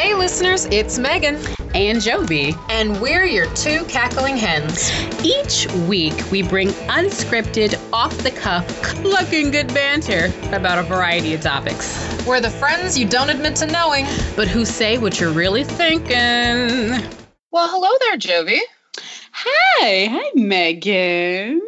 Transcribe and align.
Hey, 0.00 0.14
listeners, 0.14 0.64
it's 0.64 0.98
Megan. 0.98 1.34
And 1.74 1.98
Jovi. 1.98 2.58
And 2.70 2.98
we're 3.02 3.26
your 3.26 3.44
two 3.54 3.84
cackling 3.84 4.38
hens. 4.38 4.90
Each 5.22 5.70
week, 5.86 6.14
we 6.32 6.42
bring 6.42 6.68
unscripted, 6.88 7.78
off 7.92 8.16
the 8.22 8.30
cuff, 8.30 8.66
clucking 8.82 9.50
good 9.50 9.68
banter 9.74 10.32
about 10.54 10.78
a 10.78 10.84
variety 10.84 11.34
of 11.34 11.42
topics. 11.42 12.24
We're 12.26 12.40
the 12.40 12.48
friends 12.48 12.98
you 12.98 13.06
don't 13.06 13.28
admit 13.28 13.56
to 13.56 13.66
knowing, 13.66 14.06
but 14.36 14.48
who 14.48 14.64
say 14.64 14.96
what 14.96 15.20
you're 15.20 15.32
really 15.32 15.64
thinking. 15.64 16.16
Well, 17.50 17.68
hello 17.68 17.90
there, 18.00 18.16
Jovi. 18.16 18.58
Hi. 19.32 20.06
Hi, 20.06 20.30
Megan 20.34 21.60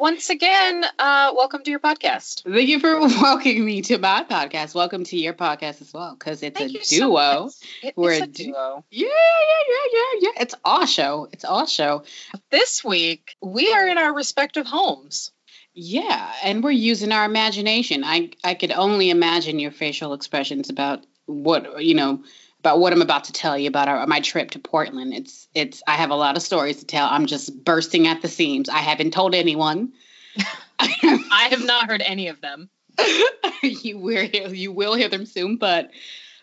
once 0.00 0.30
again, 0.30 0.82
uh, 0.98 1.30
welcome 1.36 1.62
to 1.62 1.70
your 1.70 1.78
podcast. 1.78 2.42
Thank 2.50 2.68
you 2.70 2.80
for 2.80 2.98
welcoming 3.00 3.64
me 3.66 3.82
to 3.82 3.98
my 3.98 4.24
podcast. 4.24 4.74
Welcome 4.74 5.04
to 5.04 5.16
your 5.16 5.34
podcast 5.34 5.82
as 5.82 5.92
well, 5.92 6.16
because 6.18 6.42
it's 6.42 6.58
Thank 6.58 6.74
a 6.74 6.84
duo. 6.84 7.48
So 7.48 7.66
it, 7.82 7.94
We're 7.98 8.14
a, 8.14 8.22
a 8.22 8.26
duo. 8.26 8.84
Yeah, 8.90 9.06
yeah, 9.08 9.62
yeah, 9.68 9.86
yeah, 9.92 10.18
yeah. 10.20 10.42
It's 10.42 10.54
all 10.64 10.86
show. 10.86 11.28
It's 11.32 11.44
all 11.44 11.66
show. 11.66 12.04
This 12.50 12.82
week, 12.82 13.36
we 13.42 13.72
are 13.74 13.86
in 13.86 13.98
our 13.98 14.14
respective 14.14 14.66
homes. 14.66 15.32
Yeah, 15.74 16.32
and 16.42 16.64
we're 16.64 16.70
using 16.70 17.12
our 17.12 17.26
imagination. 17.26 18.02
I 18.02 18.30
I 18.42 18.54
could 18.54 18.72
only 18.72 19.10
imagine 19.10 19.58
your 19.58 19.70
facial 19.70 20.14
expressions 20.14 20.70
about 20.70 21.04
what 21.26 21.84
you 21.84 21.94
know 21.94 22.24
about 22.60 22.78
what 22.78 22.92
I'm 22.92 23.02
about 23.02 23.24
to 23.24 23.32
tell 23.32 23.58
you 23.58 23.68
about 23.68 23.88
our, 23.88 24.06
my 24.06 24.20
trip 24.20 24.52
to 24.52 24.58
Portland. 24.58 25.14
It's 25.14 25.48
it's 25.54 25.82
I 25.86 25.96
have 25.96 26.10
a 26.10 26.14
lot 26.14 26.36
of 26.36 26.42
stories 26.42 26.78
to 26.78 26.86
tell. 26.86 27.08
I'm 27.10 27.26
just 27.26 27.64
bursting 27.64 28.06
at 28.06 28.22
the 28.22 28.28
seams. 28.28 28.68
I 28.68 28.78
haven't 28.78 29.12
told 29.12 29.34
anyone. 29.34 29.92
I 30.78 31.48
have 31.50 31.64
not 31.64 31.90
heard 31.90 32.02
any 32.02 32.28
of 32.28 32.40
them. 32.40 32.68
you 33.62 33.98
will 33.98 34.26
hear 34.26 34.48
you 34.48 34.72
will 34.72 34.94
hear 34.94 35.08
them 35.08 35.26
soon, 35.26 35.56
but 35.56 35.90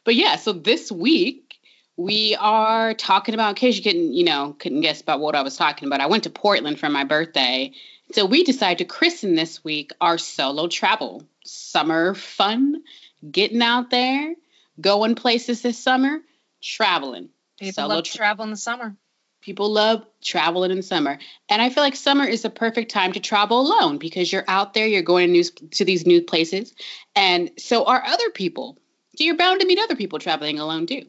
but 0.04 0.16
yeah. 0.16 0.38
So 0.38 0.54
this 0.54 0.92
week 0.92 1.60
we 1.96 2.36
are 2.36 2.96
talking 2.96 3.36
about. 3.36 3.50
In 3.50 3.56
case 3.56 3.78
you 3.78 3.84
couldn't 3.84 4.14
you 4.14 4.26
know 4.26 4.56
couldn't 4.58 4.82
guess 4.82 5.02
about 5.02 5.20
what 5.20 5.36
I 5.36 5.44
was 5.44 5.56
talking 5.56 5.88
about, 5.88 6.02
I 6.02 6.08
went 6.08 6.24
to 6.24 6.31
Portland 6.31 6.80
for 6.80 6.90
my 6.90 7.04
birthday. 7.04 7.72
So 8.14 8.26
we 8.26 8.44
decided 8.44 8.80
to 8.80 8.86
christen 8.86 9.36
this 9.36 9.64
week 9.64 9.92
our 10.02 10.18
solo 10.18 10.68
travel 10.68 11.24
summer 11.44 12.16
fun, 12.16 12.81
getting 13.30 13.62
out 13.62 13.92
there 13.92 14.34
going 14.80 15.16
places 15.16 15.61
this 15.61 15.78
summer, 15.78 16.20
traveling. 16.61 17.30
People 17.59 17.73
Solo 17.73 17.95
love 17.95 18.03
tra- 18.03 18.17
travel 18.17 18.44
in 18.45 18.52
the 18.52 18.58
summer. 18.58 18.95
People 19.42 19.72
love 19.72 20.06
traveling 20.22 20.72
in 20.72 20.81
summer. 20.81 21.19
And 21.50 21.61
I 21.61 21.69
feel 21.69 21.84
like 21.84 21.95
summer 21.95 22.25
is 22.25 22.42
the 22.42 22.50
perfect 22.50 22.92
time 22.92 23.14
to 23.14 23.19
travel 23.19 23.61
alone 23.61 23.97
because 23.97 24.31
you're 24.31 24.44
out 24.47 24.73
there, 24.73 24.88
you're 24.88 25.03
going 25.03 25.28
to, 25.28 25.34
new, 25.34 25.44
to 25.72 25.86
these 25.86 26.06
new 26.06 26.22
places. 26.22 26.73
And 27.16 27.52
so 27.58 27.86
are 27.86 28.03
other 28.03 28.30
people. 28.31 28.78
So 29.16 29.23
you're 29.23 29.38
bound 29.38 29.61
to 29.61 29.67
meet 29.67 29.80
other 29.80 29.95
people 29.95 30.19
traveling 30.19 30.59
alone 30.59 30.86
too. 30.86 31.03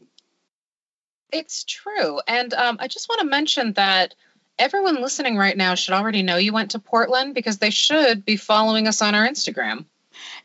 It's 1.31 1.63
true. 1.63 2.19
And 2.27 2.53
um, 2.53 2.77
I 2.79 2.87
just 2.87 3.09
want 3.09 3.21
to 3.21 3.27
mention 3.27 3.73
that 3.73 4.15
everyone 4.57 5.01
listening 5.01 5.37
right 5.37 5.55
now 5.55 5.75
should 5.75 5.93
already 5.93 6.23
know 6.23 6.37
you 6.37 6.53
went 6.53 6.71
to 6.71 6.79
Portland 6.79 7.35
because 7.35 7.57
they 7.57 7.69
should 7.69 8.25
be 8.25 8.35
following 8.35 8.87
us 8.87 9.01
on 9.01 9.15
our 9.15 9.27
Instagram. 9.27 9.85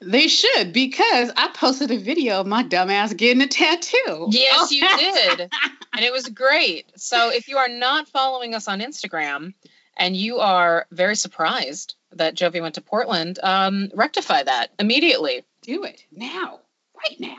They 0.01 0.29
should 0.29 0.73
because 0.73 1.31
I 1.37 1.49
posted 1.49 1.91
a 1.91 1.99
video 1.99 2.41
of 2.41 2.47
my 2.47 2.65
dumbass 2.65 3.17
getting 3.17 3.43
a 3.43 3.47
tattoo. 3.47 4.29
Yes, 4.31 4.71
you 4.71 4.87
did. 4.99 5.53
and 5.93 6.05
it 6.05 6.13
was 6.13 6.29
great. 6.29 6.87
So 6.97 7.31
if 7.31 7.49
you 7.49 7.59
are 7.59 7.69
not 7.69 8.09
following 8.09 8.55
us 8.55 8.69
on 8.69 8.81
Instagram 8.81 9.55
and 9.97 10.17
you 10.17 10.39
are 10.39 10.87
very 10.91 11.17
surprised 11.17 11.95
that 12.13 12.35
Jovi 12.35 12.61
went 12.61 12.77
to 12.77 12.81
Portland, 12.81 13.39
um, 13.43 13.91
rectify 13.95 14.43
that 14.43 14.71
immediately. 14.79 15.45
Do 15.63 15.85
it 15.85 16.05
now, 16.13 16.61
right 16.97 17.19
now. 17.19 17.37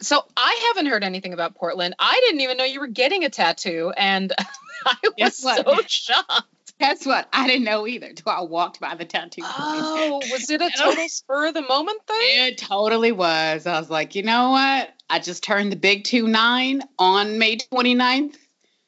So 0.00 0.22
I 0.36 0.64
haven't 0.68 0.90
heard 0.90 1.02
anything 1.04 1.32
about 1.32 1.54
Portland. 1.54 1.94
I 1.98 2.20
didn't 2.24 2.42
even 2.42 2.56
know 2.56 2.64
you 2.64 2.80
were 2.80 2.88
getting 2.88 3.24
a 3.24 3.30
tattoo, 3.30 3.92
and 3.96 4.32
I 4.86 4.96
was 5.18 5.36
so 5.38 5.78
shocked. 5.86 6.63
Guess 6.80 7.06
what? 7.06 7.28
I 7.32 7.46
didn't 7.46 7.64
know 7.64 7.86
either 7.86 8.08
until 8.08 8.32
I 8.32 8.40
walked 8.42 8.80
by 8.80 8.94
the 8.96 9.04
tattoo 9.04 9.42
place. 9.42 9.54
Oh, 9.56 10.20
was 10.30 10.50
it 10.50 10.60
a 10.60 10.70
total 10.76 11.08
spur 11.08 11.46
of 11.46 11.54
the 11.54 11.62
moment 11.62 12.00
thing? 12.06 12.18
It 12.20 12.58
totally 12.58 13.12
was. 13.12 13.66
I 13.66 13.78
was 13.78 13.90
like, 13.90 14.14
you 14.14 14.22
know 14.22 14.50
what? 14.50 14.90
I 15.08 15.20
just 15.20 15.44
turned 15.44 15.70
the 15.70 15.76
big 15.76 16.04
two 16.04 16.26
nine 16.26 16.82
on 16.98 17.38
May 17.38 17.56
29th. 17.58 18.36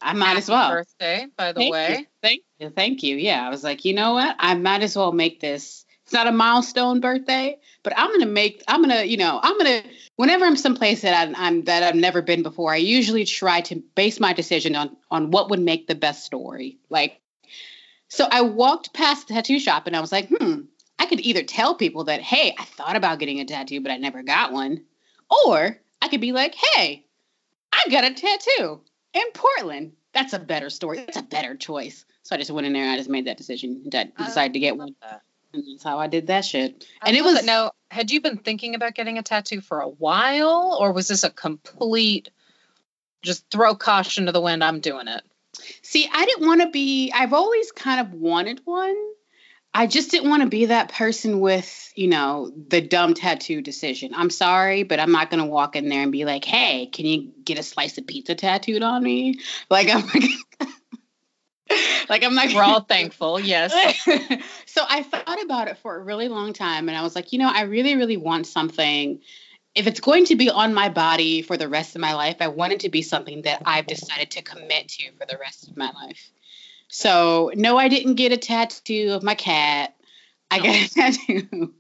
I 0.01 0.13
might 0.13 0.27
Happy 0.27 0.39
as 0.39 0.49
well. 0.49 0.71
Birthday, 0.71 1.27
by 1.37 1.53
the 1.53 1.61
thank 1.61 1.73
way. 1.73 1.97
You. 1.99 2.07
Thank 2.23 2.43
you. 2.59 2.71
Thank 2.71 3.03
you. 3.03 3.17
Yeah, 3.17 3.47
I 3.47 3.51
was 3.51 3.63
like, 3.63 3.85
you 3.85 3.95
know 3.95 4.15
what? 4.15 4.37
I 4.39 4.55
might 4.55 4.83
as 4.83 4.97
well 4.97 5.13
make 5.13 5.41
this. 5.41 5.85
It's 6.05 6.13
not 6.13 6.27
a 6.29 6.33
milestone 6.33 7.01
birthday, 7.01 7.59
but 7.83 7.93
I'm 7.97 8.11
gonna 8.13 8.27
make. 8.27 8.63
I'm 8.69 8.81
gonna, 8.81 9.03
you 9.05 9.17
know, 9.17 9.41
I'm 9.43 9.59
gonna. 9.59 9.83
Whenever 10.17 10.45
I'm 10.45 10.57
someplace 10.57 11.03
that 11.03 11.29
I, 11.29 11.47
I'm 11.47 11.65
that 11.65 11.83
I've 11.83 11.97
never 11.97 12.23
been 12.23 12.43
before, 12.43 12.73
I 12.73 12.77
usually 12.77 13.25
try 13.25 13.61
to 13.63 13.83
base 13.95 14.21
my 14.21 14.33
decision 14.33 14.77
on 14.77 14.97
on 15.11 15.31
what 15.31 15.51
would 15.51 15.61
make 15.61 15.87
the 15.87 15.97
best 15.97 16.25
story. 16.25 16.79
Like 16.91 17.21
so 18.09 18.27
I 18.31 18.43
walked 18.43 18.93
past 18.93 19.29
the 19.29 19.35
tattoo 19.35 19.59
shop 19.59 19.87
and 19.87 19.97
I 19.97 20.01
was 20.01 20.13
like, 20.13 20.29
hmm, 20.29 20.63
I 20.99 21.07
could 21.07 21.21
either 21.21 21.43
tell 21.43 21.75
people 21.75 22.05
that, 22.05 22.21
hey, 22.21 22.55
I 22.59 22.65
thought 22.65 22.97
about 22.97 23.19
getting 23.19 23.41
a 23.41 23.45
tattoo, 23.45 23.81
but 23.81 23.93
I 23.93 23.97
never 23.97 24.23
got 24.23 24.53
one. 24.53 24.85
Or 25.47 25.79
I 26.01 26.09
could 26.09 26.21
be 26.21 26.33
like, 26.33 26.55
hey, 26.55 27.05
I 27.73 27.85
got 27.91 28.05
a 28.05 28.15
tattoo 28.15 28.81
in 29.13 29.31
Portland. 29.35 29.93
That's 30.13 30.33
a 30.33 30.39
better 30.39 30.71
story. 30.71 30.99
That's 30.99 31.19
a 31.19 31.23
better 31.23 31.57
choice. 31.57 32.05
So 32.23 32.35
I 32.35 32.39
just 32.39 32.51
went 32.51 32.67
in 32.67 32.73
there 32.73 32.83
and 32.83 32.93
I 32.93 32.97
just 32.97 33.11
made 33.11 33.27
that 33.27 33.37
decision 33.37 33.83
and 33.85 34.13
decided 34.17 34.55
to 34.55 34.61
get 34.61 34.77
one. 34.77 34.95
That. 35.03 35.23
And 35.53 35.65
that's 35.67 35.85
how 35.85 35.99
I 35.99 36.07
did 36.07 36.29
that 36.29 36.45
shit. 36.45 36.87
I 37.03 37.09
and 37.09 37.17
it 37.17 37.23
was. 37.23 37.45
Now, 37.45 37.73
had 37.91 38.11
you 38.11 38.21
been 38.21 38.39
thinking 38.39 38.75
about 38.75 38.95
getting 38.95 39.19
a 39.19 39.23
tattoo 39.23 39.61
for 39.61 39.81
a 39.81 39.89
while, 39.89 40.77
or 40.81 40.93
was 40.93 41.09
this 41.09 41.25
a 41.25 41.31
complete 41.31 42.31
just 43.23 43.49
throw 43.51 43.75
caution 43.75 44.27
to 44.27 44.33
the 44.33 44.41
wind? 44.41 44.65
I'm 44.65 44.81
doing 44.81 45.09
it. 45.09 45.23
See, 45.83 46.09
I 46.13 46.25
didn't 46.25 46.47
want 46.47 46.63
to 46.63 46.71
be, 46.71 47.13
I've 47.15 47.33
always 47.33 47.73
kind 47.73 48.01
of 48.01 48.13
wanted 48.13 48.61
one. 48.65 48.97
I 49.75 49.87
just 49.87 50.11
didn't 50.11 50.31
want 50.31 50.43
to 50.43 50.49
be 50.49 50.67
that 50.67 50.93
person 50.93 51.39
with, 51.39 51.93
you 51.95 52.09
know, 52.09 52.51
the 52.69 52.81
dumb 52.81 53.13
tattoo 53.13 53.61
decision. 53.61 54.15
I'm 54.15 54.31
sorry, 54.31 54.85
but 54.85 54.99
I'm 54.99 55.13
not 55.13 55.31
going 55.31 55.43
to 55.43 55.51
walk 55.51 55.77
in 55.77 55.91
there 55.91 56.03
and 56.03 56.11
be 56.11 56.25
like, 56.25 56.47
hey, 56.47 56.87
can 56.87 57.05
you 57.05 57.33
get 57.45 57.59
a 57.59 57.63
slice 57.63 57.99
of 57.99 58.07
pizza 58.07 58.35
tattooed 58.35 58.83
on 58.83 59.03
me? 59.03 59.39
Like, 59.71 59.91
I'm 59.91 60.07
like, 60.07 60.71
like 62.09 62.25
I'm 62.25 62.35
not. 62.35 62.55
We're 62.55 62.63
all 62.63 62.81
thankful, 62.89 63.39
yes. 63.39 63.73
so 64.67 64.83
I 64.89 65.03
thought 65.03 65.43
about 65.43 65.69
it 65.69 65.77
for 65.79 65.97
a 65.97 66.03
really 66.03 66.29
long 66.29 66.53
time, 66.53 66.89
and 66.89 66.97
I 66.97 67.03
was 67.03 67.15
like, 67.15 67.33
you 67.33 67.39
know, 67.39 67.51
I 67.53 67.63
really, 67.63 67.97
really 67.97 68.17
want 68.17 68.47
something 68.47 69.21
if 69.77 69.87
it's 69.87 70.01
going 70.01 70.25
to 70.25 70.37
be 70.37 70.49
on 70.49 70.73
my 70.73 70.89
body 70.89 71.43
for 71.43 71.59
the 71.59 71.69
rest 71.69 71.95
of 71.95 72.01
my 72.01 72.15
life, 72.15 72.37
I 72.41 72.49
want 72.49 72.73
it 72.73 72.81
to 72.81 72.89
be 72.89 73.03
something 73.03 73.43
that 73.43 73.63
I've 73.67 73.87
decided 73.87 74.31
to 74.33 74.43
commit 74.43 74.89
to 74.89 75.13
for 75.13 75.27
the 75.27 75.37
rest 75.39 75.69
of 75.69 75.77
my 75.77 75.93
life. 75.93 76.31
So, 76.89 77.53
no, 77.55 77.77
I 77.77 77.89
didn't 77.89 78.15
get 78.15 78.33
a 78.33 78.39
tattoo 78.39 79.11
of 79.13 79.23
my 79.23 79.35
cat. 79.35 79.95
I 80.51 80.59
got 80.59 80.67
a 80.67 80.85
oh. 80.85 80.89
tattoo. 80.95 81.75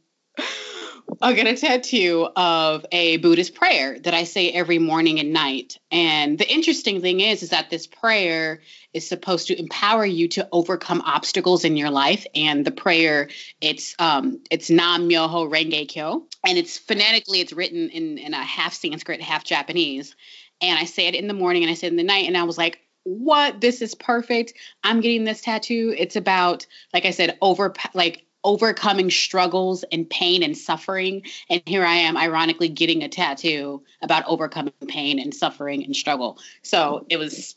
I 1.22 1.32
got 1.32 1.46
a 1.46 1.56
tattoo 1.56 2.28
of 2.36 2.84
a 2.92 3.16
Buddhist 3.16 3.54
prayer 3.54 3.98
that 4.00 4.12
I 4.12 4.24
say 4.24 4.50
every 4.50 4.78
morning 4.78 5.18
and 5.18 5.32
night. 5.32 5.78
And 5.90 6.38
the 6.38 6.52
interesting 6.52 7.00
thing 7.00 7.20
is, 7.20 7.42
is 7.42 7.50
that 7.50 7.70
this 7.70 7.86
prayer 7.86 8.60
is 8.96 9.08
supposed 9.08 9.48
to 9.48 9.58
empower 9.58 10.04
you 10.04 10.28
to 10.28 10.48
overcome 10.52 11.02
obstacles 11.02 11.64
in 11.64 11.76
your 11.76 11.90
life. 11.90 12.26
And 12.34 12.64
the 12.64 12.70
prayer, 12.70 13.28
it's 13.60 13.94
um, 13.98 14.40
it's 14.50 14.70
Nam 14.70 15.08
Myoho 15.08 15.50
Renge 15.50 15.88
Kyo, 15.88 16.26
and 16.46 16.58
it's 16.58 16.78
phonetically, 16.78 17.40
it's 17.40 17.52
written 17.52 17.90
in 17.90 18.18
in 18.18 18.34
a 18.34 18.42
half 18.42 18.74
Sanskrit, 18.74 19.20
half 19.20 19.44
Japanese. 19.44 20.16
And 20.60 20.78
I 20.78 20.84
say 20.84 21.06
it 21.06 21.14
in 21.14 21.28
the 21.28 21.34
morning 21.34 21.62
and 21.62 21.70
I 21.70 21.74
say 21.74 21.86
it 21.86 21.90
in 21.90 21.96
the 21.96 22.02
night, 22.02 22.26
and 22.26 22.36
I 22.36 22.44
was 22.44 22.58
like, 22.58 22.80
what 23.08 23.60
this 23.60 23.82
is 23.82 23.94
perfect 23.94 24.52
i'm 24.82 25.00
getting 25.00 25.22
this 25.22 25.40
tattoo 25.40 25.94
it's 25.96 26.16
about 26.16 26.66
like 26.92 27.04
i 27.04 27.12
said 27.12 27.38
over 27.40 27.72
like 27.94 28.26
overcoming 28.46 29.10
struggles 29.10 29.84
and 29.90 30.08
pain 30.08 30.44
and 30.44 30.56
suffering. 30.56 31.22
And 31.50 31.60
here 31.66 31.84
I 31.84 31.96
am, 31.96 32.16
ironically, 32.16 32.68
getting 32.68 33.02
a 33.02 33.08
tattoo 33.08 33.82
about 34.00 34.24
overcoming 34.26 34.72
pain 34.86 35.18
and 35.18 35.34
suffering 35.34 35.84
and 35.84 35.94
struggle. 35.94 36.38
So 36.62 37.04
it 37.10 37.16
was, 37.16 37.56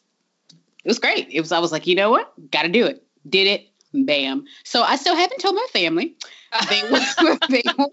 it 0.84 0.88
was 0.88 1.00
great. 1.00 1.28
It 1.30 1.40
was, 1.42 1.52
I 1.52 1.60
was 1.60 1.72
like, 1.72 1.88
you 1.88 1.96
know 1.96 2.12
what? 2.12 2.32
Got 2.52 2.64
to 2.64 2.70
do 2.70 2.86
it. 2.86 3.04
Did 3.28 3.48
it. 3.48 3.66
Bam. 3.92 4.46
So 4.64 4.84
I 4.84 4.98
still 4.98 5.16
haven't 5.16 5.40
told 5.40 5.56
my 5.56 5.66
family. 5.74 6.16
They 6.70 6.84
will, 6.84 7.02
they 7.50 7.64
will, 7.78 7.92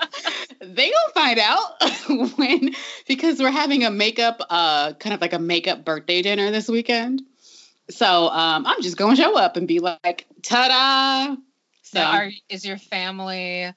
they 0.61 0.89
will 0.89 1.13
find 1.15 1.39
out 1.39 1.83
when 2.37 2.75
because 3.09 3.41
we're 3.41 3.51
having 3.51 3.85
a 3.85 3.91
makeup, 3.91 4.43
uh, 4.51 4.93
kind 4.95 5.15
of 5.15 5.21
like 5.21 5.33
a 5.33 5.39
makeup 5.39 5.85
birthday 5.85 6.21
dinner 6.21 6.51
this 6.51 6.69
weekend. 6.69 7.23
So 7.89 8.29
um, 8.29 8.67
I'm 8.67 8.83
just 8.83 8.97
gonna 8.97 9.17
show 9.17 9.39
up 9.39 9.57
and 9.57 9.67
be 9.67 9.79
like, 9.79 10.27
ta-da! 10.43 11.37
So, 11.83 12.01
now, 12.01 12.13
are, 12.13 12.31
is 12.49 12.67
your 12.67 12.79
family 12.79 13.73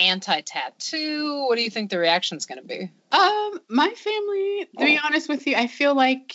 anti-tattoo? 0.00 1.46
What 1.48 1.56
do 1.56 1.62
you 1.62 1.70
think 1.70 1.90
the 1.90 1.98
reaction 1.98 2.36
is 2.36 2.46
going 2.46 2.60
to 2.60 2.66
be? 2.66 2.90
Um, 3.12 3.60
my 3.68 3.90
family, 3.90 4.68
to 4.78 4.84
be 4.84 5.00
honest 5.04 5.28
with 5.28 5.46
you, 5.48 5.56
I 5.56 5.66
feel 5.66 5.94
like 5.94 6.34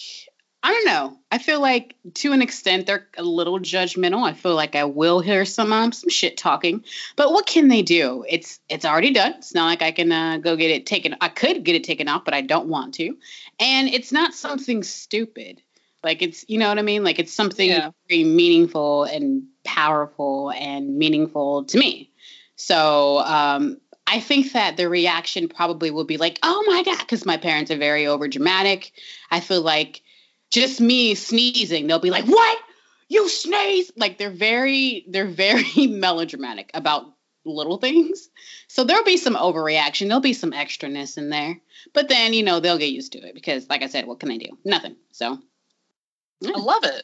I 0.66 0.72
don't 0.72 0.86
know. 0.86 1.20
I 1.32 1.38
feel 1.38 1.62
like 1.62 1.96
to 2.16 2.32
an 2.32 2.42
extent 2.42 2.88
they're 2.88 3.06
a 3.20 3.22
little 3.22 3.60
judgmental. 3.60 4.28
I 4.28 4.34
feel 4.34 4.56
like 4.56 4.74
I 4.74 4.86
will 4.86 5.20
hear 5.20 5.46
some 5.46 5.72
um, 5.72 5.92
some 5.92 6.10
shit 6.10 6.38
talking, 6.38 6.84
but 7.16 7.32
what 7.32 7.46
can 7.46 7.68
they 7.68 7.84
do? 7.84 8.26
It's 8.28 8.60
it's 8.68 8.84
already 8.84 9.14
done. 9.14 9.36
It's 9.38 9.54
not 9.54 9.68
like 9.68 9.84
I 9.84 9.92
can 9.92 10.12
uh, 10.12 10.40
go 10.40 10.56
get 10.56 10.72
it 10.72 10.88
taken. 10.88 11.18
I 11.22 11.30
could 11.30 11.64
get 11.64 11.76
it 11.76 11.84
taken 11.84 12.08
off, 12.08 12.26
but 12.26 12.34
I 12.34 12.42
don't 12.42 12.68
want 12.68 12.96
to. 12.96 13.16
And 13.60 13.90
it's 13.90 14.12
not 14.12 14.34
something 14.34 14.82
stupid. 14.82 15.62
Like 16.04 16.24
it's 16.24 16.44
you 16.48 16.58
know 16.58 16.70
what 16.70 16.80
I 16.80 16.82
mean. 16.82 17.04
Like 17.04 17.20
it's 17.20 17.34
something 17.34 17.70
yeah. 17.70 17.92
very 18.10 18.24
meaningful 18.24 19.04
and 19.04 19.44
powerful 19.64 20.50
and 20.50 20.98
meaningful 20.98 21.66
to 21.66 21.78
me. 21.78 22.12
So 22.56 23.20
um, 23.20 23.78
I 24.08 24.20
think 24.20 24.54
that 24.54 24.78
the 24.78 24.90
reaction 24.90 25.48
probably 25.48 25.92
will 25.92 26.06
be 26.06 26.18
like, 26.18 26.40
"Oh 26.42 26.64
my 26.66 26.82
god," 26.82 26.98
because 27.02 27.24
my 27.24 27.38
parents 27.38 27.70
are 27.70 27.78
very 27.78 28.08
over 28.08 28.28
dramatic. 28.28 28.94
I 29.30 29.42
feel 29.42 29.62
like 29.62 30.02
just 30.52 30.80
me 30.80 31.16
sneezing, 31.16 31.88
they'll 31.88 32.00
be 32.00 32.12
like, 32.12 32.26
"What? 32.26 32.60
You 33.10 33.30
sneeze?" 33.30 33.92
Like 33.96 34.18
they're 34.18 34.30
very 34.30 35.06
they're 35.08 35.28
very 35.28 35.88
melodramatic 35.88 36.72
about 36.74 37.06
little 37.46 37.78
things. 37.78 38.30
So 38.68 38.84
there'll 38.84 39.04
be 39.04 39.18
some 39.18 39.36
overreaction, 39.36 40.08
there'll 40.08 40.22
be 40.22 40.34
some 40.34 40.52
extraness 40.52 41.18
in 41.18 41.30
there. 41.30 41.60
But 41.94 42.10
then, 42.10 42.34
you 42.34 42.44
know, 42.44 42.60
they'll 42.60 42.78
get 42.78 42.92
used 42.92 43.14
to 43.14 43.20
it 43.20 43.36
because 43.36 43.70
like 43.70 43.84
I 43.84 43.88
said, 43.88 44.08
what 44.08 44.20
can 44.20 44.30
they 44.30 44.38
do? 44.38 44.58
Nothing. 44.66 44.96
So 45.12 45.38
yeah. 46.42 46.52
I 46.56 46.60
love 46.60 46.84
it. 46.84 47.04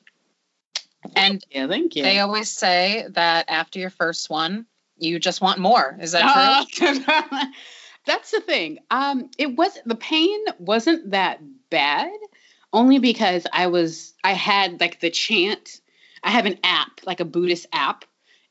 And 1.15 1.43
yeah, 1.49 1.67
thank 1.67 1.95
you. 1.95 2.03
They 2.03 2.19
always 2.19 2.49
say 2.49 3.05
that 3.11 3.45
after 3.49 3.79
your 3.79 3.89
first 3.89 4.29
one, 4.29 4.65
you 4.97 5.19
just 5.19 5.41
want 5.41 5.59
more. 5.59 5.97
Is 5.99 6.11
that 6.11 6.67
true? 6.73 6.99
That's 8.05 8.31
the 8.31 8.41
thing. 8.41 8.79
Um, 8.89 9.29
it 9.37 9.55
was 9.55 9.77
the 9.85 9.95
pain 9.95 10.39
wasn't 10.57 11.11
that 11.11 11.39
bad 11.69 12.11
only 12.73 12.99
because 12.99 13.45
I 13.51 13.67
was 13.67 14.13
I 14.23 14.33
had 14.33 14.79
like 14.79 14.99
the 14.99 15.09
chant. 15.09 15.81
I 16.23 16.31
have 16.31 16.45
an 16.45 16.59
app, 16.63 17.01
like 17.05 17.19
a 17.19 17.25
Buddhist 17.25 17.65
app, 17.73 18.05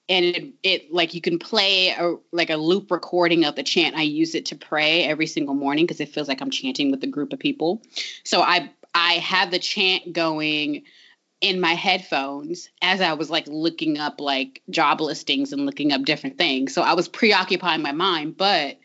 and 0.08 0.24
it, 0.24 0.52
it 0.62 0.92
like 0.92 1.14
you 1.14 1.20
can 1.20 1.38
play 1.38 1.90
a 1.90 2.16
like 2.32 2.50
a 2.50 2.56
loop 2.56 2.90
recording 2.90 3.44
of 3.44 3.56
the 3.56 3.62
chant. 3.62 3.96
I 3.96 4.02
use 4.02 4.34
it 4.34 4.46
to 4.46 4.56
pray 4.56 5.04
every 5.04 5.26
single 5.26 5.54
morning 5.54 5.86
because 5.86 6.00
it 6.00 6.08
feels 6.08 6.28
like 6.28 6.40
I'm 6.40 6.50
chanting 6.50 6.90
with 6.90 7.02
a 7.04 7.06
group 7.06 7.32
of 7.32 7.38
people. 7.38 7.82
So 8.24 8.42
I 8.42 8.70
I 8.94 9.14
had 9.14 9.50
the 9.50 9.58
chant 9.58 10.12
going 10.12 10.82
in 11.40 11.60
my 11.60 11.72
headphones 11.72 12.68
as 12.82 13.00
I 13.00 13.14
was 13.14 13.30
like 13.30 13.46
looking 13.48 13.98
up 13.98 14.20
like 14.20 14.62
job 14.68 15.00
listings 15.00 15.52
and 15.52 15.64
looking 15.64 15.92
up 15.92 16.02
different 16.02 16.36
things. 16.36 16.74
So 16.74 16.82
I 16.82 16.92
was 16.94 17.08
preoccupying 17.08 17.80
my 17.80 17.92
mind, 17.92 18.36
but 18.36 18.78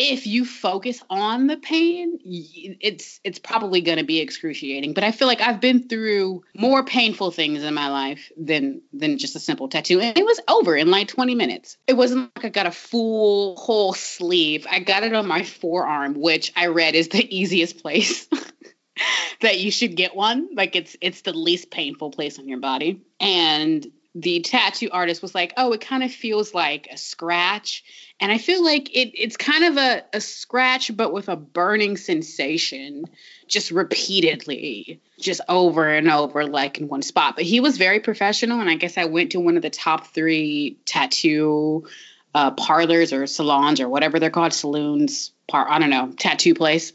if 0.00 0.26
you 0.26 0.44
focus 0.44 1.02
on 1.10 1.46
the 1.46 1.56
pain 1.56 2.18
it's 2.24 3.20
it's 3.22 3.38
probably 3.38 3.80
going 3.82 3.98
to 3.98 4.04
be 4.04 4.20
excruciating. 4.20 4.94
But 4.94 5.04
i 5.04 5.12
feel 5.12 5.28
like 5.28 5.40
i've 5.40 5.60
been 5.60 5.88
through 5.88 6.42
more 6.56 6.84
painful 6.84 7.30
things 7.30 7.62
in 7.62 7.74
my 7.74 7.88
life 7.88 8.32
than 8.36 8.82
than 8.92 9.18
just 9.18 9.36
a 9.36 9.40
simple 9.40 9.68
tattoo. 9.68 10.00
And 10.00 10.16
it 10.16 10.24
was 10.24 10.40
over 10.48 10.76
in 10.76 10.90
like 10.90 11.08
20 11.08 11.34
minutes. 11.34 11.76
It 11.86 11.94
wasn't 11.94 12.30
like 12.36 12.46
i 12.46 12.48
got 12.48 12.66
a 12.66 12.70
full 12.70 13.56
whole 13.56 13.92
sleeve. 13.92 14.66
I 14.70 14.80
got 14.80 15.02
it 15.02 15.14
on 15.14 15.26
my 15.26 15.42
forearm 15.42 16.14
which 16.14 16.52
i 16.56 16.66
read 16.66 16.94
is 16.94 17.08
the 17.08 17.36
easiest 17.36 17.82
place 17.82 18.26
that 19.40 19.60
you 19.60 19.70
should 19.70 19.96
get 19.96 20.14
one. 20.14 20.48
Like 20.54 20.76
it's 20.76 20.96
it's 21.00 21.22
the 21.22 21.32
least 21.32 21.70
painful 21.70 22.10
place 22.10 22.38
on 22.38 22.48
your 22.48 22.60
body. 22.60 23.02
And 23.18 23.86
the 24.14 24.40
tattoo 24.40 24.90
artist 24.90 25.22
was 25.22 25.34
like, 25.34 25.52
"Oh, 25.56 25.72
it 25.72 25.80
kind 25.80 26.02
of 26.02 26.10
feels 26.12 26.52
like 26.52 26.88
a 26.90 26.96
scratch," 26.96 27.84
and 28.20 28.30
I 28.30 28.38
feel 28.38 28.62
like 28.62 28.94
it 28.94 29.12
it's 29.14 29.36
kind 29.36 29.64
of 29.64 29.76
a, 29.78 30.04
a 30.12 30.20
scratch, 30.20 30.94
but 30.94 31.12
with 31.12 31.28
a 31.28 31.36
burning 31.36 31.96
sensation, 31.96 33.06
just 33.48 33.70
repeatedly, 33.70 35.00
just 35.18 35.40
over 35.48 35.88
and 35.88 36.10
over, 36.10 36.46
like 36.46 36.78
in 36.78 36.88
one 36.88 37.02
spot. 37.02 37.34
But 37.36 37.44
he 37.44 37.60
was 37.60 37.78
very 37.78 38.00
professional, 38.00 38.60
and 38.60 38.68
I 38.68 38.74
guess 38.74 38.98
I 38.98 39.06
went 39.06 39.32
to 39.32 39.40
one 39.40 39.56
of 39.56 39.62
the 39.62 39.70
top 39.70 40.08
three 40.08 40.76
tattoo 40.84 41.88
uh, 42.34 42.50
parlors 42.52 43.12
or 43.12 43.26
salons 43.26 43.80
or 43.80 43.88
whatever 43.88 44.20
they're 44.20 44.30
called, 44.30 44.52
saloons, 44.52 45.32
par 45.48 45.66
I 45.68 45.78
don't 45.78 45.90
know, 45.90 46.12
tattoo 46.16 46.54
place. 46.54 46.92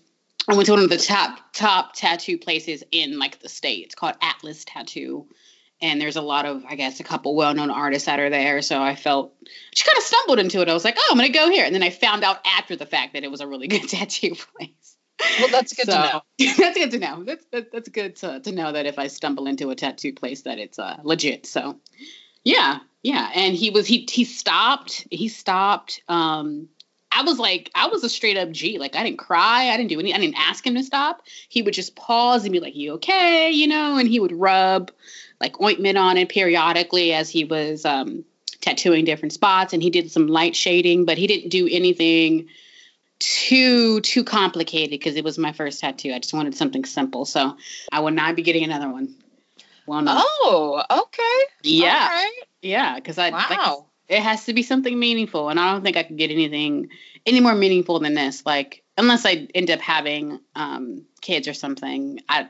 I 0.48 0.54
went 0.54 0.68
to 0.68 0.74
one 0.74 0.84
of 0.84 0.90
the 0.90 0.98
top 0.98 1.40
top 1.54 1.94
tattoo 1.96 2.38
places 2.38 2.84
in 2.92 3.18
like 3.18 3.40
the 3.40 3.50
state. 3.50 3.86
It's 3.86 3.96
called 3.96 4.16
Atlas 4.22 4.64
Tattoo 4.64 5.26
and 5.86 6.02
there's 6.02 6.16
a 6.16 6.22
lot 6.22 6.46
of 6.46 6.66
i 6.66 6.76
guess 6.76 7.00
a 7.00 7.04
couple 7.04 7.36
well-known 7.36 7.70
artists 7.70 8.08
that 8.08 8.20
are 8.20 8.30
there 8.30 8.62
so 8.62 8.82
i 8.82 8.96
felt 8.96 9.34
just 9.74 9.86
kind 9.86 9.98
of 9.98 10.04
stumbled 10.04 10.40
into 10.40 10.62
it 10.62 10.68
i 10.68 10.74
was 10.74 10.84
like 10.84 10.98
oh 10.98 11.08
i'm 11.12 11.18
gonna 11.18 11.30
go 11.30 11.50
here 11.50 11.66
and 11.66 11.74
then 11.76 11.84
i 11.84 11.90
found 11.90 12.24
out 12.24 12.40
after 12.46 12.76
the 12.76 12.86
fact 12.86 13.14
that 13.14 13.24
it 13.24 13.32
was 13.32 13.42
a 13.42 13.48
really 13.48 13.68
good 13.76 13.88
tattoo 13.88 14.36
place 14.36 14.98
well 15.40 15.50
that's 15.50 15.74
good 15.74 15.86
so, 15.86 15.94
to 15.94 16.00
know 16.00 16.22
that's 16.58 16.78
good 16.78 16.92
to 16.92 17.00
know 17.00 17.24
that's 17.24 17.46
that, 17.52 17.72
that's 17.72 17.90
good 17.90 18.16
to, 18.16 18.40
to 18.40 18.52
know 18.52 18.72
that 18.72 18.86
if 18.86 19.00
i 19.00 19.08
stumble 19.08 19.48
into 19.48 19.70
a 19.70 19.76
tattoo 19.76 20.14
place 20.14 20.42
that 20.42 20.58
it's 20.58 20.80
uh, 20.80 20.98
legit 21.04 21.46
so 21.46 21.80
yeah 22.44 22.80
yeah 23.04 23.30
and 23.36 23.56
he 23.56 23.70
was 23.70 23.86
he 23.86 24.08
he 24.12 24.24
stopped 24.24 25.08
he 25.12 25.28
stopped 25.28 26.02
um 26.08 26.68
I 27.18 27.22
was 27.22 27.40
like, 27.40 27.72
I 27.74 27.88
was 27.88 28.04
a 28.04 28.10
straight 28.10 28.36
up 28.36 28.52
G. 28.52 28.78
Like, 28.78 28.98
I 28.98 29.04
didn't 29.04 29.20
cry. 29.20 29.70
I 29.70 29.78
didn't 29.78 29.90
do 29.90 30.02
any, 30.02 30.14
I 30.14 30.18
didn't 30.18 30.38
ask 30.38 30.68
him 30.68 30.76
to 30.76 30.84
stop. 30.84 31.22
He 31.48 31.62
would 31.62 31.74
just 31.74 31.96
pause 31.96 32.44
and 32.44 32.52
be 32.52 32.60
like, 32.60 32.76
You 32.76 32.94
okay? 32.96 33.52
You 33.52 33.68
know, 33.68 33.98
and 33.98 34.10
he 34.10 34.20
would 34.20 34.34
rub 34.34 34.92
like 35.40 35.62
ointment 35.62 35.98
on 35.98 36.18
it 36.18 36.30
periodically 36.30 37.14
as 37.14 37.30
he 37.30 37.44
was 37.46 37.86
um, 37.86 38.26
tattooing 38.62 39.06
different 39.06 39.34
spots. 39.34 39.74
And 39.74 39.82
he 39.82 39.90
did 39.90 40.12
some 40.12 40.28
light 40.28 40.56
shading, 40.56 41.06
but 41.06 41.18
he 41.18 41.28
didn't 41.28 41.50
do 41.50 41.68
anything 41.70 42.48
too 43.20 44.02
too 44.02 44.24
complicated 44.24 44.92
because 44.92 45.16
it 45.16 45.24
was 45.24 45.38
my 45.38 45.54
first 45.54 45.80
tattoo. 45.80 46.14
I 46.14 46.20
just 46.20 46.34
wanted 46.34 46.56
something 46.56 46.86
simple. 46.86 47.26
So 47.26 47.58
I 47.92 48.02
will 48.02 48.12
not 48.12 48.36
be 48.36 48.42
getting 48.42 48.64
another 48.64 48.90
one. 48.90 49.16
Well, 49.86 50.02
no. 50.02 50.16
Oh, 50.18 50.84
okay. 50.90 51.52
Yeah. 51.64 52.10
Right. 52.10 52.42
Yeah, 52.62 52.96
because 52.96 53.18
I 53.18 53.30
wow. 53.30 53.46
Like, 53.50 53.86
it 54.08 54.22
has 54.22 54.46
to 54.46 54.54
be 54.54 54.64
something 54.64 54.98
meaningful, 54.98 55.50
and 55.50 55.60
I 55.60 55.72
don't 55.72 55.84
think 55.84 55.98
I 55.98 56.04
could 56.04 56.18
get 56.18 56.30
anything 56.30 56.90
any 57.26 57.40
more 57.40 57.56
meaningful 57.56 58.00
than 58.00 58.14
this. 58.14 58.46
Like, 58.46 58.84
unless 58.98 59.26
I 59.26 59.48
end 59.54 59.72
up 59.72 59.80
having 59.80 60.40
um, 60.56 61.06
kids 61.22 61.48
or 61.48 61.54
something, 61.54 62.20
I 62.30 62.50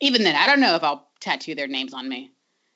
even 0.00 0.22
then 0.24 0.36
I 0.36 0.46
don't 0.46 0.60
know 0.60 0.76
if 0.76 0.82
I'll 0.82 1.06
tattoo 1.24 1.54
their 1.54 1.66
names 1.66 1.94
on 1.94 2.08
me. 2.08 2.30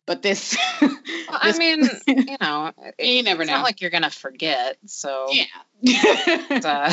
But 0.06 0.22
this, 0.22 0.56
well, 0.80 0.90
I 1.28 1.56
mean, 1.58 1.82
you 2.06 2.36
know, 2.40 2.72
you 2.98 3.22
never 3.22 3.44
know. 3.44 3.52
Not 3.52 3.62
like 3.62 3.82
you're 3.82 3.90
gonna 3.90 4.08
forget. 4.08 4.78
So 4.86 5.26
yeah, 5.30 5.44
uh, 5.84 6.92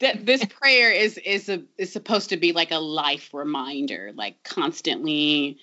that 0.00 0.24
this 0.24 0.44
prayer 0.46 0.90
is 0.90 1.18
is 1.18 1.50
a 1.50 1.62
is 1.76 1.92
supposed 1.92 2.30
to 2.30 2.38
be 2.38 2.52
like 2.52 2.70
a 2.70 2.78
life 2.78 3.34
reminder, 3.34 4.12
like 4.14 4.42
constantly 4.42 5.58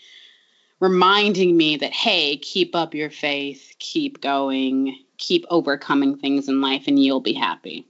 reminding 0.80 1.58
me 1.58 1.78
that, 1.78 1.92
hey, 1.92 2.38
keep 2.38 2.76
up 2.76 2.94
your 2.94 3.10
faith, 3.10 3.74
keep 3.80 4.22
going, 4.22 4.98
keep 5.18 5.46
overcoming 5.50 6.18
things 6.18 6.50
in 6.50 6.62
life, 6.62 6.84
and 6.88 7.02
you'll 7.02 7.20
be 7.20 7.34
happy. 7.34 7.88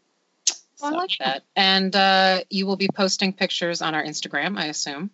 Well, 0.81 0.91
so. 0.91 0.95
I 0.95 0.99
like 0.99 1.17
that. 1.19 1.43
And 1.55 1.95
uh, 1.95 2.41
you 2.49 2.65
will 2.65 2.75
be 2.77 2.89
posting 2.93 3.33
pictures 3.33 3.81
on 3.81 3.93
our 3.93 4.03
Instagram, 4.03 4.57
I 4.57 4.65
assume. 4.65 5.09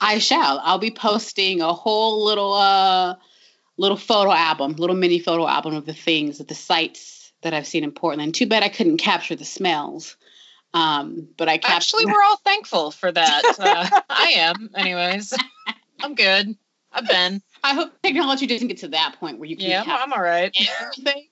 I 0.00 0.18
shall. 0.18 0.60
I'll 0.62 0.78
be 0.78 0.90
posting 0.90 1.60
a 1.60 1.72
whole 1.72 2.24
little 2.24 2.52
uh 2.54 3.16
little 3.76 3.96
photo 3.96 4.32
album, 4.32 4.72
little 4.72 4.96
mini 4.96 5.18
photo 5.18 5.46
album 5.46 5.74
of 5.74 5.86
the 5.86 5.94
things, 5.94 6.40
of 6.40 6.46
the 6.48 6.54
sights 6.54 7.32
that 7.42 7.54
I've 7.54 7.66
seen 7.66 7.84
in 7.84 7.92
Portland. 7.92 8.34
Too 8.34 8.46
bad 8.46 8.62
I 8.62 8.68
couldn't 8.68 8.96
capture 8.98 9.36
the 9.36 9.44
smells. 9.44 10.16
Um, 10.74 11.28
but 11.36 11.48
I 11.48 11.58
captured- 11.58 11.74
actually 11.76 12.06
we're 12.06 12.22
all 12.22 12.36
thankful 12.38 12.90
for 12.90 13.10
that. 13.10 13.42
Uh, 13.58 14.00
I 14.10 14.32
am, 14.36 14.70
anyways. 14.74 15.32
I'm 16.00 16.14
good. 16.14 16.56
I've 16.92 17.06
been. 17.08 17.42
I 17.62 17.74
hope 17.74 18.00
technology 18.02 18.46
doesn't 18.46 18.68
get 18.68 18.78
to 18.78 18.88
that 18.88 19.16
point 19.20 19.38
where 19.38 19.48
you 19.48 19.56
can. 19.56 19.68
Yeah, 19.70 19.82
I'm 19.86 20.12
all 20.12 20.20
right. 20.22 20.56
Everything, 20.80 21.26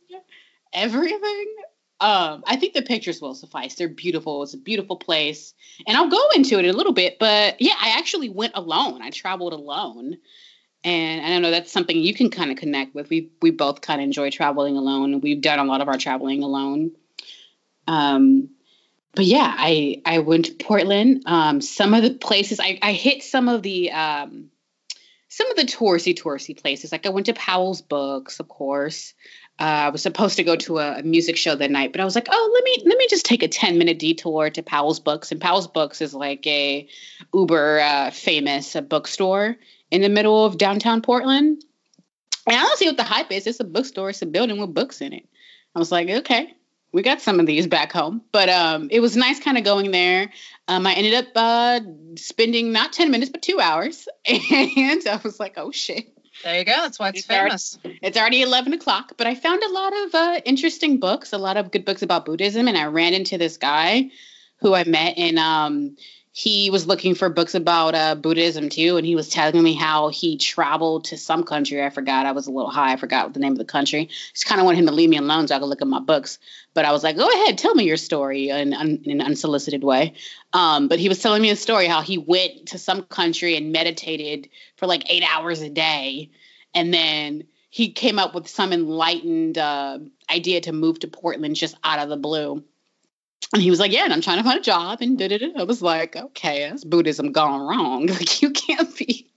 everything. 0.73 1.55
Um, 1.99 2.45
I 2.47 2.57
think 2.57 2.75
the 2.75 2.83
pictures 2.83 3.23
will 3.23 3.35
suffice. 3.35 3.75
They're 3.75 3.89
beautiful. 3.89 4.43
It's 4.43 4.53
a 4.53 4.59
beautiful 4.59 4.97
place, 4.97 5.55
and 5.87 5.97
I'll 5.97 6.11
go 6.11 6.29
into 6.35 6.59
it 6.59 6.67
in 6.67 6.75
a 6.75 6.77
little 6.77 6.93
bit. 6.93 7.19
But 7.19 7.61
yeah, 7.61 7.75
I 7.81 7.99
actually 7.99 8.29
went 8.29 8.53
alone. 8.55 9.01
I 9.01 9.09
traveled 9.09 9.55
alone, 9.55 10.19
and 10.85 11.25
I 11.25 11.31
don't 11.31 11.41
know 11.41 11.51
that's 11.51 11.73
something 11.73 11.97
you 11.97 12.15
can 12.15 12.31
kind 12.31 12.51
of 12.51 12.59
connect 12.59 12.95
with. 12.95 13.09
We 13.09 13.31
we 13.41 13.51
both 13.51 13.81
kind 13.81 14.01
of 14.01 14.05
enjoy 14.05 14.31
traveling 14.31 14.77
alone. 14.77 15.23
We've 15.23 15.41
done 15.41 15.59
a 15.59 15.65
lot 15.65 15.81
of 15.81 15.89
our 15.89 15.97
traveling 15.97 16.43
alone. 16.43 16.93
Um, 17.87 18.51
but 19.15 19.25
yeah, 19.25 19.55
I 19.57 20.03
I 20.05 20.19
went 20.19 20.45
to 20.47 20.53
Portland. 20.53 21.23
Um, 21.25 21.63
some 21.63 21.95
of 21.95 22.03
the 22.03 22.13
places 22.13 22.61
I 22.61 22.79
I 22.83 22.93
hit 22.93 23.23
some 23.23 23.49
of 23.49 23.63
the 23.63 23.91
um 23.93 24.51
some 25.29 25.51
of 25.51 25.57
the 25.57 25.65
touristy 25.65 26.15
touristy 26.15 26.61
places. 26.61 26.93
Like 26.93 27.07
I 27.07 27.11
went 27.11 27.27
to 27.27 27.35
Powell's 27.35 27.83
Books, 27.83 28.41
of 28.41 28.49
course. 28.49 29.15
Uh, 29.59 29.63
I 29.63 29.89
was 29.89 30.03
supposed 30.03 30.37
to 30.37 30.45
go 30.45 30.55
to 30.55 30.79
a, 30.79 30.99
a, 30.99 31.03
music 31.03 31.39
show 31.39 31.55
that 31.55 31.71
night, 31.71 31.93
but 31.93 32.03
I 32.03 32.05
was 32.05 32.15
like, 32.15 32.29
oh, 32.31 32.51
let 32.53 32.63
me 32.63 32.89
let 32.89 32.99
me 32.99 33.07
just 33.09 33.25
take 33.25 33.43
a 33.43 33.49
ten 33.49 33.79
minute 33.79 33.99
detour 33.99 34.51
to 34.51 34.63
Powell's 34.63 35.01
Books. 35.01 35.33
And 35.33 35.41
Powell's 35.41 35.67
Books 35.67 36.03
is 36.03 36.13
like 36.13 36.47
a 36.47 36.87
uber 37.33 37.81
uh, 37.81 38.11
famous 38.11 38.77
uh, 38.77 38.83
bookstore 38.83 39.57
in 39.91 40.03
the 40.03 40.11
middle 40.11 40.45
of 40.45 40.59
downtown 40.59 41.01
Portland. 41.01 41.65
And 42.47 42.57
I 42.57 42.61
don't 42.61 42.79
see 42.79 42.87
what 42.87 42.99
the 42.99 43.03
hype 43.03 43.33
is. 43.33 43.47
It's 43.47 43.61
a 43.61 43.65
bookstore. 43.65 44.11
It's 44.11 44.23
a 44.23 44.27
building 44.27 44.61
with 44.61 44.75
books 44.75 45.01
in 45.01 45.13
it. 45.13 45.27
I 45.75 45.79
was 45.79 45.91
like, 45.91 46.09
okay, 46.09 46.55
we 46.93 47.03
got 47.03 47.21
some 47.21 47.41
of 47.41 47.47
these 47.47 47.67
back 47.67 47.93
home, 47.93 48.23
but 48.33 48.49
um, 48.49 48.89
it 48.91 49.01
was 49.01 49.17
nice 49.17 49.41
kind 49.41 49.59
of 49.59 49.65
going 49.65 49.91
there. 49.91 50.31
Um, 50.69 50.87
I 50.87 50.95
ended 50.95 51.15
up 51.15 51.27
uh, 51.35 51.81
spending 52.17 52.73
not 52.73 52.93
10 52.93 53.11
minutes, 53.11 53.31
but 53.31 53.43
two 53.43 53.61
hours. 53.61 54.09
And 54.27 55.07
I 55.07 55.21
was 55.23 55.39
like, 55.39 55.55
oh 55.57 55.73
shit. 55.73 56.16
There 56.45 56.59
you 56.59 56.65
go. 56.65 56.73
That's 56.73 56.99
why 56.99 57.09
it's, 57.09 57.19
It's 57.19 57.27
famous. 57.27 57.79
It's 57.85 58.17
already 58.17 58.43
11 58.43 58.73
o'clock, 58.73 59.13
but 59.17 59.27
I 59.27 59.35
found 59.35 59.63
a 59.63 59.71
lot 59.71 59.93
of 60.05 60.15
uh, 60.15 60.41
interesting 60.45 61.01
books, 61.01 61.33
a 61.33 61.39
lot 61.39 61.57
of 61.57 61.71
good 61.71 61.85
books 61.85 62.03
about 62.03 62.27
Buddhism. 62.27 62.69
And 62.69 62.77
I 62.77 62.87
ran 62.87 63.15
into 63.15 63.39
this 63.39 63.57
guy 63.57 64.11
who 64.59 64.75
I 64.75 64.85
met, 64.85 65.19
in 65.19 65.39
um, 65.39 65.97
he 66.39 66.69
was 66.69 66.87
looking 66.87 67.15
for 67.15 67.31
books 67.31 67.55
about 67.55 67.95
uh, 67.95 68.15
Buddhism 68.15 68.69
too. 68.69 68.99
And 68.99 69.07
he 69.07 69.17
was 69.17 69.31
telling 69.31 69.63
me 69.63 69.73
how 69.73 70.09
he 70.09 70.37
traveled 70.37 71.05
to 71.05 71.17
some 71.17 71.45
country. 71.45 71.83
I 71.83 71.89
forgot. 71.89 72.27
I 72.27 72.33
was 72.33 72.47
a 72.47 72.51
little 72.51 72.69
high. 72.69 72.93
I 72.93 72.97
forgot 72.97 73.33
the 73.33 73.41
name 73.41 73.53
of 73.53 73.59
the 73.59 73.65
country. 73.65 74.11
Just 74.35 74.45
kind 74.45 74.61
of 74.61 74.67
wanted 74.67 74.81
him 74.81 74.87
to 74.89 74.93
leave 74.93 75.09
me 75.09 75.17
alone 75.17 75.49
so 75.49 75.57
I 75.57 75.61
could 75.61 75.65
look 75.65 75.81
at 75.81 75.89
my 75.89 75.99
books. 75.99 76.39
But 76.75 76.85
I 76.85 76.93
was 76.93 77.03
like, 77.03 77.17
go 77.17 77.27
ahead, 77.27 77.57
tell 77.57 77.75
me 77.75 77.85
your 77.85 77.97
story 77.97 78.51
in, 78.51 78.75
in 78.75 79.11
an 79.13 79.23
unsolicited 79.23 79.83
way. 79.83 80.13
Um, 80.53 80.89
but 80.89 80.99
he 80.99 81.09
was 81.09 81.23
telling 81.23 81.41
me 81.41 81.49
a 81.49 81.57
story 81.57 81.87
how 81.87 82.03
he 82.03 82.19
went 82.19 82.69
to 82.69 82.79
some 82.79 83.05
country 83.05 83.57
and 83.57 83.73
meditated 83.73 84.51
for 84.77 84.87
like 84.87 85.11
eight 85.11 85.25
hours 85.27 85.63
a 85.63 85.71
day. 85.71 86.29
And 86.75 86.93
then 86.93 87.45
he 87.71 87.93
came 87.93 88.19
up 88.19 88.35
with 88.35 88.47
some 88.47 88.75
enlightened 88.75 89.57
uh, 89.57 90.01
idea 90.31 90.61
to 90.61 90.73
move 90.73 90.99
to 90.99 91.09
Portland 91.09 91.57
just 91.57 91.79
out 91.83 91.99
of 91.99 92.11
the 92.11 92.19
blue. 92.19 92.63
And 93.53 93.63
he 93.63 93.71
was 93.71 93.81
like, 93.81 93.93
Yeah, 93.93 94.05
and 94.05 94.13
I'm 94.13 94.21
trying 94.21 94.39
to 94.39 94.45
find 94.45 94.59
a 94.59 94.63
job. 94.63 94.99
And. 95.01 95.21
I 95.57 95.63
was 95.63 95.83
like, 95.83 96.17
Okay, 96.17 96.69
that's 96.69 96.85
Buddhism 96.85 97.33
gone 97.33 97.61
wrong. 97.61 98.09
Like, 98.17 98.43
you 98.43 98.51
can't 98.51 98.97
be, 98.97 99.31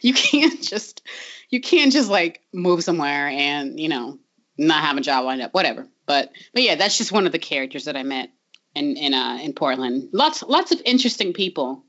you 0.00 0.14
can't 0.14 0.62
just, 0.62 1.02
you 1.48 1.60
can't 1.60 1.92
just 1.92 2.10
like 2.10 2.40
move 2.52 2.84
somewhere 2.84 3.28
and, 3.28 3.78
you 3.78 3.88
know, 3.88 4.18
not 4.58 4.84
have 4.84 4.96
a 4.96 5.00
job 5.00 5.24
lined 5.24 5.42
up, 5.42 5.54
whatever. 5.54 5.86
But, 6.06 6.30
but 6.52 6.62
yeah, 6.62 6.74
that's 6.74 6.98
just 6.98 7.12
one 7.12 7.26
of 7.26 7.32
the 7.32 7.38
characters 7.38 7.84
that 7.84 7.96
I 7.96 8.02
met 8.02 8.30
in, 8.74 8.96
in, 8.96 9.14
uh, 9.14 9.38
in 9.42 9.52
Portland. 9.52 10.10
Lots, 10.12 10.42
lots 10.42 10.72
of 10.72 10.82
interesting 10.84 11.32
people. 11.32 11.84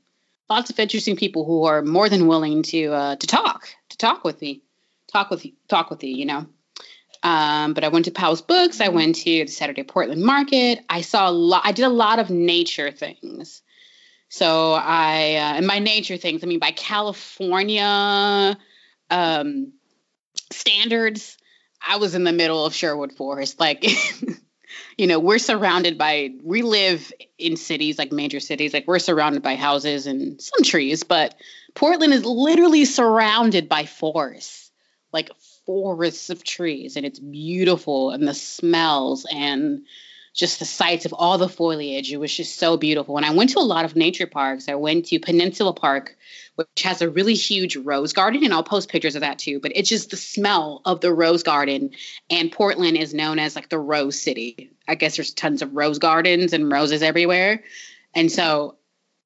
Lots 0.48 0.70
of 0.70 0.78
interesting 0.78 1.16
people 1.16 1.44
who 1.44 1.64
are 1.64 1.82
more 1.82 2.08
than 2.08 2.26
willing 2.26 2.62
to, 2.64 2.92
uh, 2.92 3.16
to 3.16 3.26
talk, 3.26 3.68
to 3.90 3.96
talk 3.96 4.24
with 4.24 4.40
me, 4.40 4.62
talk 5.10 5.30
with 5.30 5.46
talk 5.68 5.90
with 5.90 6.02
you, 6.04 6.14
you 6.14 6.26
know. 6.26 6.46
Um, 7.22 7.74
but 7.74 7.84
I 7.84 7.88
went 7.88 8.06
to 8.06 8.10
Powell's 8.10 8.42
Books. 8.42 8.80
I 8.80 8.88
went 8.88 9.16
to 9.16 9.44
the 9.44 9.46
Saturday 9.46 9.84
Portland 9.84 10.22
Market. 10.22 10.80
I 10.88 11.02
saw 11.02 11.28
a 11.28 11.30
lot. 11.30 11.62
I 11.64 11.72
did 11.72 11.84
a 11.84 11.88
lot 11.88 12.18
of 12.18 12.30
nature 12.30 12.90
things. 12.90 13.62
So 14.28 14.72
I, 14.72 15.34
uh, 15.34 15.56
and 15.58 15.68
by 15.68 15.78
nature 15.78 16.16
things, 16.16 16.42
I 16.42 16.46
mean 16.46 16.58
by 16.58 16.72
California 16.72 18.58
um, 19.10 19.72
standards. 20.50 21.36
I 21.86 21.96
was 21.96 22.14
in 22.14 22.24
the 22.24 22.32
middle 22.32 22.64
of 22.64 22.74
Sherwood 22.74 23.12
Forest. 23.12 23.60
Like, 23.60 23.84
you 24.96 25.06
know, 25.06 25.18
we're 25.18 25.38
surrounded 25.38 25.98
by. 25.98 26.30
We 26.42 26.62
live 26.62 27.12
in 27.38 27.56
cities 27.56 27.98
like 27.98 28.10
major 28.10 28.40
cities. 28.40 28.72
Like 28.72 28.86
we're 28.86 28.98
surrounded 29.00 29.42
by 29.42 29.56
houses 29.56 30.06
and 30.06 30.40
some 30.40 30.62
trees, 30.64 31.02
but 31.02 31.34
Portland 31.74 32.12
is 32.12 32.24
literally 32.24 32.84
surrounded 32.84 33.68
by 33.68 33.84
forests. 33.84 34.70
Like 35.12 35.30
forests 35.66 36.30
of 36.30 36.44
trees 36.44 36.96
and 36.96 37.06
it's 37.06 37.18
beautiful 37.18 38.10
and 38.10 38.26
the 38.26 38.34
smells 38.34 39.26
and 39.30 39.86
just 40.34 40.58
the 40.58 40.64
sights 40.64 41.04
of 41.04 41.12
all 41.12 41.36
the 41.36 41.48
foliage. 41.48 42.10
It 42.10 42.16
was 42.16 42.34
just 42.34 42.58
so 42.58 42.76
beautiful. 42.76 43.16
And 43.16 43.26
i 43.26 43.34
went 43.34 43.50
to 43.50 43.58
a 43.58 43.60
lot 43.60 43.84
of 43.84 43.96
nature 43.96 44.26
parks 44.26 44.68
i 44.68 44.74
went 44.74 45.06
to 45.06 45.18
peninsula 45.18 45.72
park 45.72 46.16
which 46.54 46.68
has 46.82 47.00
a 47.00 47.08
really 47.08 47.34
huge 47.34 47.76
rose 47.76 48.12
garden 48.12 48.44
and 48.44 48.52
i'll 48.52 48.62
post 48.62 48.88
pictures 48.88 49.14
of 49.14 49.20
that 49.20 49.38
too 49.38 49.60
but 49.60 49.72
it's 49.74 49.88
just 49.88 50.10
the 50.10 50.16
smell 50.16 50.82
of 50.84 51.00
the 51.00 51.12
rose 51.12 51.42
garden 51.42 51.90
and 52.30 52.52
portland 52.52 52.96
is 52.96 53.14
known 53.14 53.38
as 53.38 53.54
like 53.56 53.68
the 53.68 53.78
rose 53.78 54.20
city. 54.20 54.70
I 54.88 54.94
guess 54.94 55.16
there's 55.16 55.32
tons 55.32 55.62
of 55.62 55.74
rose 55.74 55.98
gardens 55.98 56.52
and 56.52 56.70
roses 56.70 57.02
everywhere 57.02 57.62
and 58.14 58.30
so 58.30 58.76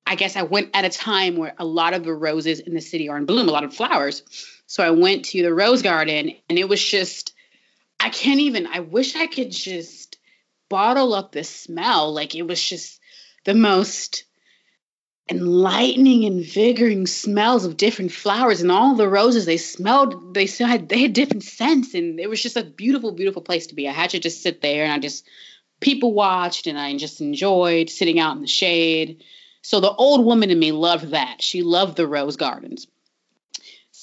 i 0.07 0.17
guess 0.17 0.37
i 0.37 0.43
went 0.43 0.71
at 0.75 0.85
a 0.85 0.91
time 0.91 1.37
where 1.37 1.55
a 1.59 1.65
lot 1.65 1.95
of 1.95 2.05
the 2.05 2.15
roses 2.15 2.61
in 2.61 2.75
the 2.75 2.81
city 2.81 3.09
are 3.09 3.17
in 3.17 3.27
bloom 3.27 3.49
a 3.49 3.53
lot 3.53 3.65
of 3.65 3.75
flowers 3.75 4.23
so 4.67 4.83
I 4.83 4.91
went 4.91 5.27
to 5.27 5.43
the 5.43 5.55
rose 5.55 5.83
garden 5.83 6.35
and 6.49 6.59
it 6.59 6.69
was 6.69 6.83
just, 6.83 7.33
I 8.01 8.11
can't 8.11 8.41
even, 8.41 8.67
I 8.67 8.81
wish 8.81 9.15
I 9.15 9.27
could 9.27 9.51
just 9.51 10.19
bottle 10.69 11.15
up 11.15 11.33
the 11.33 11.45
smell. 11.45 12.13
Like 12.13 12.35
it 12.35 12.43
was 12.43 12.63
just 12.63 13.01
the 13.45 13.55
most 13.55 14.25
enlightening, 15.31 16.25
invigorating 16.25 17.07
smells 17.07 17.65
of 17.65 17.77
different 17.77 18.13
flowers 18.13 18.61
and 18.61 18.71
all 18.71 18.95
the 18.95 19.09
roses 19.09 19.47
they 19.47 19.57
smelled, 19.57 20.35
they 20.35 20.47
had, 20.47 20.89
they 20.89 21.03
had 21.03 21.13
different 21.13 21.45
scents 21.45 21.95
and 21.95 22.19
it 22.19 22.29
was 22.29 22.43
just 22.43 22.57
a 22.57 22.65
beautiful, 22.65 23.13
beautiful 23.13 23.43
place 23.43 23.69
to 23.69 23.75
be. 23.75 23.89
I 23.89 23.93
had 23.93 24.11
to 24.11 24.19
just 24.19 24.43
sit 24.43 24.61
there 24.61 24.85
and 24.85 24.93
I 24.93 24.99
just 24.99 25.29
people 25.81 26.13
watched 26.13 26.67
and 26.67 26.79
I 26.79 26.97
just 26.97 27.21
enjoyed 27.21 27.89
sitting 27.89 28.19
out 28.19 28.35
in 28.37 28.43
the 28.43 28.49
shade. 28.49 29.23
So 29.63 29.81
the 29.81 29.93
old 29.93 30.25
woman 30.25 30.51
in 30.51 30.59
me 30.59 30.73
loved 30.73 31.11
that. 31.11 31.43
She 31.43 31.63
loved 31.63 31.97
the 31.97 32.07
rose 32.07 32.37
gardens. 32.37 32.87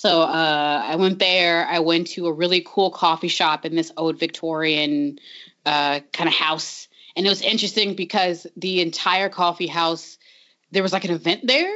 So 0.04 0.22
uh, 0.22 0.84
I 0.86 0.98
went 0.98 1.20
there. 1.20 1.66
I 1.66 1.80
went 1.80 2.08
to 2.08 2.28
a 2.28 2.34
really 2.34 2.62
cool 2.66 2.92
coffee 2.92 3.30
shop 3.30 3.64
in 3.64 3.74
this 3.74 3.90
old 3.96 4.20
Victorian 4.20 5.18
uh, 5.66 6.02
kind 6.12 6.28
of 6.28 6.34
house. 6.34 6.90
And 7.16 7.26
it 7.26 7.30
was 7.30 7.42
interesting 7.42 7.96
because 7.96 8.46
the 8.58 8.82
entire 8.82 9.30
coffee 9.30 9.68
house, 9.68 10.18
there 10.72 10.84
was 10.84 10.92
like 10.92 11.06
an 11.06 11.12
event 11.12 11.48
there, 11.48 11.74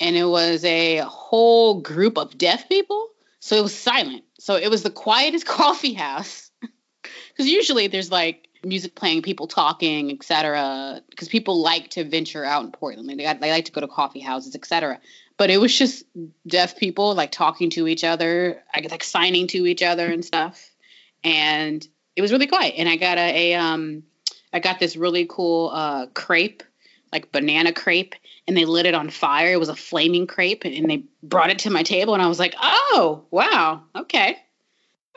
and 0.00 0.16
it 0.16 0.24
was 0.24 0.64
a 0.64 0.96
whole 1.06 1.80
group 1.80 2.18
of 2.18 2.36
deaf 2.36 2.68
people. 2.68 3.06
So 3.38 3.54
it 3.54 3.62
was 3.62 3.78
silent. 3.78 4.24
So 4.40 4.56
it 4.56 4.68
was 4.68 4.82
the 4.82 4.90
quietest 4.90 5.46
coffee 5.46 5.94
house. 5.94 6.50
Because 6.60 7.46
usually 7.46 7.86
there's 7.86 8.10
like 8.10 8.48
music 8.64 8.96
playing, 8.96 9.22
people 9.22 9.46
talking, 9.46 10.10
etc. 10.10 11.02
Because 11.08 11.28
people 11.28 11.62
like 11.62 11.90
to 11.90 12.02
venture 12.02 12.44
out 12.44 12.64
in 12.64 12.72
Portland. 12.72 13.08
They, 13.08 13.22
got, 13.22 13.40
they 13.40 13.52
like 13.52 13.66
to 13.66 13.72
go 13.72 13.80
to 13.80 13.86
coffee 13.86 14.18
houses, 14.18 14.56
etc 14.56 14.98
but 15.40 15.48
it 15.48 15.58
was 15.58 15.74
just 15.74 16.04
deaf 16.46 16.76
people 16.76 17.14
like 17.14 17.32
talking 17.32 17.70
to 17.70 17.88
each 17.88 18.04
other, 18.04 18.62
like 18.74 19.02
signing 19.02 19.46
to 19.46 19.64
each 19.66 19.82
other 19.82 20.06
and 20.06 20.22
stuff. 20.22 20.70
And 21.24 21.88
it 22.14 22.20
was 22.20 22.30
really 22.30 22.46
quiet. 22.46 22.74
And 22.76 22.86
I 22.86 22.96
got 22.96 23.16
a, 23.16 23.52
a 23.52 23.54
um, 23.54 24.02
I 24.52 24.60
got 24.60 24.78
this 24.78 24.96
really 24.96 25.24
cool 25.24 25.70
uh, 25.72 26.08
crepe, 26.08 26.62
like 27.10 27.32
banana 27.32 27.72
crepe, 27.72 28.16
and 28.46 28.54
they 28.54 28.66
lit 28.66 28.84
it 28.84 28.92
on 28.92 29.08
fire. 29.08 29.54
It 29.54 29.58
was 29.58 29.70
a 29.70 29.74
flaming 29.74 30.26
crepe, 30.26 30.66
and 30.66 30.90
they 30.90 31.04
brought 31.22 31.48
it 31.48 31.60
to 31.60 31.70
my 31.70 31.84
table, 31.84 32.12
and 32.12 32.22
I 32.22 32.28
was 32.28 32.38
like, 32.38 32.54
oh 32.60 33.24
wow, 33.30 33.84
okay. 33.96 34.36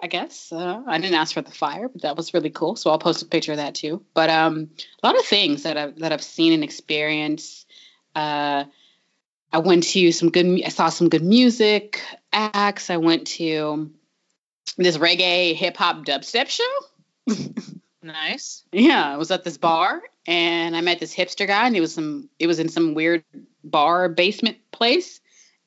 I 0.02 0.08
guess 0.08 0.54
uh, 0.54 0.84
I 0.88 1.00
didn't 1.00 1.16
ask 1.16 1.34
for 1.34 1.42
the 1.42 1.52
fire, 1.52 1.90
but 1.90 2.04
that 2.04 2.16
was 2.16 2.34
really 2.34 2.50
cool. 2.50 2.78
So 2.78 2.92
I'll 2.92 2.98
post 2.98 3.24
a 3.24 3.26
picture 3.26 3.52
of 3.52 3.58
that 3.58 3.76
too. 3.76 4.06
But 4.14 4.30
um, 4.30 4.70
a 5.02 5.06
lot 5.06 5.20
of 5.20 5.26
things 5.26 5.64
that 5.64 5.78
I've 5.78 6.00
that 6.00 6.14
I've 6.14 6.24
seen 6.24 6.54
and 6.54 6.64
experienced. 6.64 7.68
Uh, 8.16 8.66
I 9.54 9.60
went 9.60 9.84
to 9.84 10.12
some 10.12 10.32
good, 10.32 10.64
I 10.66 10.70
saw 10.70 10.90
some 10.90 11.10
good 11.10 11.24
music 11.24 12.02
acts. 12.34 12.90
I 12.90 12.98
went 12.98 13.28
to 13.28 13.92
this 14.78 14.98
reggae 14.98 15.54
hip 15.54 15.78
hop 15.78 16.06
dubstep 16.06 16.50
show. 16.50 17.34
nice. 18.04 18.64
Yeah, 18.72 19.14
I 19.14 19.18
was 19.18 19.30
at 19.30 19.44
this 19.44 19.60
bar 19.60 20.02
and 20.26 20.76
I 20.76 20.82
met 20.82 21.00
this 21.00 21.16
hipster 21.16 21.46
guy 21.46 21.68
and 21.68 21.76
it 21.76 21.82
was 21.82 21.94
some, 21.94 22.30
it 22.40 22.48
was 22.48 22.58
in 22.58 22.68
some 22.68 22.96
weird 22.96 23.24
bar 23.64 24.10
basement 24.10 24.58
place. 24.72 25.22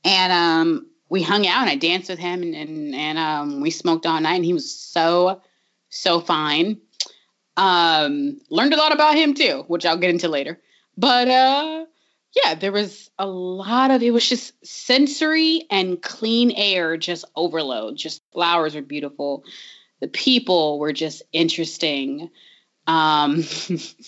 And 0.05 0.33
um, 0.33 0.87
we 1.09 1.23
hung 1.23 1.47
out 1.47 1.63
and 1.63 1.71
I 1.71 1.77
danced 1.77 2.11
with 2.11 2.19
him 2.19 2.43
and, 2.43 2.57
and, 2.57 2.93
and 2.93 3.19
um, 3.19 3.61
we 3.61 3.71
smoked 3.71 4.05
all 4.05 4.21
night 4.21 4.35
and 4.35 4.45
he 4.45 4.53
was 4.53 4.69
so, 4.69 5.41
so 5.91 6.19
fine. 6.19 6.81
Um, 7.57 8.41
learned 8.51 8.75
a 8.75 8.79
lot 8.79 8.93
about 8.93 9.15
him 9.15 9.35
too, 9.35 9.65
which 9.69 9.87
I'll 9.87 9.97
get 9.97 10.11
into 10.11 10.29
later. 10.29 10.61
But 10.99 11.29
uh, 11.29 11.85
yeah, 12.45 12.55
there 12.55 12.73
was 12.73 13.11
a 13.19 13.27
lot 13.27 13.91
of 13.91 14.03
it 14.03 14.11
was 14.11 14.29
just 14.29 14.53
sensory 14.65 15.65
and 15.71 16.01
clean 16.01 16.51
air, 16.51 16.97
just 16.97 17.25
overload. 17.35 17.97
Just 17.97 18.23
flowers 18.33 18.75
were 18.75 18.83
beautiful. 18.83 19.45
The 20.01 20.09
people 20.09 20.79
were 20.79 20.93
just 20.93 21.23
interesting. 21.33 22.31
Um, 22.87 23.43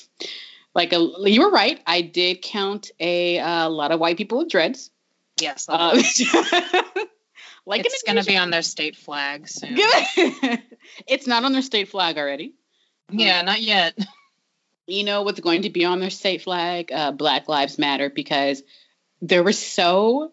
like 0.75 0.93
a, 0.93 1.09
you 1.25 1.41
were 1.41 1.51
right. 1.51 1.81
I 1.87 2.03
did 2.03 2.43
count 2.43 2.91
a, 3.01 3.39
a 3.39 3.69
lot 3.69 3.93
of 3.93 4.01
white 4.01 4.19
people 4.19 4.39
with 4.39 4.51
dreads. 4.51 4.91
Yes. 5.41 5.67
Uh, 5.67 5.95
like 7.67 7.87
it's 7.87 8.03
going 8.03 8.19
to 8.19 8.25
be 8.25 8.37
on 8.37 8.51
their 8.51 8.63
state 8.63 8.97
flag 8.97 9.49
soon. 9.49 9.77
it's 11.07 11.27
not 11.27 11.45
on 11.45 11.53
their 11.53 11.63
state 11.63 11.89
flag 11.89 12.19
already. 12.19 12.55
Yeah, 13.11 13.41
not 13.41 13.63
yet 13.63 13.99
you 14.89 15.05
know 15.05 15.23
what's 15.23 15.41
going 15.41 15.63
to 15.63 15.71
be 15.71 15.85
on 15.85 16.01
their 16.01 16.11
state 16.11 16.43
flag? 16.43 16.91
Uh, 16.91 17.13
Black 17.13 17.49
Lives 17.49 17.79
Matter, 17.79 18.11
because 18.11 18.63
there 19.21 19.43
were 19.45 19.53
so, 19.53 20.33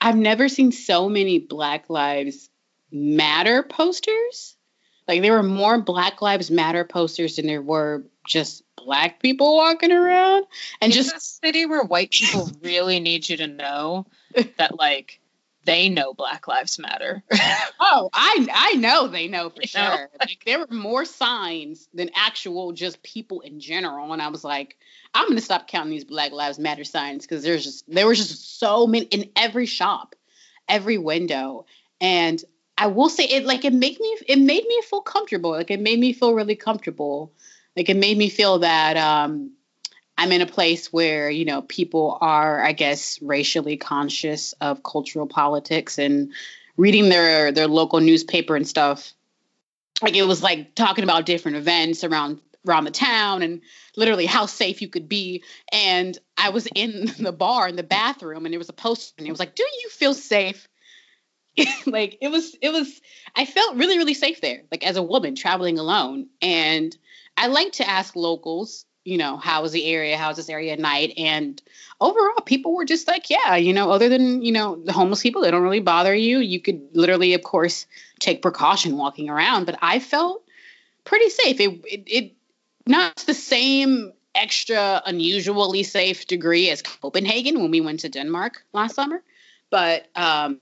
I've 0.00 0.16
never 0.16 0.48
seen 0.48 0.72
so 0.72 1.08
many 1.08 1.38
Black 1.38 1.90
Lives 1.90 2.48
Matter 2.90 3.62
posters. 3.62 4.56
Like 5.06 5.22
there 5.22 5.34
were 5.34 5.42
more 5.42 5.80
Black 5.80 6.22
Lives 6.22 6.50
Matter 6.50 6.84
posters 6.84 7.36
than 7.36 7.46
there 7.46 7.62
were 7.62 8.04
just 8.26 8.62
black 8.76 9.20
people 9.20 9.56
walking 9.56 9.92
around. 9.92 10.46
And 10.80 10.92
it's 10.92 10.96
just 10.96 11.16
a 11.16 11.20
city 11.20 11.66
where 11.66 11.84
white 11.84 12.10
people 12.10 12.50
really 12.62 13.00
need 13.00 13.28
you 13.28 13.36
to 13.38 13.46
know 13.46 14.06
that 14.58 14.78
like 14.78 15.20
they 15.66 15.88
know 15.88 16.14
Black 16.14 16.48
Lives 16.48 16.78
Matter. 16.78 17.22
oh, 17.80 18.08
I 18.12 18.46
I 18.52 18.72
know 18.74 19.08
they 19.08 19.28
know 19.28 19.50
for 19.50 19.60
you 19.60 19.68
sure. 19.68 19.82
Know? 19.82 20.06
Like 20.20 20.42
there 20.46 20.60
were 20.60 20.66
more 20.70 21.04
signs 21.04 21.88
than 21.92 22.10
actual 22.14 22.72
just 22.72 23.02
people 23.02 23.40
in 23.40 23.60
general, 23.60 24.12
and 24.12 24.22
I 24.22 24.28
was 24.28 24.44
like, 24.44 24.78
I'm 25.12 25.28
gonna 25.28 25.40
stop 25.40 25.68
counting 25.68 25.90
these 25.90 26.04
Black 26.04 26.32
Lives 26.32 26.58
Matter 26.58 26.84
signs 26.84 27.26
because 27.26 27.42
there's 27.42 27.64
just 27.64 27.84
there 27.92 28.06
was 28.06 28.18
just 28.18 28.58
so 28.58 28.86
many 28.86 29.06
in 29.06 29.30
every 29.36 29.66
shop, 29.66 30.14
every 30.68 30.98
window, 30.98 31.66
and 32.00 32.42
I 32.78 32.86
will 32.86 33.08
say 33.08 33.24
it 33.24 33.44
like 33.44 33.64
it 33.64 33.74
made 33.74 33.98
me 33.98 34.16
it 34.28 34.38
made 34.38 34.64
me 34.64 34.82
feel 34.88 35.00
comfortable. 35.00 35.50
Like 35.50 35.70
it 35.70 35.80
made 35.80 35.98
me 35.98 36.12
feel 36.12 36.34
really 36.34 36.56
comfortable. 36.56 37.32
Like 37.76 37.88
it 37.88 37.96
made 37.96 38.16
me 38.16 38.28
feel 38.28 38.60
that 38.60 38.96
um 38.96 39.55
I'm 40.18 40.32
in 40.32 40.40
a 40.40 40.46
place 40.46 40.92
where, 40.92 41.28
you 41.28 41.44
know, 41.44 41.62
people 41.62 42.16
are, 42.20 42.62
I 42.62 42.72
guess, 42.72 43.20
racially 43.20 43.76
conscious 43.76 44.54
of 44.60 44.82
cultural 44.82 45.26
politics 45.26 45.98
and 45.98 46.32
reading 46.76 47.08
their 47.08 47.52
their 47.52 47.68
local 47.68 48.00
newspaper 48.00 48.56
and 48.56 48.66
stuff. 48.66 49.12
Like 50.02 50.16
it 50.16 50.26
was 50.26 50.42
like 50.42 50.74
talking 50.74 51.04
about 51.04 51.26
different 51.26 51.58
events 51.58 52.04
around 52.04 52.40
around 52.66 52.84
the 52.84 52.90
town 52.90 53.42
and 53.42 53.60
literally 53.96 54.26
how 54.26 54.46
safe 54.46 54.82
you 54.82 54.88
could 54.88 55.08
be. 55.08 55.42
And 55.72 56.18
I 56.36 56.50
was 56.50 56.66
in 56.74 57.12
the 57.18 57.32
bar 57.32 57.68
in 57.68 57.76
the 57.76 57.82
bathroom 57.82 58.46
and 58.46 58.52
there 58.52 58.58
was 58.58 58.68
a 58.68 58.74
poster 58.74 59.14
and 59.18 59.26
it 59.26 59.30
was 59.30 59.40
like, 59.40 59.54
Do 59.54 59.64
you 59.64 59.90
feel 59.90 60.14
safe? 60.14 60.68
like 61.86 62.18
it 62.20 62.28
was 62.28 62.54
it 62.60 62.70
was 62.70 63.00
I 63.34 63.44
felt 63.44 63.76
really, 63.76 63.98
really 63.98 64.14
safe 64.14 64.40
there, 64.40 64.62
like 64.70 64.86
as 64.86 64.96
a 64.96 65.02
woman 65.02 65.34
traveling 65.34 65.78
alone. 65.78 66.28
And 66.40 66.96
I 67.36 67.48
like 67.48 67.72
to 67.72 67.88
ask 67.88 68.16
locals 68.16 68.86
you 69.06 69.18
know, 69.18 69.36
how 69.36 69.64
is 69.64 69.72
the 69.72 69.84
area? 69.86 70.16
How's 70.16 70.36
this 70.36 70.48
area 70.48 70.72
at 70.72 70.80
night? 70.80 71.14
And 71.16 71.62
overall, 72.00 72.40
people 72.44 72.74
were 72.74 72.84
just 72.84 73.06
like, 73.06 73.30
yeah, 73.30 73.54
you 73.54 73.72
know, 73.72 73.90
other 73.90 74.08
than, 74.08 74.42
you 74.42 74.52
know, 74.52 74.76
the 74.76 74.92
homeless 74.92 75.22
people, 75.22 75.42
they 75.42 75.50
don't 75.50 75.62
really 75.62 75.80
bother 75.80 76.14
you. 76.14 76.38
You 76.40 76.60
could 76.60 76.88
literally, 76.92 77.34
of 77.34 77.42
course, 77.42 77.86
take 78.18 78.42
precaution 78.42 78.96
walking 78.96 79.30
around, 79.30 79.64
but 79.64 79.78
I 79.80 80.00
felt 80.00 80.42
pretty 81.04 81.30
safe. 81.30 81.60
It, 81.60 81.84
it, 81.84 82.02
it 82.06 82.32
not 82.86 83.16
the 83.26 83.34
same 83.34 84.12
extra 84.34 85.02
unusually 85.06 85.84
safe 85.84 86.26
degree 86.26 86.68
as 86.70 86.82
Copenhagen 86.82 87.60
when 87.60 87.70
we 87.70 87.80
went 87.80 88.00
to 88.00 88.08
Denmark 88.08 88.64
last 88.72 88.96
summer, 88.96 89.22
but 89.70 90.06
um, 90.16 90.58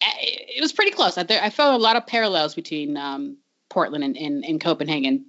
it, 0.00 0.60
was 0.60 0.72
pretty 0.72 0.92
close. 0.92 1.16
I, 1.18 1.22
I 1.30 1.50
felt 1.50 1.74
a 1.74 1.82
lot 1.82 1.96
of 1.96 2.06
parallels 2.06 2.54
between 2.54 2.96
um, 2.96 3.38
Portland 3.68 4.04
and, 4.04 4.16
and, 4.16 4.44
and 4.44 4.60
Copenhagen. 4.60 5.26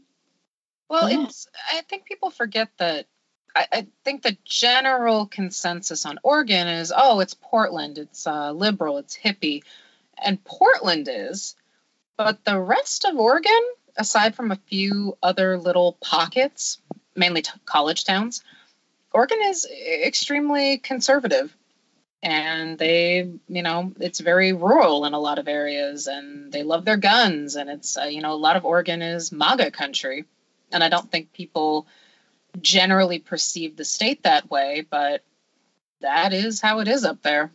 Well, 0.90 1.10
yeah. 1.10 1.24
it's 1.24 1.48
I 1.72 1.82
think 1.82 2.06
people 2.06 2.30
forget 2.30 2.70
that 2.78 3.08
I, 3.56 3.68
I, 3.72 3.88
think 4.04 4.22
the 4.22 4.38
general 4.46 5.26
consensus 5.26 6.06
on 6.06 6.20
Oregon 6.24 6.68
is, 6.68 6.94
oh, 6.96 7.20
it's 7.20 7.34
Portland, 7.34 7.98
it's 7.98 8.28
uh, 8.28 8.52
liberal, 8.52 9.00
it's 9.00 9.18
hippie, 9.18 9.64
and 10.18 10.44
Portland 10.44 11.10
is, 11.12 11.56
but 12.18 12.44
the 12.46 12.60
rest 12.60 13.06
of 13.06 13.18
Oregon, 13.18 13.60
aside 13.96 14.36
from 14.36 14.52
a 14.52 14.60
few 14.68 15.18
other 15.24 15.58
little 15.58 15.98
pockets, 16.02 16.80
mainly 17.16 17.42
t- 17.42 17.52
college 17.66 18.06
towns, 18.06 18.44
Oregon 19.12 19.40
is 19.46 19.66
extremely 19.66 20.78
conservative. 20.78 21.56
And 22.24 22.80
they, 22.80 23.30
you 23.48 23.62
know, 23.62 23.94
it's 24.00 24.20
very 24.20 24.52
rural 24.52 25.06
in 25.06 25.14
a 25.14 25.20
lot 25.20 25.38
of 25.38 25.48
areas, 25.48 26.08
and 26.08 26.52
they 26.52 26.64
love 26.64 26.84
their 26.84 26.98
guns, 26.98 27.56
and 27.56 27.70
it's, 27.70 27.96
uh, 27.96 28.06
you 28.06 28.22
know, 28.22 28.34
a 28.34 28.36
lot 28.36 28.58
of 28.58 28.66
Oregon 28.66 29.04
is 29.04 29.32
MAGA 29.32 29.70
country 29.70 30.26
and 30.72 30.84
I 30.84 30.90
don't 30.90 31.10
think 31.10 31.34
people 31.34 31.88
generally 32.62 33.20
perceive 33.20 33.76
the 33.76 33.86
state 33.86 34.24
that 34.24 34.50
way, 34.50 34.86
but 34.90 35.24
that 36.02 36.34
is 36.34 36.62
how 36.62 36.80
it 36.80 36.88
is 36.88 37.04
up 37.04 37.22
there. 37.22 37.52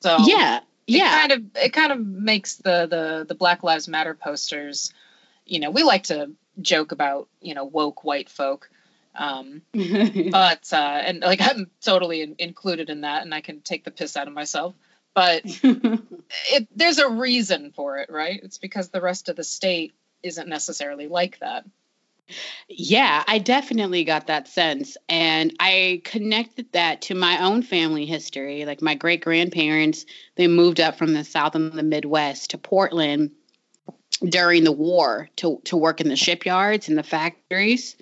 So 0.00 0.18
yeah, 0.26 0.60
yeah, 0.86 1.24
it 1.24 1.28
kind 1.28 1.32
of 1.32 1.62
it 1.64 1.72
kind 1.72 1.92
of 1.92 2.06
makes 2.06 2.56
the 2.56 2.86
the 2.86 3.24
the 3.26 3.34
Black 3.34 3.62
Lives 3.62 3.88
Matter 3.88 4.14
posters. 4.14 4.92
You 5.44 5.60
know, 5.60 5.70
we 5.70 5.82
like 5.82 6.04
to 6.04 6.32
joke 6.60 6.92
about 6.92 7.28
you 7.40 7.54
know 7.54 7.64
woke 7.64 8.04
white 8.04 8.28
folk, 8.28 8.70
um, 9.14 9.62
but 9.72 10.72
uh, 10.72 10.76
and 10.76 11.20
like 11.20 11.40
I'm 11.40 11.70
totally 11.80 12.22
in, 12.22 12.36
included 12.38 12.90
in 12.90 13.02
that, 13.02 13.22
and 13.22 13.34
I 13.34 13.40
can 13.40 13.60
take 13.60 13.84
the 13.84 13.90
piss 13.90 14.16
out 14.16 14.28
of 14.28 14.34
myself. 14.34 14.74
But 15.14 15.42
it, 15.46 16.68
there's 16.76 16.98
a 16.98 17.08
reason 17.08 17.72
for 17.74 17.98
it, 17.98 18.10
right? 18.10 18.38
It's 18.42 18.58
because 18.58 18.90
the 18.90 19.00
rest 19.00 19.30
of 19.30 19.36
the 19.36 19.44
state 19.44 19.94
isn't 20.22 20.48
necessarily 20.48 21.08
like 21.08 21.38
that. 21.38 21.64
Yeah, 22.68 23.22
I 23.26 23.38
definitely 23.38 24.04
got 24.04 24.26
that 24.26 24.48
sense. 24.48 24.96
And 25.08 25.54
I 25.60 26.02
connected 26.04 26.72
that 26.72 27.02
to 27.02 27.14
my 27.14 27.42
own 27.44 27.62
family 27.62 28.06
history. 28.06 28.64
Like 28.64 28.82
my 28.82 28.94
great 28.94 29.22
grandparents, 29.22 30.06
they 30.34 30.48
moved 30.48 30.80
up 30.80 30.98
from 30.98 31.14
the 31.14 31.24
South 31.24 31.54
and 31.54 31.72
the 31.72 31.82
Midwest 31.82 32.50
to 32.50 32.58
Portland 32.58 33.30
during 34.24 34.64
the 34.64 34.72
war 34.72 35.28
to, 35.36 35.60
to 35.64 35.76
work 35.76 36.00
in 36.00 36.08
the 36.08 36.16
shipyards 36.16 36.88
and 36.88 36.98
the 36.98 37.02
factories 37.02 37.96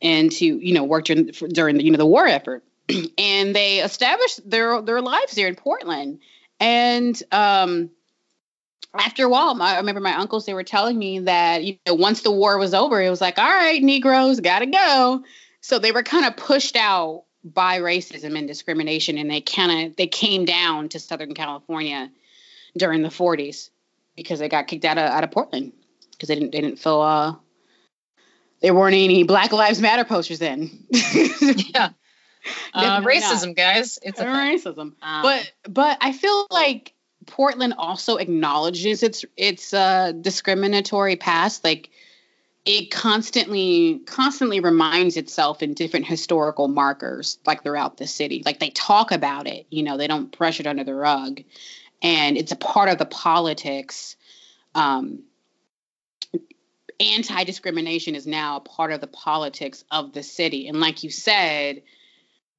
and 0.00 0.30
to, 0.32 0.44
you 0.44 0.72
know, 0.72 0.84
work 0.84 1.04
during, 1.04 1.26
during 1.26 1.76
the, 1.76 1.84
you 1.84 1.90
know, 1.90 1.98
the 1.98 2.06
war 2.06 2.26
effort. 2.26 2.64
and 3.18 3.54
they 3.54 3.80
established 3.80 4.48
their, 4.48 4.80
their 4.80 5.02
lives 5.02 5.34
there 5.34 5.48
in 5.48 5.56
Portland. 5.56 6.20
And, 6.58 7.20
um, 7.32 7.90
after 8.94 9.24
a 9.24 9.28
while, 9.28 9.60
I 9.60 9.76
remember 9.76 10.00
my 10.00 10.16
uncles, 10.16 10.46
they 10.46 10.54
were 10.54 10.64
telling 10.64 10.98
me 10.98 11.20
that, 11.20 11.62
you 11.62 11.78
know, 11.86 11.94
once 11.94 12.22
the 12.22 12.30
war 12.30 12.58
was 12.58 12.74
over, 12.74 13.00
it 13.00 13.10
was 13.10 13.20
like, 13.20 13.38
all 13.38 13.48
right, 13.48 13.82
Negroes, 13.82 14.40
gotta 14.40 14.66
go. 14.66 15.24
So 15.60 15.78
they 15.78 15.92
were 15.92 16.02
kind 16.02 16.24
of 16.26 16.36
pushed 16.36 16.76
out 16.76 17.24
by 17.44 17.80
racism 17.80 18.36
and 18.36 18.48
discrimination, 18.48 19.18
and 19.18 19.30
they 19.30 19.40
kind 19.40 19.86
of 19.86 19.96
they 19.96 20.06
came 20.06 20.44
down 20.44 20.88
to 20.90 20.98
Southern 20.98 21.34
California 21.34 22.10
during 22.76 23.02
the 23.02 23.08
40s 23.08 23.70
because 24.16 24.38
they 24.38 24.48
got 24.48 24.66
kicked 24.66 24.84
out 24.84 24.98
of 24.98 25.04
out 25.04 25.24
of 25.24 25.30
Portland 25.30 25.72
because 26.12 26.28
they 26.28 26.34
didn't 26.34 26.52
they 26.52 26.60
didn't 26.60 26.78
feel 26.78 27.00
uh 27.00 27.34
there 28.60 28.74
weren't 28.74 28.94
any 28.94 29.22
Black 29.22 29.52
Lives 29.52 29.80
Matter 29.80 30.04
posters 30.04 30.38
then. 30.38 30.70
yeah. 30.90 31.90
Uh, 32.72 33.00
racism, 33.00 33.48
not. 33.48 33.56
guys. 33.56 33.98
It's 34.02 34.20
a 34.20 34.24
racism. 34.24 34.94
Um, 35.02 35.22
but 35.22 35.52
but 35.68 35.98
I 36.00 36.12
feel 36.12 36.46
like 36.50 36.94
Portland 37.30 37.74
also 37.78 38.16
acknowledges 38.16 39.02
its 39.02 39.24
its 39.36 39.72
uh, 39.72 40.12
discriminatory 40.12 41.16
past. 41.16 41.64
Like 41.64 41.90
it 42.66 42.90
constantly 42.90 44.00
constantly 44.04 44.60
reminds 44.60 45.16
itself 45.16 45.62
in 45.62 45.74
different 45.74 46.06
historical 46.06 46.68
markers, 46.68 47.38
like 47.46 47.62
throughout 47.62 47.96
the 47.96 48.06
city. 48.06 48.42
Like 48.44 48.58
they 48.58 48.70
talk 48.70 49.12
about 49.12 49.46
it. 49.46 49.66
You 49.70 49.82
know, 49.82 49.96
they 49.96 50.06
don't 50.06 50.36
brush 50.36 50.60
it 50.60 50.66
under 50.66 50.84
the 50.84 50.94
rug, 50.94 51.40
and 52.02 52.36
it's 52.36 52.52
a 52.52 52.56
part 52.56 52.88
of 52.88 52.98
the 52.98 53.06
politics. 53.06 54.16
Um, 54.74 55.22
anti 56.98 57.44
discrimination 57.44 58.14
is 58.14 58.26
now 58.26 58.56
a 58.56 58.60
part 58.60 58.92
of 58.92 59.00
the 59.00 59.06
politics 59.06 59.84
of 59.90 60.12
the 60.12 60.22
city, 60.22 60.68
and 60.68 60.80
like 60.80 61.04
you 61.04 61.10
said, 61.10 61.82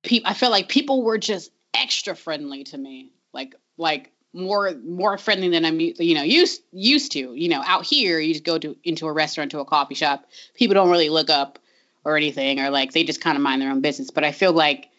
pe- 0.03 0.23
I 0.25 0.33
feel 0.33 0.49
like 0.49 0.69
people 0.69 1.03
were 1.03 1.17
just 1.17 1.51
extra 1.73 2.15
friendly 2.15 2.63
to 2.65 2.77
me. 2.77 3.11
Like 3.33 3.55
like 3.77 4.11
more 4.33 4.73
more 4.83 5.17
friendly 5.17 5.49
than 5.49 5.65
I'm 5.65 5.79
you 5.79 6.15
know 6.15 6.23
used 6.23 6.61
used 6.71 7.11
to. 7.13 7.33
You 7.33 7.49
know, 7.49 7.61
out 7.65 7.85
here 7.85 8.19
you 8.19 8.33
just 8.33 8.45
go 8.45 8.57
to 8.57 8.75
into 8.83 9.07
a 9.07 9.13
restaurant 9.13 9.51
to 9.51 9.59
a 9.59 9.65
coffee 9.65 9.95
shop. 9.95 10.25
People 10.55 10.73
don't 10.73 10.89
really 10.89 11.09
look 11.09 11.29
up 11.29 11.59
or 12.03 12.17
anything, 12.17 12.59
or 12.59 12.69
like 12.69 12.93
they 12.93 13.03
just 13.03 13.21
kind 13.21 13.35
of 13.35 13.43
mind 13.43 13.61
their 13.61 13.71
own 13.71 13.81
business. 13.81 14.11
But 14.11 14.23
I 14.23 14.31
feel 14.31 14.53
like 14.53 14.89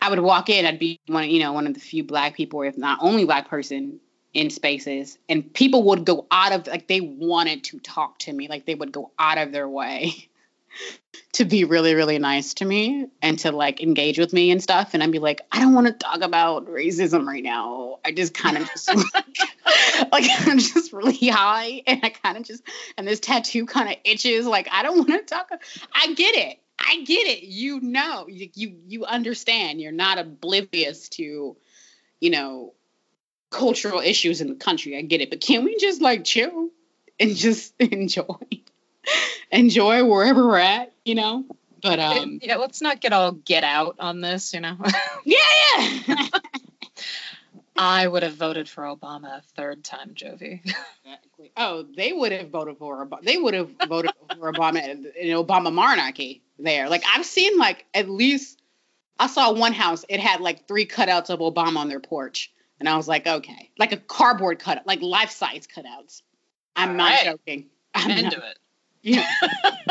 I 0.00 0.10
would 0.10 0.20
walk 0.20 0.48
in, 0.48 0.66
I'd 0.66 0.78
be 0.78 1.00
one 1.06 1.28
you 1.28 1.40
know 1.40 1.52
one 1.52 1.66
of 1.66 1.74
the 1.74 1.80
few 1.80 2.04
black 2.04 2.34
people, 2.34 2.60
or 2.60 2.66
if 2.66 2.78
not 2.78 2.98
only 3.00 3.24
black 3.24 3.48
person 3.48 4.00
in 4.34 4.50
spaces, 4.50 5.18
and 5.28 5.52
people 5.52 5.82
would 5.84 6.04
go 6.04 6.26
out 6.30 6.52
of 6.52 6.66
like 6.66 6.88
they 6.88 7.00
wanted 7.00 7.64
to 7.64 7.80
talk 7.80 8.18
to 8.20 8.32
me, 8.32 8.48
like 8.48 8.66
they 8.66 8.74
would 8.74 8.92
go 8.92 9.10
out 9.18 9.38
of 9.38 9.52
their 9.52 9.68
way 9.68 10.28
to 11.32 11.44
be 11.46 11.64
really 11.64 11.94
really 11.94 12.18
nice 12.18 12.54
to 12.54 12.64
me 12.64 13.06
and 13.22 13.38
to 13.38 13.52
like 13.52 13.82
engage 13.82 14.18
with 14.18 14.32
me 14.32 14.50
and 14.50 14.62
stuff. 14.62 14.94
And 14.94 15.02
i'd 15.02 15.10
be 15.10 15.18
like 15.18 15.40
i 15.50 15.60
don't 15.60 15.74
want 15.74 15.86
to 15.86 15.92
talk 15.92 16.20
about 16.20 16.66
racism 16.66 17.26
right 17.26 17.42
now. 17.42 17.98
I 18.04 18.12
just 18.12 18.34
kind 18.34 18.58
of 18.58 18.68
just 18.68 18.88
like 20.12 20.24
i'm 20.46 20.58
just 20.58 20.92
really 20.92 21.28
high 21.28 21.82
and 21.86 22.00
i 22.02 22.10
kind 22.10 22.36
of 22.36 22.44
just 22.44 22.62
and 22.96 23.06
this 23.06 23.20
tattoo 23.20 23.66
kind 23.66 23.88
of 23.88 23.96
itches. 24.04 24.46
Like 24.46 24.68
i 24.70 24.82
don't 24.82 24.98
want 24.98 25.10
to 25.10 25.34
talk 25.34 25.50
i 25.94 26.12
get 26.14 26.34
it. 26.34 26.58
I 26.78 27.02
get 27.04 27.26
it. 27.26 27.44
You 27.44 27.80
know 27.80 28.26
you, 28.28 28.50
you 28.54 28.76
you 28.86 29.04
understand. 29.04 29.80
You're 29.80 29.92
not 29.92 30.18
oblivious 30.18 31.08
to 31.10 31.56
you 32.20 32.30
know 32.30 32.74
cultural 33.50 34.00
issues 34.00 34.40
in 34.40 34.48
the 34.48 34.54
country. 34.54 34.96
I 34.96 35.02
get 35.02 35.20
it. 35.20 35.30
But 35.30 35.40
can 35.40 35.64
we 35.64 35.76
just 35.76 36.02
like 36.02 36.24
chill 36.24 36.70
and 37.20 37.36
just 37.36 37.74
enjoy 37.78 38.36
enjoy 39.50 40.04
wherever 40.04 40.46
we're 40.46 40.58
at, 40.58 40.92
you 41.04 41.14
know. 41.14 41.44
But 41.82 41.98
um 41.98 42.38
yeah, 42.42 42.56
let's 42.56 42.80
not 42.80 43.00
get 43.00 43.12
all 43.12 43.32
get 43.32 43.64
out 43.64 43.96
on 43.98 44.20
this, 44.20 44.54
you 44.54 44.60
know. 44.60 44.76
yeah, 45.24 45.36
yeah. 46.06 46.26
I 47.76 48.06
would 48.06 48.22
have 48.22 48.34
voted 48.34 48.68
for 48.68 48.84
Obama 48.84 49.38
a 49.38 49.42
third 49.56 49.82
time, 49.82 50.10
Jovi. 50.14 50.60
Exactly. 50.62 51.52
Oh, 51.56 51.84
they 51.96 52.12
would 52.12 52.30
have 52.32 52.50
voted 52.50 52.76
for 52.78 53.04
Obama. 53.04 53.22
They 53.22 53.38
would 53.38 53.54
have 53.54 53.70
voted 53.88 54.12
for 54.38 54.52
Obama 54.52 54.84
in 55.16 55.28
Obama 55.36 55.72
monarchy 55.72 56.42
there. 56.58 56.88
Like 56.88 57.02
I've 57.12 57.24
seen 57.26 57.58
like 57.58 57.86
at 57.94 58.08
least 58.08 58.60
I 59.18 59.26
saw 59.26 59.52
one 59.52 59.72
house, 59.72 60.04
it 60.08 60.20
had 60.20 60.40
like 60.40 60.68
three 60.68 60.86
cutouts 60.86 61.30
of 61.30 61.40
Obama 61.40 61.78
on 61.78 61.88
their 61.88 62.00
porch. 62.00 62.52
And 62.78 62.88
I 62.88 62.96
was 62.96 63.06
like, 63.08 63.26
okay, 63.26 63.70
like 63.78 63.92
a 63.92 63.96
cardboard 63.96 64.58
cutout, 64.58 64.86
like 64.86 65.00
life 65.02 65.30
size 65.30 65.66
cutouts. 65.66 66.22
I'm 66.74 66.90
All 66.90 66.94
not 66.96 67.10
right. 67.10 67.24
joking. 67.24 67.66
I'm 67.94 68.10
I'm 68.10 68.22
not- 68.22 68.32
into 68.34 68.46
it. 68.48 68.58
Yeah. 69.02 69.28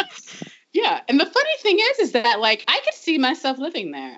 yeah. 0.73 1.01
And 1.07 1.19
the 1.19 1.25
funny 1.25 1.57
thing 1.59 1.79
is, 1.79 1.99
is 1.99 2.11
that 2.13 2.39
like 2.39 2.63
I 2.67 2.79
could 2.83 2.93
see 2.93 3.17
myself 3.17 3.57
living 3.57 3.91
there 3.91 4.17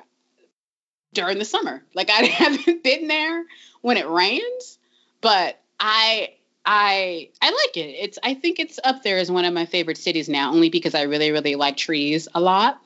during 1.14 1.40
the 1.40 1.46
summer. 1.46 1.84
Like 1.94 2.10
I 2.10 2.24
haven't 2.26 2.84
been 2.84 3.08
there 3.08 3.46
when 3.82 3.98
it 3.98 4.08
rains, 4.08 4.78
but 5.22 5.60
I 5.80 6.34
I 6.66 7.30
I 7.42 7.50
like 7.50 7.78
it. 7.78 7.96
It's 8.00 8.20
I 8.24 8.34
think 8.34 8.60
it's 8.60 8.80
up 8.84 9.04
there 9.04 9.18
as 9.18 9.32
one 9.32 9.46
of 9.46 9.54
my 9.54 9.66
favorite 9.66 9.98
cities 9.98 10.30
now, 10.30 10.52
only 10.52 10.70
because 10.70 10.96
I 10.96 11.04
really, 11.04 11.32
really 11.32 11.56
like 11.56 11.78
trees 11.78 12.28
a 12.34 12.40
lot. 12.40 12.80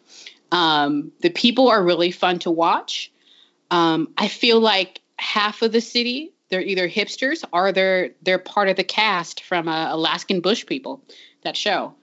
Um, 0.51 1.11
the 1.21 1.29
people 1.29 1.69
are 1.69 1.83
really 1.83 2.11
fun 2.11 2.39
to 2.39 2.51
watch. 2.51 3.11
Um, 3.69 4.13
I 4.17 4.29
feel 4.29 4.59
like 4.61 5.01
half 5.17 5.61
of 5.61 5.71
the 5.73 5.81
city 5.81 6.31
they're 6.49 6.61
either 6.61 6.89
hipsters 6.89 7.43
or 7.51 7.71
they're 7.71 8.11
they're 8.21 8.39
part 8.39 8.69
of 8.69 8.75
the 8.75 8.83
cast 8.83 9.43
from 9.43 9.67
uh, 9.67 9.93
Alaskan 9.93 10.41
Bush 10.41 10.65
People, 10.65 11.03
that 11.43 11.57
show. 11.57 11.93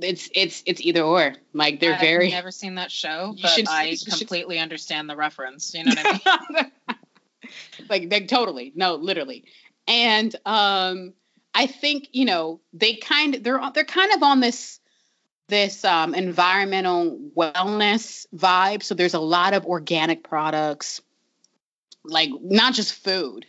It's 0.00 0.28
it's 0.34 0.62
it's 0.66 0.80
either 0.80 1.02
or. 1.02 1.34
Like 1.52 1.80
they're 1.80 1.94
I've 1.94 2.00
very 2.00 2.30
never 2.30 2.50
seen 2.50 2.76
that 2.76 2.90
show, 2.90 3.34
but 3.40 3.50
should 3.50 3.68
I 3.68 3.84
you 3.84 3.96
should- 3.96 4.18
completely 4.18 4.58
understand 4.58 5.08
the 5.08 5.16
reference. 5.16 5.74
You 5.74 5.84
know 5.84 5.92
what 5.94 6.22
I 6.26 6.46
mean? 6.50 6.72
like 7.88 8.08
they 8.10 8.26
totally 8.26 8.72
no 8.74 8.94
literally 8.94 9.44
and 9.86 10.34
um 10.46 11.12
i 11.54 11.66
think 11.66 12.08
you 12.12 12.24
know 12.24 12.60
they 12.72 12.94
kind 12.94 13.34
they're 13.42 13.60
they're 13.74 13.84
kind 13.84 14.12
of 14.12 14.22
on 14.22 14.40
this 14.40 14.80
this 15.48 15.84
um 15.84 16.14
environmental 16.14 17.18
wellness 17.36 18.26
vibe 18.34 18.82
so 18.82 18.94
there's 18.94 19.14
a 19.14 19.20
lot 19.20 19.54
of 19.54 19.66
organic 19.66 20.22
products 20.24 21.00
like 22.04 22.30
not 22.42 22.74
just 22.74 22.94
food 22.94 23.46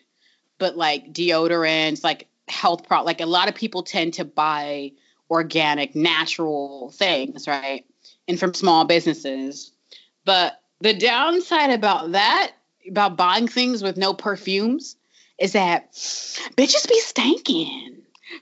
but 0.57 0.75
like 0.75 1.11
deodorants 1.13 2.03
like 2.03 2.27
health 2.47 2.87
pro 2.87 3.03
like 3.03 3.21
a 3.21 3.25
lot 3.25 3.47
of 3.47 3.55
people 3.55 3.83
tend 3.83 4.13
to 4.13 4.25
buy 4.25 4.91
organic 5.29 5.95
natural 5.95 6.91
things 6.91 7.47
right 7.47 7.85
and 8.27 8.39
from 8.39 8.53
small 8.53 8.85
businesses 8.85 9.71
but 10.25 10.61
the 10.81 10.93
downside 10.93 11.71
about 11.71 12.11
that 12.11 12.51
about 12.87 13.17
buying 13.17 13.47
things 13.47 13.81
with 13.81 13.97
no 13.97 14.13
perfumes 14.13 14.95
is 15.39 15.53
that 15.53 15.91
bitches 15.93 16.87
be 16.87 17.01
stanking 17.01 17.95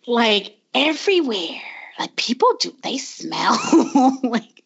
like 0.08 0.58
everywhere. 0.74 1.62
Like 2.00 2.16
people 2.16 2.54
do, 2.60 2.76
they 2.84 2.98
smell 2.98 3.58
like 4.24 4.64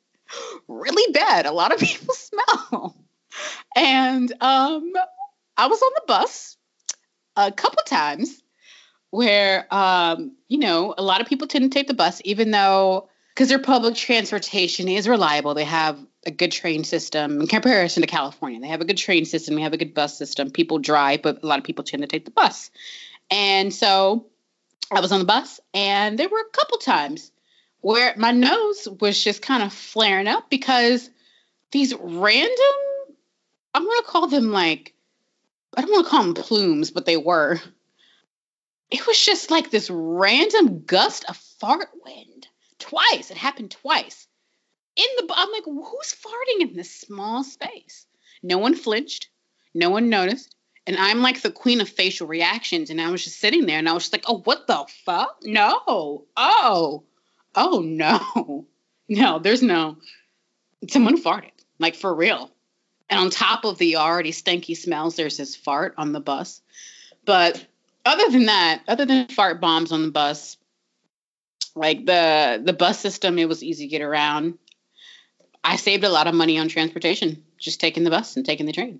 really 0.67 1.11
bad. 1.13 1.45
A 1.45 1.51
lot 1.51 1.73
of 1.73 1.79
people 1.79 2.13
smell. 2.13 2.95
And 3.75 4.31
um, 4.41 4.93
I 5.57 5.67
was 5.67 5.81
on 5.81 5.91
the 5.95 6.03
bus 6.07 6.56
a 7.37 7.51
couple 7.51 7.83
times 7.85 8.41
where 9.11 9.73
um, 9.73 10.35
you 10.47 10.57
know 10.57 10.93
a 10.97 11.03
lot 11.03 11.21
of 11.21 11.27
people 11.27 11.47
tend 11.47 11.71
to 11.71 11.77
take 11.77 11.87
the 11.87 11.93
bus, 11.93 12.21
even 12.25 12.51
though 12.51 13.09
because 13.33 13.49
their 13.49 13.59
public 13.59 13.95
transportation 13.95 14.87
is 14.87 15.07
reliable. 15.07 15.53
They 15.53 15.63
have 15.63 15.99
a 16.25 16.31
good 16.31 16.51
train 16.51 16.83
system 16.83 17.39
in 17.39 17.47
comparison 17.47 18.01
to 18.01 18.07
California. 18.07 18.59
They 18.59 18.67
have 18.67 18.81
a 18.81 18.85
good 18.85 18.97
train 18.97 19.25
system. 19.25 19.55
We 19.55 19.61
have 19.61 19.73
a 19.73 19.77
good 19.77 19.93
bus 19.93 20.17
system. 20.17 20.49
People 20.49 20.79
drive, 20.79 21.21
but 21.21 21.43
a 21.43 21.47
lot 21.47 21.59
of 21.59 21.63
people 21.63 21.83
tend 21.83 22.01
to 22.01 22.07
take 22.07 22.25
the 22.25 22.31
bus. 22.31 22.71
And 23.29 23.73
so 23.73 24.25
I 24.91 25.01
was 25.01 25.11
on 25.11 25.19
the 25.19 25.25
bus, 25.25 25.59
and 25.73 26.17
there 26.17 26.29
were 26.29 26.39
a 26.39 26.51
couple 26.51 26.79
times 26.79 27.31
where 27.81 28.13
my 28.17 28.31
nose 28.31 28.87
was 28.99 29.23
just 29.23 29.41
kind 29.41 29.63
of 29.63 29.71
flaring 29.71 30.27
up 30.27 30.49
because 30.49 31.09
these 31.71 31.93
random, 31.93 32.75
I'm 33.73 33.83
going 33.83 34.01
to 34.01 34.07
call 34.07 34.27
them 34.27 34.51
like, 34.51 34.93
I 35.77 35.81
don't 35.81 35.91
want 35.91 36.05
to 36.05 36.09
call 36.09 36.23
them 36.23 36.33
plumes, 36.33 36.91
but 36.91 37.05
they 37.05 37.15
were. 37.15 37.61
It 38.91 39.07
was 39.07 39.23
just 39.23 39.51
like 39.51 39.69
this 39.69 39.89
random 39.89 40.83
gust 40.83 41.23
of 41.29 41.37
fart 41.37 41.89
wind. 42.03 42.47
Twice. 42.79 43.31
It 43.31 43.37
happened 43.37 43.71
twice 43.71 44.27
in 44.97 45.05
the 45.17 45.33
I'm 45.33 45.51
like, 45.51 45.63
who's 45.65 46.15
farting 46.15 46.61
in 46.61 46.73
this 46.75 46.93
small 46.93 47.43
space? 47.43 48.05
No 48.43 48.57
one 48.57 48.73
flinched, 48.73 49.29
no 49.73 49.89
one 49.89 50.09
noticed. 50.09 50.55
And 50.85 50.97
I'm 50.97 51.21
like 51.21 51.41
the 51.41 51.51
queen 51.51 51.81
of 51.81 51.89
facial 51.89 52.27
reactions. 52.27 52.89
And 52.89 52.99
I 53.01 53.11
was 53.11 53.23
just 53.23 53.39
sitting 53.39 53.65
there 53.65 53.77
and 53.77 53.89
I 53.89 53.93
was 53.93 54.03
just 54.03 54.13
like, 54.13 54.23
oh, 54.27 54.39
what 54.39 54.67
the 54.67 54.85
fuck? 55.05 55.37
No. 55.43 56.25
Oh. 56.35 57.03
Oh 57.55 57.81
no. 57.81 58.65
No, 59.09 59.39
there's 59.39 59.63
no. 59.63 59.99
Someone 60.89 61.23
farted. 61.23 61.53
Like 61.79 61.95
for 61.95 62.13
real. 62.13 62.51
And 63.09 63.19
on 63.19 63.29
top 63.29 63.65
of 63.65 63.77
the 63.77 63.97
already 63.97 64.31
stinky 64.31 64.75
smells, 64.75 65.15
there's 65.15 65.37
this 65.37 65.55
fart 65.55 65.93
on 65.97 66.11
the 66.11 66.19
bus. 66.19 66.61
But 67.25 67.65
other 68.05 68.29
than 68.29 68.45
that, 68.47 68.81
other 68.87 69.05
than 69.05 69.27
fart 69.27 69.61
bombs 69.61 69.91
on 69.91 70.03
the 70.03 70.11
bus, 70.11 70.57
like 71.75 72.05
the 72.05 72.61
the 72.63 72.73
bus 72.73 72.99
system, 72.99 73.37
it 73.39 73.47
was 73.47 73.63
easy 73.63 73.85
to 73.85 73.89
get 73.89 74.01
around. 74.01 74.57
I 75.63 75.75
saved 75.75 76.03
a 76.03 76.09
lot 76.09 76.27
of 76.27 76.35
money 76.35 76.57
on 76.59 76.69
transportation, 76.69 77.43
just 77.57 77.79
taking 77.79 78.03
the 78.03 78.09
bus 78.09 78.35
and 78.37 78.45
taking 78.45 78.65
the 78.65 78.73
train. 78.73 78.99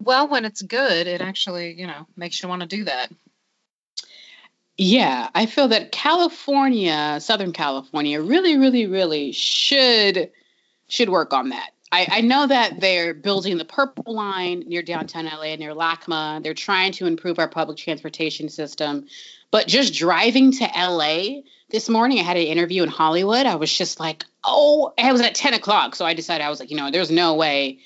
well, 0.00 0.28
when 0.28 0.44
it's 0.44 0.62
good, 0.62 1.06
it 1.06 1.20
actually, 1.20 1.72
you 1.78 1.86
know, 1.86 2.06
makes 2.16 2.42
you 2.42 2.48
want 2.48 2.62
to 2.62 2.68
do 2.68 2.84
that. 2.84 3.12
Yeah, 4.76 5.28
I 5.34 5.46
feel 5.46 5.68
that 5.68 5.92
California, 5.92 7.18
Southern 7.20 7.52
California, 7.52 8.20
really, 8.20 8.56
really, 8.56 8.86
really 8.86 9.32
should 9.32 10.30
should 10.88 11.10
work 11.10 11.32
on 11.32 11.50
that. 11.50 11.70
I, 11.92 12.06
I 12.10 12.20
know 12.20 12.46
that 12.46 12.80
they're 12.80 13.14
building 13.14 13.58
the 13.58 13.64
Purple 13.64 14.14
Line 14.14 14.64
near 14.66 14.82
downtown 14.82 15.24
LA 15.24 15.56
near 15.56 15.74
LACMA. 15.74 16.42
They're 16.42 16.54
trying 16.54 16.92
to 16.92 17.06
improve 17.06 17.38
our 17.38 17.48
public 17.48 17.78
transportation 17.78 18.48
system. 18.48 19.06
But 19.50 19.66
just 19.66 19.94
driving 19.94 20.52
to 20.52 20.64
LA 20.64 21.40
this 21.70 21.88
morning, 21.88 22.20
I 22.20 22.22
had 22.22 22.36
an 22.36 22.44
interview 22.44 22.84
in 22.84 22.88
Hollywood. 22.88 23.46
I 23.46 23.56
was 23.56 23.76
just 23.76 23.98
like, 23.98 24.24
oh, 24.44 24.92
it 24.96 25.12
was 25.12 25.20
at 25.20 25.34
10 25.34 25.54
o'clock. 25.54 25.96
So 25.96 26.04
I 26.04 26.14
decided, 26.14 26.44
I 26.44 26.50
was 26.50 26.60
like, 26.60 26.70
you 26.70 26.76
know, 26.76 26.92
there's 26.92 27.10
no 27.10 27.34
way 27.34 27.80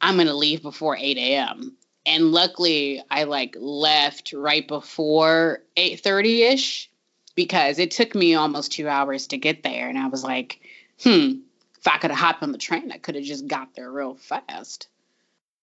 I'm 0.00 0.16
going 0.16 0.26
to 0.26 0.34
leave 0.34 0.62
before 0.62 0.96
8 0.96 1.16
a.m. 1.16 1.76
And 2.06 2.32
luckily, 2.32 3.02
I 3.10 3.24
like 3.24 3.56
left 3.58 4.32
right 4.32 4.66
before 4.66 5.62
8:30 5.76 6.52
ish 6.52 6.90
because 7.34 7.78
it 7.78 7.92
took 7.92 8.14
me 8.14 8.34
almost 8.34 8.72
two 8.72 8.88
hours 8.88 9.28
to 9.28 9.38
get 9.38 9.62
there. 9.62 9.88
And 9.88 9.98
I 9.98 10.08
was 10.08 10.22
like, 10.22 10.60
hmm, 11.02 11.36
if 11.84 11.92
I 11.92 11.98
could 11.98 12.10
have 12.10 12.18
hopped 12.18 12.42
on 12.42 12.50
the 12.50 12.58
train, 12.58 12.90
I 12.92 12.96
could 12.98 13.14
have 13.14 13.24
just 13.24 13.46
got 13.46 13.74
there 13.74 13.90
real 13.90 14.14
fast. 14.14 14.88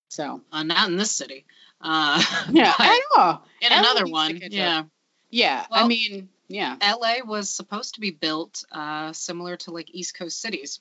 So 0.10 0.42
Uh, 0.52 0.62
not 0.64 0.88
in 0.90 0.96
this 0.98 1.12
city. 1.12 1.46
Uh, 1.82 2.22
yeah, 2.52 2.74
I 2.78 3.02
know. 3.16 3.40
in 3.62 3.72
LA 3.72 3.80
another 3.80 4.06
one, 4.06 4.36
up. 4.36 4.44
yeah. 4.52 4.84
Yeah, 5.32 5.66
I 5.72 5.88
mean, 5.88 6.30
yeah. 6.48 6.76
LA 6.82 7.26
was 7.26 7.50
supposed 7.50 7.96
to 7.96 8.02
be 8.02 8.12
built 8.12 8.66
uh, 8.72 9.14
similar 9.14 9.58
to 9.58 9.72
like 9.72 9.90
East 9.96 10.16
Coast 10.16 10.40
cities 10.40 10.80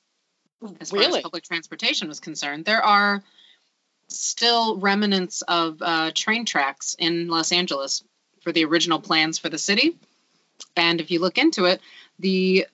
as 0.81 0.91
far 0.91 1.01
as 1.01 1.19
public 1.23 1.45
transportation 1.45 2.09
was 2.09 2.21
concerned. 2.21 2.65
There 2.67 2.83
are 2.85 3.23
still 4.09 4.77
remnants 4.79 5.43
of 5.43 5.81
uh, 5.81 6.11
train 6.15 6.45
tracks 6.45 6.97
in 6.99 7.29
Los 7.29 7.53
Angeles 7.53 8.03
for 8.43 8.53
the 8.53 8.65
original 8.65 9.01
plans 9.01 9.39
for 9.39 9.49
the 9.49 9.57
city. 9.59 9.97
And 10.77 11.01
if 11.01 11.11
you 11.13 11.21
look 11.21 11.39
into 11.39 11.65
it, 11.67 11.81
the 12.19 12.67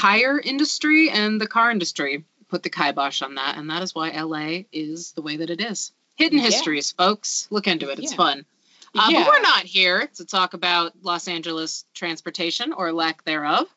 tire 0.00 0.38
industry 0.38 1.10
and 1.10 1.40
the 1.40 1.46
car 1.46 1.70
industry 1.70 2.24
put 2.48 2.62
the 2.62 2.70
kibosh 2.70 3.22
on 3.22 3.36
that. 3.36 3.56
And 3.56 3.70
that 3.70 3.82
is 3.82 3.94
why 3.94 4.10
LA 4.10 4.64
is 4.72 5.12
the 5.12 5.22
way 5.22 5.36
that 5.38 5.50
it 5.50 5.60
is. 5.60 5.92
Hidden 6.16 6.38
Yeah. 6.38 6.44
histories, 6.44 6.92
folks. 6.92 7.46
Look 7.50 7.66
into 7.66 7.88
it. 7.90 7.98
It's 7.98 8.12
Yeah. 8.12 8.16
fun. 8.16 8.46
Uh, 8.94 9.08
Yeah. 9.10 9.24
But 9.24 9.28
we're 9.28 9.40
not 9.40 9.64
here 9.64 10.06
to 10.16 10.24
talk 10.24 10.54
about 10.54 10.92
Los 11.02 11.28
Angeles 11.28 11.84
transportation 11.94 12.72
or 12.72 12.92
lack 12.92 13.24
thereof. 13.24 13.68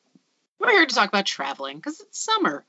We're 0.59 0.71
here 0.71 0.85
to 0.85 0.95
talk 0.95 1.09
about 1.09 1.25
traveling 1.25 1.77
because 1.77 1.99
it's 2.01 2.19
summer. 2.19 2.65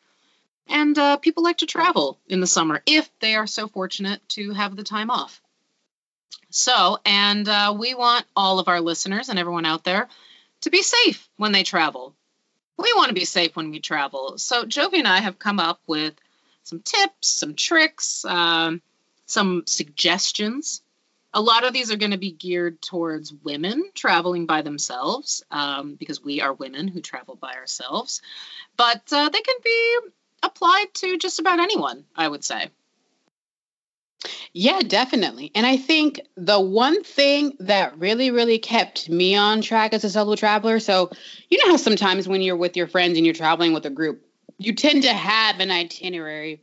And 0.66 0.96
uh, 0.98 1.16
people 1.16 1.42
like 1.42 1.58
to 1.58 1.66
travel 1.66 2.18
in 2.28 2.40
the 2.40 2.46
summer 2.46 2.82
if 2.86 3.10
they 3.18 3.34
are 3.34 3.46
so 3.46 3.66
fortunate 3.66 4.26
to 4.30 4.52
have 4.52 4.76
the 4.76 4.84
time 4.84 5.10
off. 5.10 5.42
So, 6.50 6.98
and 7.04 7.48
uh, 7.48 7.74
we 7.76 7.94
want 7.94 8.26
all 8.36 8.58
of 8.60 8.68
our 8.68 8.80
listeners 8.80 9.28
and 9.28 9.38
everyone 9.38 9.66
out 9.66 9.84
there 9.84 10.08
to 10.62 10.70
be 10.70 10.82
safe 10.82 11.28
when 11.36 11.52
they 11.52 11.62
travel. 11.64 12.14
We 12.80 12.92
want 12.94 13.08
to 13.08 13.14
be 13.14 13.24
safe 13.24 13.56
when 13.56 13.70
we 13.70 13.80
travel. 13.80 14.38
So, 14.38 14.64
Jovi 14.64 14.98
and 14.98 15.08
I 15.08 15.18
have 15.18 15.38
come 15.38 15.60
up 15.60 15.80
with 15.86 16.14
some 16.62 16.80
tips, 16.80 17.28
some 17.28 17.54
tricks, 17.54 18.24
um, 18.24 18.80
some 19.26 19.64
suggestions. 19.66 20.82
A 21.32 21.40
lot 21.40 21.64
of 21.64 21.72
these 21.72 21.92
are 21.92 21.96
going 21.96 22.10
to 22.10 22.18
be 22.18 22.32
geared 22.32 22.82
towards 22.82 23.32
women 23.32 23.90
traveling 23.94 24.46
by 24.46 24.62
themselves 24.62 25.44
um, 25.50 25.94
because 25.94 26.22
we 26.22 26.40
are 26.40 26.52
women 26.52 26.88
who 26.88 27.00
travel 27.00 27.36
by 27.36 27.54
ourselves. 27.54 28.20
But 28.76 29.12
uh, 29.12 29.28
they 29.28 29.40
can 29.40 29.56
be 29.62 29.98
applied 30.42 30.86
to 30.94 31.18
just 31.18 31.38
about 31.38 31.60
anyone 31.60 32.04
i 32.16 32.26
would 32.26 32.44
say 32.44 32.70
Yeah, 34.52 34.80
definitely. 34.80 35.50
And 35.54 35.64
I 35.64 35.76
think 35.76 36.20
the 36.36 36.60
one 36.60 37.02
thing 37.02 37.56
that 37.60 37.98
really, 37.98 38.30
really 38.30 38.58
kept 38.58 39.08
me 39.08 39.34
on 39.36 39.62
track 39.62 39.94
as 39.94 40.04
a 40.04 40.10
solo 40.10 40.36
traveler. 40.36 40.80
So, 40.80 41.10
you 41.48 41.58
know 41.58 41.72
how 41.72 41.76
sometimes 41.76 42.28
when 42.28 42.42
you're 42.42 42.56
with 42.56 42.76
your 42.76 42.86
friends 42.86 43.16
and 43.16 43.24
you're 43.24 43.34
traveling 43.34 43.72
with 43.72 43.86
a 43.86 43.90
group, 43.90 44.22
you 44.58 44.74
tend 44.74 45.04
to 45.04 45.12
have 45.12 45.60
an 45.60 45.70
itinerary 45.70 46.62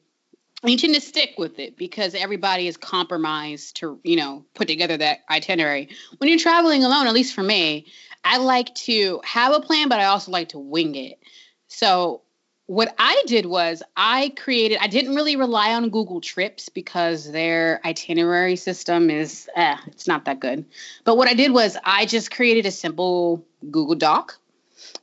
and 0.64 0.72
you 0.72 0.78
tend 0.78 0.96
to 0.96 1.02
stick 1.02 1.36
with 1.38 1.60
it 1.60 1.78
because 1.78 2.16
everybody 2.16 2.68
is 2.68 2.78
compromised 2.78 3.78
to 3.78 4.00
you 4.04 4.16
know 4.16 4.46
put 4.54 4.68
together 4.68 4.98
that 4.98 5.20
itinerary 5.30 5.90
when 6.18 6.30
you're 6.30 6.40
traveling 6.40 6.84
alone 6.84 7.08
at 7.08 7.14
least 7.14 7.34
for 7.34 7.44
me 7.44 7.86
i 8.24 8.38
like 8.38 8.74
to 8.76 9.22
have 9.24 9.54
a 9.54 9.60
plan 9.60 9.90
but 9.90 10.00
i 10.00 10.06
also 10.06 10.32
like 10.32 10.50
to 10.50 10.60
wing 10.60 10.96
it 10.96 11.20
so 11.68 12.22
what 12.68 12.94
i 13.00 13.24
did 13.26 13.46
was 13.46 13.82
i 13.96 14.32
created 14.38 14.78
i 14.82 14.88
didn't 14.88 15.16
really 15.16 15.36
rely 15.36 15.74
on 15.74 15.90
google 15.90 16.22
trips 16.22 16.70
because 16.70 17.32
their 17.32 17.82
itinerary 17.86 18.56
system 18.56 19.10
is 19.10 19.50
eh, 19.56 19.78
it's 19.88 20.08
not 20.08 20.26
that 20.26 20.40
good 20.40 20.66
but 21.04 21.18
what 21.18 21.28
i 21.28 21.34
did 21.34 21.52
was 21.52 21.78
i 21.84 22.06
just 22.06 22.30
created 22.30 22.66
a 22.66 22.72
simple 22.72 23.44
google 23.72 23.96
doc 23.96 24.38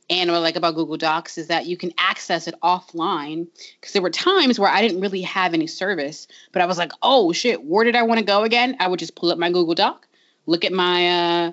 and 0.09 0.29
what 0.29 0.37
I 0.37 0.39
like 0.39 0.55
about 0.55 0.75
Google 0.75 0.97
Docs 0.97 1.37
is 1.37 1.47
that 1.47 1.65
you 1.65 1.77
can 1.77 1.91
access 1.97 2.47
it 2.47 2.55
offline. 2.61 3.47
Because 3.79 3.93
there 3.93 4.01
were 4.01 4.11
times 4.11 4.59
where 4.59 4.69
I 4.69 4.81
didn't 4.81 5.01
really 5.01 5.21
have 5.21 5.53
any 5.53 5.67
service, 5.67 6.27
but 6.51 6.61
I 6.61 6.65
was 6.65 6.77
like, 6.77 6.91
oh 7.01 7.31
shit, 7.33 7.63
where 7.63 7.83
did 7.83 7.95
I 7.95 8.03
want 8.03 8.19
to 8.19 8.25
go 8.25 8.43
again? 8.43 8.77
I 8.79 8.87
would 8.87 8.99
just 8.99 9.15
pull 9.15 9.31
up 9.31 9.39
my 9.39 9.51
Google 9.51 9.75
Doc, 9.75 10.07
look 10.45 10.63
at 10.63 10.71
my, 10.71 11.47
uh, 11.47 11.51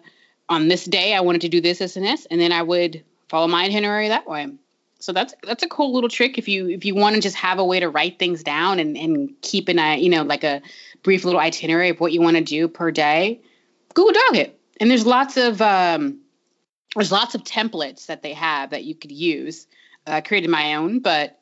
on 0.48 0.68
this 0.68 0.84
day, 0.84 1.14
I 1.14 1.20
wanted 1.20 1.42
to 1.42 1.48
do 1.48 1.60
this, 1.60 1.78
this, 1.78 1.96
and 1.96 2.04
this, 2.04 2.26
and 2.26 2.40
then 2.40 2.52
I 2.52 2.62
would 2.62 3.02
follow 3.28 3.48
my 3.48 3.64
itinerary 3.64 4.08
that 4.08 4.28
way. 4.28 4.48
So 5.02 5.12
that's 5.12 5.34
that's 5.42 5.64
a 5.64 5.68
cool 5.68 5.92
little 5.92 6.08
trick 6.08 6.38
if 6.38 6.46
you 6.46 6.68
if 6.68 6.84
you 6.84 6.94
want 6.94 7.16
to 7.16 7.20
just 7.20 7.34
have 7.34 7.58
a 7.58 7.64
way 7.64 7.80
to 7.80 7.88
write 7.88 8.20
things 8.20 8.44
down 8.44 8.78
and 8.78 8.96
and 8.96 9.32
keep 9.42 9.68
an 9.68 9.80
eye, 9.80 9.96
you 9.96 10.08
know, 10.08 10.22
like 10.22 10.44
a 10.44 10.62
brief 11.02 11.24
little 11.24 11.40
itinerary 11.40 11.88
of 11.88 11.98
what 11.98 12.12
you 12.12 12.22
want 12.22 12.36
to 12.36 12.44
do 12.44 12.68
per 12.68 12.92
day. 12.92 13.40
Google 13.94 14.12
Doc 14.12 14.36
it, 14.36 14.60
and 14.78 14.88
there's 14.88 15.04
lots 15.04 15.36
of 15.36 15.60
um, 15.60 16.20
there's 16.94 17.10
lots 17.10 17.34
of 17.34 17.42
templates 17.42 18.06
that 18.06 18.22
they 18.22 18.32
have 18.34 18.70
that 18.70 18.84
you 18.84 18.94
could 18.94 19.10
use. 19.10 19.66
I 20.06 20.20
created 20.20 20.50
my 20.50 20.76
own, 20.76 21.00
but 21.00 21.36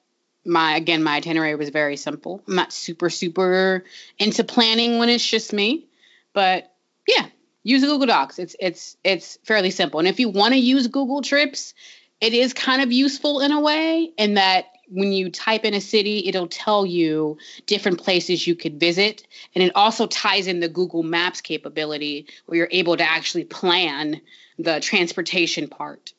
my 0.47 0.77
again 0.77 1.03
my 1.03 1.17
itinerary 1.17 1.55
was 1.55 1.69
very 1.69 1.99
simple. 1.99 2.43
I'm 2.49 2.55
not 2.55 2.73
super 2.73 3.11
super 3.11 3.85
into 4.19 4.43
planning 4.43 4.97
when 4.97 5.11
it's 5.11 5.29
just 5.29 5.53
me, 5.53 5.87
but 6.33 6.73
yeah, 7.07 7.27
use 7.63 7.83
Google 7.83 8.07
Docs. 8.07 8.39
It's 8.39 8.57
it's 8.59 8.97
it's 9.05 9.39
fairly 9.45 9.71
simple. 9.71 10.01
And 10.01 10.09
if 10.09 10.19
you 10.19 10.31
want 10.31 10.55
to 10.55 10.59
use 10.59 10.87
Google 10.87 11.21
Trips, 11.21 11.75
it 12.21 12.35
is 12.35 12.53
kind 12.53 12.83
of 12.83 12.93
useful 12.93 13.41
in 13.41 13.53
a 13.53 13.61
way 13.61 14.11
in 14.19 14.35
that 14.35 14.67
when 14.91 15.13
you 15.13 15.31
type 15.31 15.65
in 15.65 15.73
a 15.73 15.81
city, 15.81 16.27
it'll 16.27 16.49
tell 16.49 16.85
you 16.85 17.39
different 17.67 18.03
places 18.03 18.47
you 18.47 18.57
could 18.57 18.81
visit. 18.81 19.27
And 19.55 19.63
it 19.63 19.73
also 19.77 20.07
ties 20.07 20.49
in 20.49 20.61
the 20.61 20.69
Google 20.69 21.05
Maps 21.05 21.41
capability 21.41 22.27
where 22.47 22.59
you're 22.59 22.69
able 22.71 22.97
to 22.97 23.09
actually 23.09 23.45
plan 23.45 24.21
the 24.59 24.81
transportation 24.81 25.69
part 25.69 26.13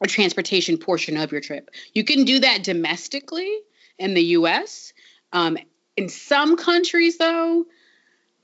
or 0.00 0.08
transportation 0.08 0.78
portion 0.78 1.16
of 1.16 1.30
your 1.30 1.40
trip. 1.40 1.70
You 1.94 2.04
can 2.04 2.24
do 2.24 2.40
that 2.40 2.64
domestically 2.64 3.58
in 3.98 4.14
the 4.14 4.22
US. 4.22 4.92
Um, 5.32 5.56
in 5.96 6.08
some 6.08 6.56
countries, 6.56 7.18
though, 7.18 7.66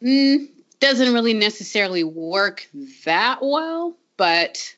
mm, 0.03 0.49
doesn't 0.79 1.15
really 1.15 1.35
necessarily 1.35 2.05
work 2.05 2.69
that 3.05 3.39
well, 3.43 3.97
but 4.17 4.77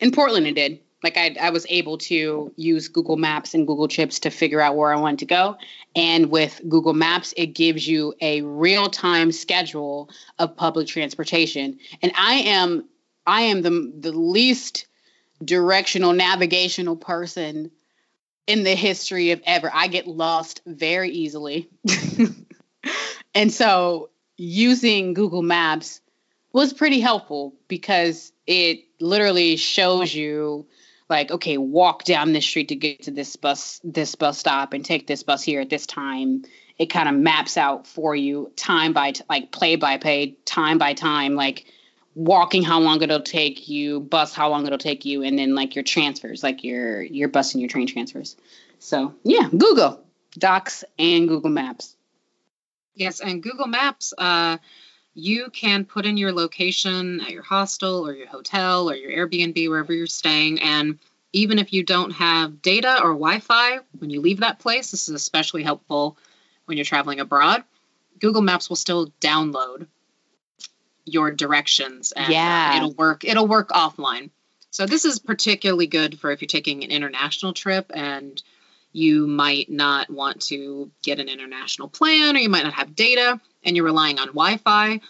in 0.00 0.12
Portland 0.12 0.46
it 0.46 0.54
did. 0.54 0.80
Like 1.02 1.16
I, 1.16 1.36
I 1.40 1.50
was 1.50 1.66
able 1.68 1.98
to 1.98 2.52
use 2.56 2.88
Google 2.88 3.16
Maps 3.16 3.54
and 3.54 3.66
Google 3.66 3.88
Trips 3.88 4.20
to 4.20 4.30
figure 4.30 4.60
out 4.60 4.76
where 4.76 4.92
I 4.92 5.00
wanted 5.00 5.20
to 5.20 5.26
go. 5.26 5.56
And 5.96 6.30
with 6.30 6.60
Google 6.68 6.94
Maps, 6.94 7.34
it 7.36 7.48
gives 7.48 7.86
you 7.86 8.14
a 8.20 8.42
real 8.42 8.88
time 8.88 9.32
schedule 9.32 10.10
of 10.38 10.56
public 10.56 10.86
transportation. 10.86 11.78
And 12.02 12.12
I 12.16 12.34
am 12.34 12.88
I 13.26 13.42
am 13.42 13.62
the 13.62 13.92
the 13.98 14.12
least 14.12 14.86
directional 15.44 16.12
navigational 16.12 16.96
person 16.96 17.70
in 18.46 18.64
the 18.64 18.74
history 18.74 19.32
of 19.32 19.42
ever. 19.44 19.70
I 19.72 19.88
get 19.88 20.06
lost 20.06 20.62
very 20.66 21.10
easily. 21.10 21.68
and 23.34 23.52
so 23.52 24.10
using 24.36 25.14
Google 25.14 25.42
Maps 25.42 26.00
was 26.52 26.72
pretty 26.72 27.00
helpful 27.00 27.54
because 27.68 28.32
it 28.46 28.80
literally 29.00 29.56
shows 29.56 30.14
you 30.14 30.66
like 31.12 31.30
okay 31.30 31.56
walk 31.58 32.04
down 32.04 32.32
this 32.32 32.44
street 32.44 32.68
to 32.68 32.74
get 32.74 33.02
to 33.02 33.10
this 33.10 33.36
bus 33.36 33.80
this 33.84 34.14
bus 34.16 34.38
stop 34.38 34.72
and 34.72 34.84
take 34.84 35.06
this 35.06 35.22
bus 35.22 35.42
here 35.42 35.60
at 35.60 35.70
this 35.70 35.86
time 35.86 36.42
it 36.78 36.86
kind 36.86 37.08
of 37.08 37.14
maps 37.14 37.56
out 37.56 37.86
for 37.86 38.16
you 38.16 38.50
time 38.56 38.92
by 38.92 39.12
t- 39.12 39.22
like 39.28 39.52
play 39.52 39.76
by 39.76 39.98
play 39.98 40.34
time 40.44 40.78
by 40.78 40.94
time 40.94 41.34
like 41.34 41.66
walking 42.14 42.62
how 42.62 42.80
long 42.80 43.02
it'll 43.02 43.20
take 43.20 43.68
you, 43.68 44.00
bus 44.00 44.34
how 44.34 44.50
long 44.50 44.66
it'll 44.66 44.78
take 44.78 45.04
you, 45.04 45.22
and 45.22 45.38
then 45.38 45.54
like 45.54 45.74
your 45.74 45.84
transfers, 45.84 46.42
like 46.42 46.64
your 46.64 47.02
your 47.02 47.28
bus 47.28 47.54
and 47.54 47.60
your 47.60 47.68
train 47.68 47.86
transfers. 47.86 48.36
So 48.78 49.14
yeah, 49.22 49.48
Google 49.50 50.04
Docs 50.38 50.84
and 50.98 51.28
Google 51.28 51.50
Maps. 51.50 51.96
Yes, 52.94 53.20
and 53.20 53.42
Google 53.42 53.66
Maps, 53.66 54.12
uh, 54.16 54.58
you 55.14 55.50
can 55.50 55.84
put 55.84 56.06
in 56.06 56.16
your 56.16 56.32
location 56.32 57.20
at 57.20 57.30
your 57.30 57.42
hostel 57.42 58.06
or 58.06 58.14
your 58.14 58.28
hotel 58.28 58.88
or 58.88 58.94
your 58.94 59.28
Airbnb, 59.28 59.68
wherever 59.68 59.92
you're 59.92 60.06
staying. 60.06 60.60
And 60.60 60.98
even 61.32 61.58
if 61.58 61.72
you 61.72 61.84
don't 61.84 62.12
have 62.12 62.62
data 62.62 63.00
or 63.02 63.10
Wi 63.10 63.40
Fi 63.40 63.78
when 63.98 64.10
you 64.10 64.20
leave 64.20 64.40
that 64.40 64.58
place, 64.58 64.90
this 64.90 65.08
is 65.08 65.14
especially 65.14 65.62
helpful 65.62 66.16
when 66.64 66.76
you're 66.76 66.84
traveling 66.84 67.20
abroad. 67.20 67.64
Google 68.20 68.42
Maps 68.42 68.68
will 68.68 68.76
still 68.76 69.12
download 69.20 69.86
your 71.04 71.30
directions 71.30 72.12
and 72.12 72.26
uh, 72.26 72.30
yeah. 72.30 72.76
it'll 72.76 72.92
work 72.92 73.24
it'll 73.24 73.48
work 73.48 73.70
offline 73.70 74.30
so 74.70 74.86
this 74.86 75.04
is 75.04 75.18
particularly 75.18 75.86
good 75.86 76.18
for 76.18 76.30
if 76.30 76.40
you're 76.40 76.46
taking 76.46 76.84
an 76.84 76.90
international 76.90 77.52
trip 77.52 77.90
and 77.92 78.42
you 78.92 79.26
might 79.26 79.70
not 79.70 80.10
want 80.10 80.40
to 80.42 80.90
get 81.02 81.18
an 81.18 81.28
international 81.28 81.88
plan 81.88 82.36
or 82.36 82.38
you 82.38 82.48
might 82.48 82.62
not 82.62 82.74
have 82.74 82.94
data 82.94 83.40
and 83.64 83.76
you're 83.76 83.84
relying 83.84 84.18
on 84.18 84.28
wi-fi 84.28 85.00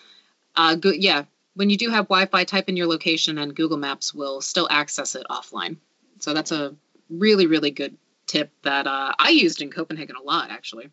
uh, 0.57 0.75
go, 0.75 0.91
yeah 0.91 1.25
when 1.55 1.71
you 1.71 1.77
do 1.77 1.91
have 1.91 2.07
wi-fi 2.09 2.45
type 2.45 2.69
in 2.69 2.77
your 2.77 2.87
location 2.87 3.39
and 3.39 3.55
google 3.55 3.79
maps 3.79 4.15
will 4.15 4.41
still 4.41 4.69
access 4.71 5.15
it 5.15 5.27
offline 5.31 5.77
so 6.19 6.35
that's 6.35 6.53
a 6.53 6.75
really 7.11 7.47
really 7.47 7.71
good 7.71 7.97
tip 8.27 8.51
that 8.63 8.87
uh, 8.87 9.13
i 9.19 9.31
used 9.31 9.63
in 9.63 9.71
copenhagen 9.71 10.17
a 10.17 10.23
lot 10.23 10.51
actually 10.51 10.89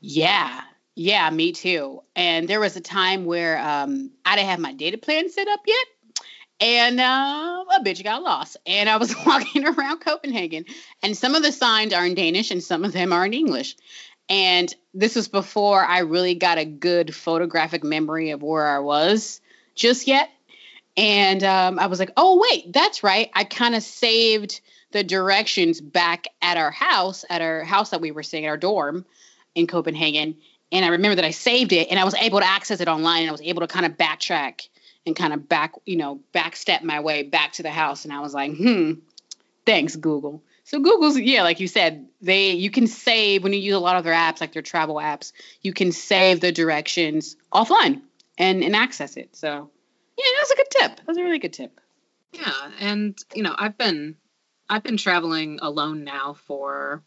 yeah 0.00 0.62
yeah, 0.96 1.28
me 1.28 1.52
too. 1.52 2.02
And 2.16 2.48
there 2.48 2.58
was 2.58 2.74
a 2.76 2.80
time 2.80 3.26
where 3.26 3.58
um, 3.58 4.10
I 4.24 4.34
didn't 4.34 4.48
have 4.48 4.58
my 4.58 4.72
data 4.72 4.96
plan 4.96 5.28
set 5.28 5.46
up 5.46 5.60
yet. 5.66 5.86
And 6.58 6.98
uh, 6.98 7.64
a 7.76 7.84
bitch 7.84 8.02
got 8.02 8.22
lost. 8.22 8.56
And 8.66 8.88
I 8.88 8.96
was 8.96 9.14
walking 9.26 9.66
around 9.66 10.00
Copenhagen. 10.00 10.64
And 11.02 11.14
some 11.14 11.34
of 11.34 11.42
the 11.42 11.52
signs 11.52 11.92
are 11.92 12.04
in 12.04 12.14
Danish 12.14 12.50
and 12.50 12.64
some 12.64 12.82
of 12.82 12.92
them 12.92 13.12
are 13.12 13.26
in 13.26 13.34
English. 13.34 13.76
And 14.28 14.72
this 14.92 15.14
was 15.14 15.28
before 15.28 15.84
I 15.84 16.00
really 16.00 16.34
got 16.34 16.58
a 16.58 16.64
good 16.64 17.14
photographic 17.14 17.84
memory 17.84 18.30
of 18.30 18.42
where 18.42 18.66
I 18.66 18.80
was 18.80 19.40
just 19.74 20.06
yet. 20.06 20.30
And 20.96 21.44
um, 21.44 21.78
I 21.78 21.86
was 21.86 21.98
like, 21.98 22.12
oh, 22.16 22.42
wait, 22.50 22.72
that's 22.72 23.02
right. 23.02 23.30
I 23.34 23.44
kind 23.44 23.74
of 23.74 23.82
saved 23.82 24.60
the 24.92 25.04
directions 25.04 25.80
back 25.80 26.26
at 26.40 26.56
our 26.56 26.70
house, 26.70 27.24
at 27.28 27.42
our 27.42 27.64
house 27.64 27.90
that 27.90 28.00
we 28.00 28.10
were 28.10 28.22
staying, 28.22 28.46
at 28.46 28.50
our 28.50 28.56
dorm 28.56 29.04
in 29.54 29.66
Copenhagen 29.66 30.36
and 30.72 30.84
I 30.84 30.88
remember 30.88 31.16
that 31.16 31.24
I 31.24 31.30
saved 31.30 31.72
it 31.72 31.88
and 31.90 31.98
I 31.98 32.04
was 32.04 32.14
able 32.14 32.40
to 32.40 32.46
access 32.46 32.80
it 32.80 32.88
online 32.88 33.22
and 33.22 33.28
I 33.28 33.32
was 33.32 33.42
able 33.42 33.60
to 33.60 33.66
kind 33.66 33.86
of 33.86 33.92
backtrack 33.92 34.68
and 35.06 35.14
kind 35.14 35.32
of 35.32 35.48
back, 35.48 35.74
you 35.84 35.96
know, 35.96 36.20
backstep 36.34 36.82
my 36.82 37.00
way 37.00 37.22
back 37.22 37.52
to 37.54 37.62
the 37.62 37.70
house. 37.70 38.04
And 38.04 38.12
I 38.12 38.20
was 38.20 38.34
like, 38.34 38.56
hmm, 38.56 38.94
thanks, 39.64 39.94
Google. 39.94 40.42
So 40.66 40.80
Google's, 40.80 41.16
yeah, 41.16 41.44
like 41.44 41.60
you 41.60 41.68
said, 41.68 42.08
they 42.20 42.50
you 42.50 42.72
can 42.72 42.88
save 42.88 43.44
when 43.44 43.52
you 43.52 43.60
use 43.60 43.76
a 43.76 43.78
lot 43.78 43.98
of 43.98 44.02
their 44.02 44.12
apps, 44.12 44.40
like 44.40 44.52
their 44.52 44.62
travel 44.62 44.96
apps, 44.96 45.30
you 45.62 45.72
can 45.72 45.92
save 45.92 46.40
the 46.40 46.50
directions 46.50 47.36
offline 47.52 48.02
and, 48.36 48.64
and 48.64 48.74
access 48.74 49.16
it. 49.16 49.36
So 49.36 49.70
yeah, 50.18 50.24
that 50.24 50.40
was 50.42 50.50
a 50.50 50.56
good 50.56 50.70
tip. 50.70 50.96
That 50.96 51.06
was 51.06 51.18
a 51.18 51.22
really 51.22 51.38
good 51.38 51.52
tip. 51.52 51.80
Yeah. 52.32 52.52
And 52.80 53.16
you 53.32 53.44
know, 53.44 53.54
I've 53.56 53.78
been 53.78 54.16
I've 54.68 54.82
been 54.82 54.96
traveling 54.96 55.60
alone 55.62 56.02
now 56.02 56.34
for 56.34 57.04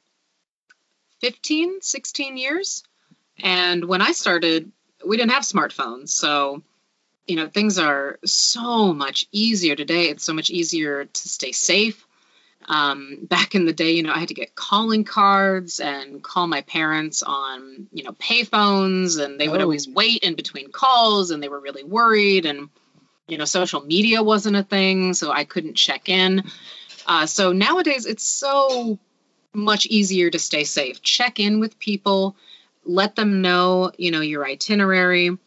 15, 1.19 1.81
16 1.81 2.37
years. 2.37 2.83
And 3.39 3.83
when 3.83 4.01
I 4.01 4.13
started, 4.13 4.71
we 5.05 5.17
didn't 5.17 5.31
have 5.31 5.43
smartphones. 5.43 6.09
So, 6.09 6.63
you 7.27 7.35
know, 7.35 7.49
things 7.49 7.77
are 7.77 8.19
so 8.23 8.93
much 8.93 9.27
easier 9.33 9.75
today. 9.75 10.07
It's 10.07 10.23
so 10.23 10.33
much 10.33 10.49
easier 10.49 11.03
to 11.03 11.27
stay 11.27 11.51
safe. 11.51 12.05
Um, 12.69 13.17
back 13.23 13.55
in 13.55 13.65
the 13.65 13.73
day, 13.73 13.91
you 13.91 14.03
know, 14.03 14.13
I 14.13 14.19
had 14.19 14.27
to 14.27 14.35
get 14.35 14.53
calling 14.53 15.03
cards 15.03 15.79
and 15.79 16.23
call 16.23 16.45
my 16.45 16.61
parents 16.61 17.23
on, 17.23 17.87
you 17.91 18.03
know, 18.03 18.11
payphones, 18.11 19.19
and 19.19 19.39
they 19.39 19.49
would 19.49 19.59
oh. 19.59 19.63
always 19.63 19.89
wait 19.89 20.23
in 20.23 20.35
between 20.35 20.71
calls, 20.71 21.31
and 21.31 21.41
they 21.41 21.49
were 21.49 21.59
really 21.59 21.83
worried. 21.83 22.45
And, 22.45 22.69
you 23.27 23.37
know, 23.37 23.45
social 23.45 23.81
media 23.81 24.21
wasn't 24.21 24.55
a 24.55 24.63
thing, 24.63 25.15
so 25.15 25.31
I 25.31 25.45
couldn't 25.45 25.75
check 25.75 26.09
in. 26.09 26.43
Uh, 27.07 27.25
so 27.25 27.51
nowadays, 27.51 28.05
it's 28.05 28.23
so 28.23 28.99
much 29.51 29.87
easier 29.87 30.29
to 30.29 30.37
stay 30.37 30.63
safe. 30.63 31.01
Check 31.01 31.39
in 31.39 31.59
with 31.59 31.79
people 31.79 32.35
let 32.85 33.15
them 33.15 33.41
know, 33.41 33.91
you 33.97 34.11
know, 34.11 34.21
your 34.21 34.45
itinerary. 34.45 35.37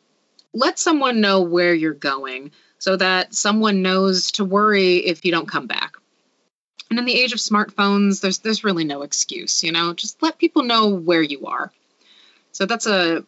Let 0.53 0.79
someone 0.79 1.21
know 1.21 1.43
where 1.43 1.75
you're 1.75 1.93
going 1.93 2.53
so 2.79 2.97
that 2.97 3.35
someone 3.35 3.83
knows 3.83 4.33
to 4.33 4.45
worry 4.45 4.97
if 4.99 5.25
you 5.25 5.33
don't 5.33 5.49
come 5.49 5.67
back. 5.67 5.97
And 6.93 6.99
in 6.99 7.07
the 7.07 7.19
age 7.19 7.33
of 7.33 7.39
smartphones, 7.39 8.21
there's 8.21 8.41
there's 8.41 8.65
really 8.65 8.85
no 8.85 9.01
excuse, 9.01 9.65
you 9.65 9.73
know. 9.73 9.95
Just 9.95 10.23
let 10.23 10.37
people 10.37 10.63
know 10.63 10.89
where 10.89 11.23
you 11.23 11.47
are. 11.47 11.73
So 12.51 12.67
that's 12.67 12.87
a 12.87 13.25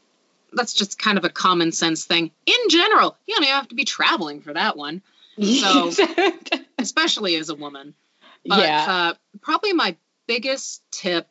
that's 0.52 0.74
just 0.74 0.98
kind 0.98 1.16
of 1.16 1.24
a 1.24 1.30
common 1.30 1.72
sense 1.72 2.04
thing. 2.04 2.30
In 2.44 2.68
general, 2.68 3.16
you 3.26 3.34
don't 3.34 3.44
have 3.44 3.68
to 3.68 3.74
be 3.74 3.86
traveling 3.86 4.42
for 4.42 4.52
that 4.52 4.76
one. 4.76 5.00
So 5.40 5.92
especially 6.78 7.36
as 7.36 7.48
a 7.48 7.54
woman. 7.54 7.94
But 8.44 8.58
yeah. 8.58 8.86
uh, 8.86 9.14
probably 9.40 9.72
my 9.72 9.96
biggest 10.26 10.82
tip 10.90 11.26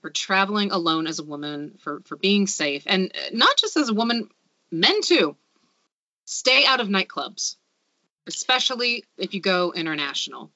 for 0.00 0.10
traveling 0.10 0.72
alone 0.72 1.06
as 1.06 1.20
a 1.20 1.24
woman, 1.24 1.78
for 1.78 2.00
for 2.04 2.16
being 2.16 2.48
safe, 2.48 2.82
and 2.84 3.12
not 3.32 3.56
just 3.56 3.76
as 3.76 3.90
a 3.90 3.94
woman, 3.94 4.28
men 4.72 5.02
too. 5.02 5.36
Stay 6.24 6.66
out 6.66 6.80
of 6.80 6.88
nightclubs, 6.88 7.54
especially 8.26 9.04
if 9.16 9.34
you 9.34 9.40
go 9.40 9.72
international. 9.72 10.50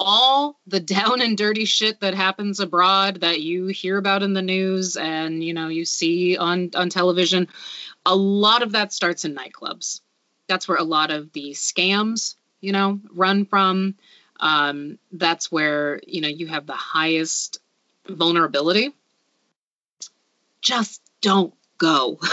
All 0.00 0.58
the 0.66 0.80
down 0.80 1.20
and 1.20 1.36
dirty 1.36 1.64
shit 1.64 2.00
that 2.00 2.14
happens 2.14 2.60
abroad 2.60 3.22
that 3.22 3.40
you 3.40 3.66
hear 3.66 3.98
about 3.98 4.22
in 4.22 4.32
the 4.32 4.42
news 4.42 4.96
and 4.96 5.42
you 5.42 5.54
know 5.54 5.68
you 5.68 5.84
see 5.84 6.36
on 6.36 6.70
on 6.74 6.88
television, 6.88 7.48
a 8.06 8.14
lot 8.14 8.62
of 8.62 8.72
that 8.72 8.92
starts 8.92 9.24
in 9.24 9.34
nightclubs. 9.34 10.00
That's 10.46 10.68
where 10.68 10.78
a 10.78 10.84
lot 10.84 11.10
of 11.10 11.32
the 11.32 11.50
scams, 11.50 12.36
you 12.60 12.72
know, 12.72 13.00
run 13.12 13.44
from. 13.44 13.96
Um, 14.40 14.98
that's 15.10 15.50
where 15.50 16.00
you 16.06 16.20
know 16.20 16.28
you 16.28 16.46
have 16.46 16.66
the 16.66 16.72
highest 16.74 17.58
vulnerability. 18.08 18.94
Just 20.60 21.02
don't 21.20 21.54
go. 21.78 22.18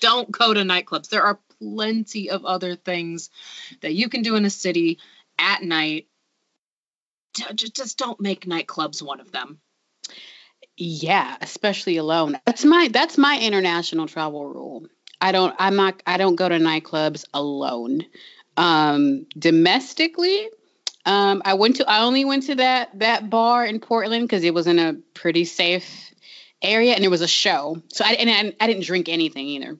Don't 0.00 0.32
go 0.32 0.52
to 0.52 0.62
nightclubs. 0.62 1.10
There 1.10 1.22
are 1.22 1.38
plenty 1.60 2.28
of 2.28 2.44
other 2.44 2.74
things 2.74 3.30
that 3.82 3.94
you 3.94 4.08
can 4.08 4.22
do 4.22 4.34
in 4.34 4.44
a 4.44 4.50
city 4.50 4.98
at 5.38 5.62
night 5.62 6.08
just 7.34 7.98
don't 7.98 8.20
make 8.20 8.44
nightclubs 8.46 9.02
one 9.02 9.20
of 9.20 9.32
them 9.32 9.58
yeah 10.76 11.36
especially 11.40 11.96
alone 11.96 12.38
that's 12.46 12.64
my 12.64 12.88
that's 12.92 13.18
my 13.18 13.38
international 13.40 14.06
travel 14.06 14.46
rule 14.46 14.86
i 15.20 15.32
don't 15.32 15.54
i'm 15.58 15.76
not 15.76 16.02
i 16.06 16.16
don't 16.16 16.36
go 16.36 16.48
to 16.48 16.58
nightclubs 16.58 17.24
alone 17.34 18.04
um 18.56 19.26
domestically 19.38 20.48
um, 21.04 21.42
I 21.44 21.54
went 21.54 21.76
to 21.76 21.88
I 21.88 22.02
only 22.02 22.24
went 22.24 22.44
to 22.44 22.54
that 22.56 22.98
that 23.00 23.28
bar 23.28 23.66
in 23.66 23.80
Portland 23.80 24.24
because 24.24 24.44
it 24.44 24.54
was 24.54 24.66
in 24.66 24.78
a 24.78 24.94
pretty 25.14 25.44
safe 25.44 26.12
area 26.62 26.94
and 26.94 27.02
there 27.02 27.10
was 27.10 27.22
a 27.22 27.28
show. 27.28 27.82
So 27.88 28.04
I 28.04 28.12
and 28.12 28.30
I, 28.30 28.64
I 28.64 28.66
didn't 28.68 28.84
drink 28.84 29.08
anything 29.08 29.46
either. 29.48 29.78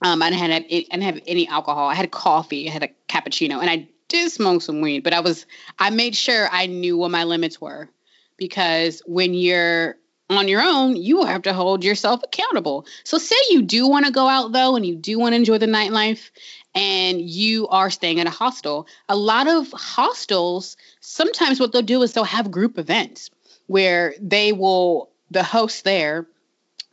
Um, 0.00 0.22
I 0.22 0.30
didn't 0.30 0.50
have 0.50 0.62
I 0.62 0.68
didn't 0.68 1.02
have 1.02 1.20
any 1.26 1.48
alcohol. 1.48 1.88
I 1.88 1.94
had 1.94 2.10
coffee. 2.10 2.68
I 2.68 2.72
had 2.72 2.82
a 2.82 2.88
cappuccino, 3.08 3.60
and 3.60 3.68
I 3.68 3.88
did 4.08 4.30
smoke 4.32 4.62
some 4.62 4.80
weed. 4.80 5.00
But 5.04 5.14
I 5.14 5.20
was 5.20 5.46
I 5.78 5.90
made 5.90 6.16
sure 6.16 6.48
I 6.50 6.66
knew 6.66 6.96
what 6.96 7.10
my 7.10 7.24
limits 7.24 7.60
were 7.60 7.88
because 8.36 9.02
when 9.06 9.34
you're 9.34 9.96
on 10.30 10.48
your 10.48 10.62
own, 10.62 10.96
you 10.96 11.24
have 11.24 11.42
to 11.42 11.52
hold 11.52 11.84
yourself 11.84 12.20
accountable. 12.22 12.86
So 13.04 13.18
say 13.18 13.36
you 13.50 13.62
do 13.62 13.88
want 13.88 14.06
to 14.06 14.12
go 14.12 14.26
out 14.28 14.52
though, 14.52 14.76
and 14.76 14.84
you 14.84 14.94
do 14.94 15.18
want 15.18 15.32
to 15.32 15.36
enjoy 15.36 15.58
the 15.58 15.66
nightlife, 15.66 16.30
and 16.74 17.20
you 17.20 17.68
are 17.68 17.90
staying 17.90 18.20
at 18.20 18.26
a 18.26 18.30
hostel, 18.30 18.86
a 19.08 19.16
lot 19.16 19.48
of 19.48 19.70
hostels, 19.72 20.76
sometimes 21.00 21.58
what 21.58 21.72
they'll 21.72 21.82
do 21.82 22.02
is 22.02 22.12
they'll 22.12 22.24
have 22.24 22.50
group 22.50 22.78
events 22.78 23.30
where 23.66 24.14
they 24.20 24.52
will, 24.52 25.10
the 25.30 25.42
hosts 25.42 25.82
there, 25.82 26.22
the 26.22 26.37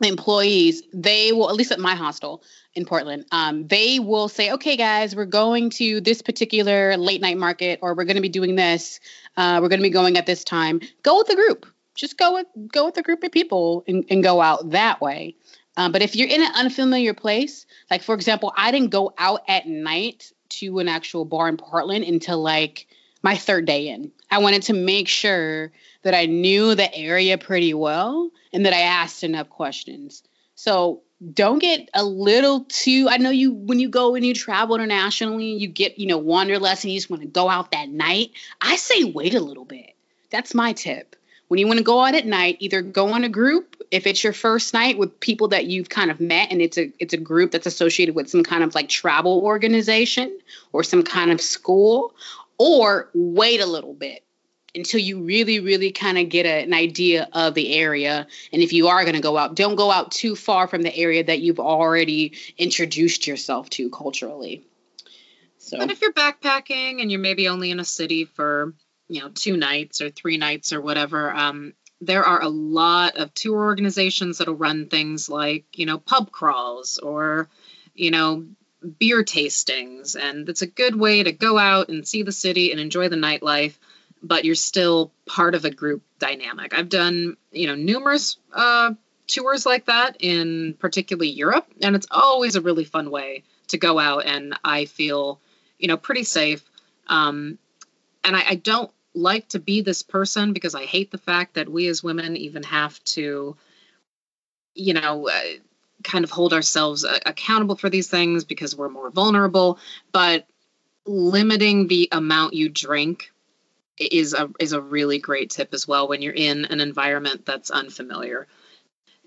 employees, 0.00 0.82
they 0.92 1.32
will, 1.32 1.48
at 1.48 1.56
least 1.56 1.72
at 1.72 1.78
my 1.78 1.94
hostel 1.94 2.42
in 2.74 2.84
Portland, 2.84 3.24
um, 3.32 3.66
they 3.66 3.98
will 3.98 4.28
say, 4.28 4.52
okay, 4.52 4.76
guys, 4.76 5.16
we're 5.16 5.24
going 5.24 5.70
to 5.70 6.00
this 6.00 6.22
particular 6.22 6.96
late 6.96 7.20
night 7.20 7.38
market, 7.38 7.78
or 7.82 7.94
we're 7.94 8.04
going 8.04 8.16
to 8.16 8.22
be 8.22 8.28
doing 8.28 8.56
this. 8.56 9.00
Uh, 9.36 9.58
we're 9.62 9.68
going 9.68 9.80
to 9.80 9.84
be 9.84 9.90
going 9.90 10.16
at 10.18 10.26
this 10.26 10.44
time. 10.44 10.80
Go 11.02 11.18
with 11.18 11.28
the 11.28 11.34
group. 11.34 11.66
Just 11.94 12.18
go 12.18 12.34
with 12.34 12.46
go 12.70 12.84
with 12.84 12.96
a 12.98 13.02
group 13.02 13.24
of 13.24 13.32
people 13.32 13.82
and, 13.88 14.04
and 14.10 14.22
go 14.22 14.42
out 14.42 14.70
that 14.70 15.00
way. 15.00 15.36
Um, 15.78 15.92
but 15.92 16.02
if 16.02 16.14
you're 16.14 16.28
in 16.28 16.42
an 16.42 16.52
unfamiliar 16.54 17.14
place, 17.14 17.66
like 17.90 18.02
for 18.02 18.14
example, 18.14 18.52
I 18.54 18.70
didn't 18.70 18.90
go 18.90 19.14
out 19.16 19.42
at 19.48 19.66
night 19.66 20.30
to 20.48 20.78
an 20.78 20.88
actual 20.88 21.24
bar 21.24 21.48
in 21.48 21.56
Portland 21.56 22.04
until 22.04 22.42
like 22.42 22.86
my 23.22 23.36
third 23.36 23.64
day 23.64 23.88
in. 23.88 24.12
I 24.30 24.38
wanted 24.38 24.62
to 24.64 24.72
make 24.72 25.08
sure 25.08 25.72
that 26.02 26.14
I 26.14 26.26
knew 26.26 26.74
the 26.74 26.92
area 26.94 27.38
pretty 27.38 27.74
well 27.74 28.30
and 28.52 28.66
that 28.66 28.72
I 28.72 28.80
asked 28.80 29.24
enough 29.24 29.48
questions. 29.48 30.22
So 30.54 31.02
don't 31.32 31.58
get 31.58 31.88
a 31.94 32.04
little 32.04 32.66
too 32.68 33.08
I 33.08 33.16
know 33.16 33.30
you 33.30 33.52
when 33.52 33.80
you 33.80 33.88
go 33.88 34.14
and 34.14 34.24
you 34.24 34.34
travel 34.34 34.74
internationally, 34.76 35.52
you 35.52 35.68
get, 35.68 35.98
you 35.98 36.06
know, 36.06 36.18
wanderlust 36.18 36.84
and 36.84 36.92
you 36.92 36.98
just 36.98 37.08
want 37.10 37.22
to 37.22 37.28
go 37.28 37.48
out 37.48 37.70
that 37.70 37.88
night. 37.88 38.32
I 38.60 38.76
say 38.76 39.04
wait 39.04 39.34
a 39.34 39.40
little 39.40 39.64
bit. 39.64 39.94
That's 40.30 40.54
my 40.54 40.72
tip 40.72 41.16
when 41.48 41.58
you 41.58 41.66
want 41.66 41.78
to 41.78 41.84
go 41.84 42.04
out 42.04 42.14
at 42.14 42.26
night, 42.26 42.56
either 42.60 42.82
go 42.82 43.12
on 43.12 43.24
a 43.24 43.28
group 43.28 43.76
if 43.90 44.06
it's 44.06 44.24
your 44.24 44.32
first 44.32 44.74
night 44.74 44.98
with 44.98 45.20
people 45.20 45.48
that 45.48 45.66
you've 45.66 45.88
kind 45.88 46.10
of 46.10 46.20
met 46.20 46.50
and 46.50 46.60
it's 46.60 46.76
a 46.76 46.90
it's 46.98 47.14
a 47.14 47.18
group 47.18 47.52
that's 47.52 47.66
associated 47.66 48.14
with 48.14 48.28
some 48.28 48.42
kind 48.42 48.64
of 48.64 48.74
like 48.74 48.88
travel 48.88 49.40
organization 49.44 50.36
or 50.72 50.82
some 50.82 51.02
kind 51.02 51.30
of 51.30 51.40
school, 51.40 52.14
or 52.58 53.10
wait 53.14 53.60
a 53.60 53.66
little 53.66 53.94
bit 53.94 54.24
until 54.74 55.00
you 55.00 55.22
really 55.22 55.60
really 55.60 55.90
kind 55.90 56.18
of 56.18 56.28
get 56.28 56.46
a, 56.46 56.62
an 56.62 56.74
idea 56.74 57.28
of 57.32 57.54
the 57.54 57.74
area. 57.74 58.26
And 58.52 58.62
if 58.62 58.72
you 58.72 58.88
are 58.88 59.02
going 59.04 59.16
to 59.16 59.22
go 59.22 59.36
out 59.36 59.54
don't 59.54 59.76
go 59.76 59.90
out 59.90 60.12
too 60.12 60.36
far 60.36 60.68
from 60.68 60.82
the 60.82 60.94
area 60.94 61.24
that 61.24 61.40
you've 61.40 61.60
already 61.60 62.34
introduced 62.58 63.26
yourself 63.26 63.70
to 63.70 63.90
culturally. 63.90 64.64
So 65.58 65.78
but 65.78 65.90
if 65.90 66.00
you're 66.00 66.12
backpacking 66.12 67.00
and 67.00 67.10
you're 67.10 67.20
maybe 67.20 67.48
only 67.48 67.70
in 67.70 67.80
a 67.80 67.84
city 67.84 68.24
for 68.24 68.74
you 69.08 69.20
know 69.20 69.30
two 69.30 69.56
nights 69.56 70.00
or 70.00 70.10
three 70.10 70.36
nights 70.36 70.72
or 70.72 70.80
whatever 70.80 71.32
um, 71.32 71.72
there 72.00 72.24
are 72.24 72.42
a 72.42 72.48
lot 72.48 73.16
of 73.16 73.32
tour 73.34 73.58
organizations 73.58 74.38
that'll 74.38 74.54
run 74.54 74.88
things 74.88 75.28
like 75.28 75.64
you 75.74 75.86
know 75.86 75.98
pub 75.98 76.30
crawls 76.30 76.98
or 76.98 77.48
you 77.94 78.10
know 78.10 78.46
beer 78.98 79.22
tastings 79.22 80.16
and 80.20 80.48
it's 80.48 80.62
a 80.62 80.66
good 80.66 80.96
way 80.96 81.22
to 81.22 81.32
go 81.32 81.58
out 81.58 81.88
and 81.88 82.06
see 82.06 82.22
the 82.22 82.32
city 82.32 82.70
and 82.70 82.80
enjoy 82.80 83.08
the 83.08 83.16
nightlife 83.16 83.76
but 84.22 84.44
you're 84.44 84.54
still 84.54 85.12
part 85.26 85.54
of 85.54 85.64
a 85.64 85.70
group 85.70 86.02
dynamic. 86.18 86.72
I've 86.74 86.88
done 86.88 87.36
you 87.52 87.66
know 87.66 87.74
numerous 87.74 88.36
uh, 88.52 88.94
tours 89.26 89.66
like 89.66 89.86
that 89.86 90.16
in 90.20 90.74
particularly 90.78 91.30
europe 91.30 91.66
and 91.82 91.96
it's 91.96 92.06
always 92.10 92.56
a 92.56 92.60
really 92.60 92.84
fun 92.84 93.10
way 93.10 93.42
to 93.68 93.78
go 93.78 93.98
out 93.98 94.24
and 94.24 94.56
i 94.64 94.84
feel 94.84 95.40
you 95.78 95.88
know 95.88 95.96
pretty 95.96 96.24
safe. 96.24 96.64
Um, 97.06 97.58
and 98.24 98.34
I, 98.36 98.44
I, 98.50 98.54
don't 98.56 98.90
like 99.14 99.48
to 99.50 99.60
be 99.60 99.80
this 99.80 100.02
person 100.02 100.52
because 100.52 100.74
I 100.74 100.84
hate 100.84 101.12
the 101.12 101.18
fact 101.18 101.54
that 101.54 101.68
we 101.68 101.86
as 101.86 102.02
women 102.02 102.36
even 102.36 102.64
have 102.64 103.02
to, 103.04 103.56
you 104.74 104.94
know, 104.94 105.28
uh, 105.28 105.40
kind 106.06 106.24
of 106.24 106.30
hold 106.30 106.54
ourselves 106.54 107.04
uh, 107.04 107.18
accountable 107.26 107.76
for 107.76 107.90
these 107.90 108.08
things 108.08 108.44
because 108.44 108.74
we're 108.74 108.88
more 108.88 109.10
vulnerable. 109.10 109.78
But 110.12 110.46
limiting 111.04 111.88
the 111.88 112.08
amount 112.12 112.54
you 112.54 112.68
drink 112.68 113.30
is 113.98 114.34
a 114.34 114.50
is 114.60 114.72
a 114.72 114.80
really 114.80 115.18
great 115.18 115.50
tip 115.50 115.74
as 115.74 115.86
well 115.86 116.08
when 116.08 116.22
you're 116.22 116.32
in 116.32 116.64
an 116.66 116.80
environment 116.80 117.44
that's 117.44 117.70
unfamiliar. 117.70 118.46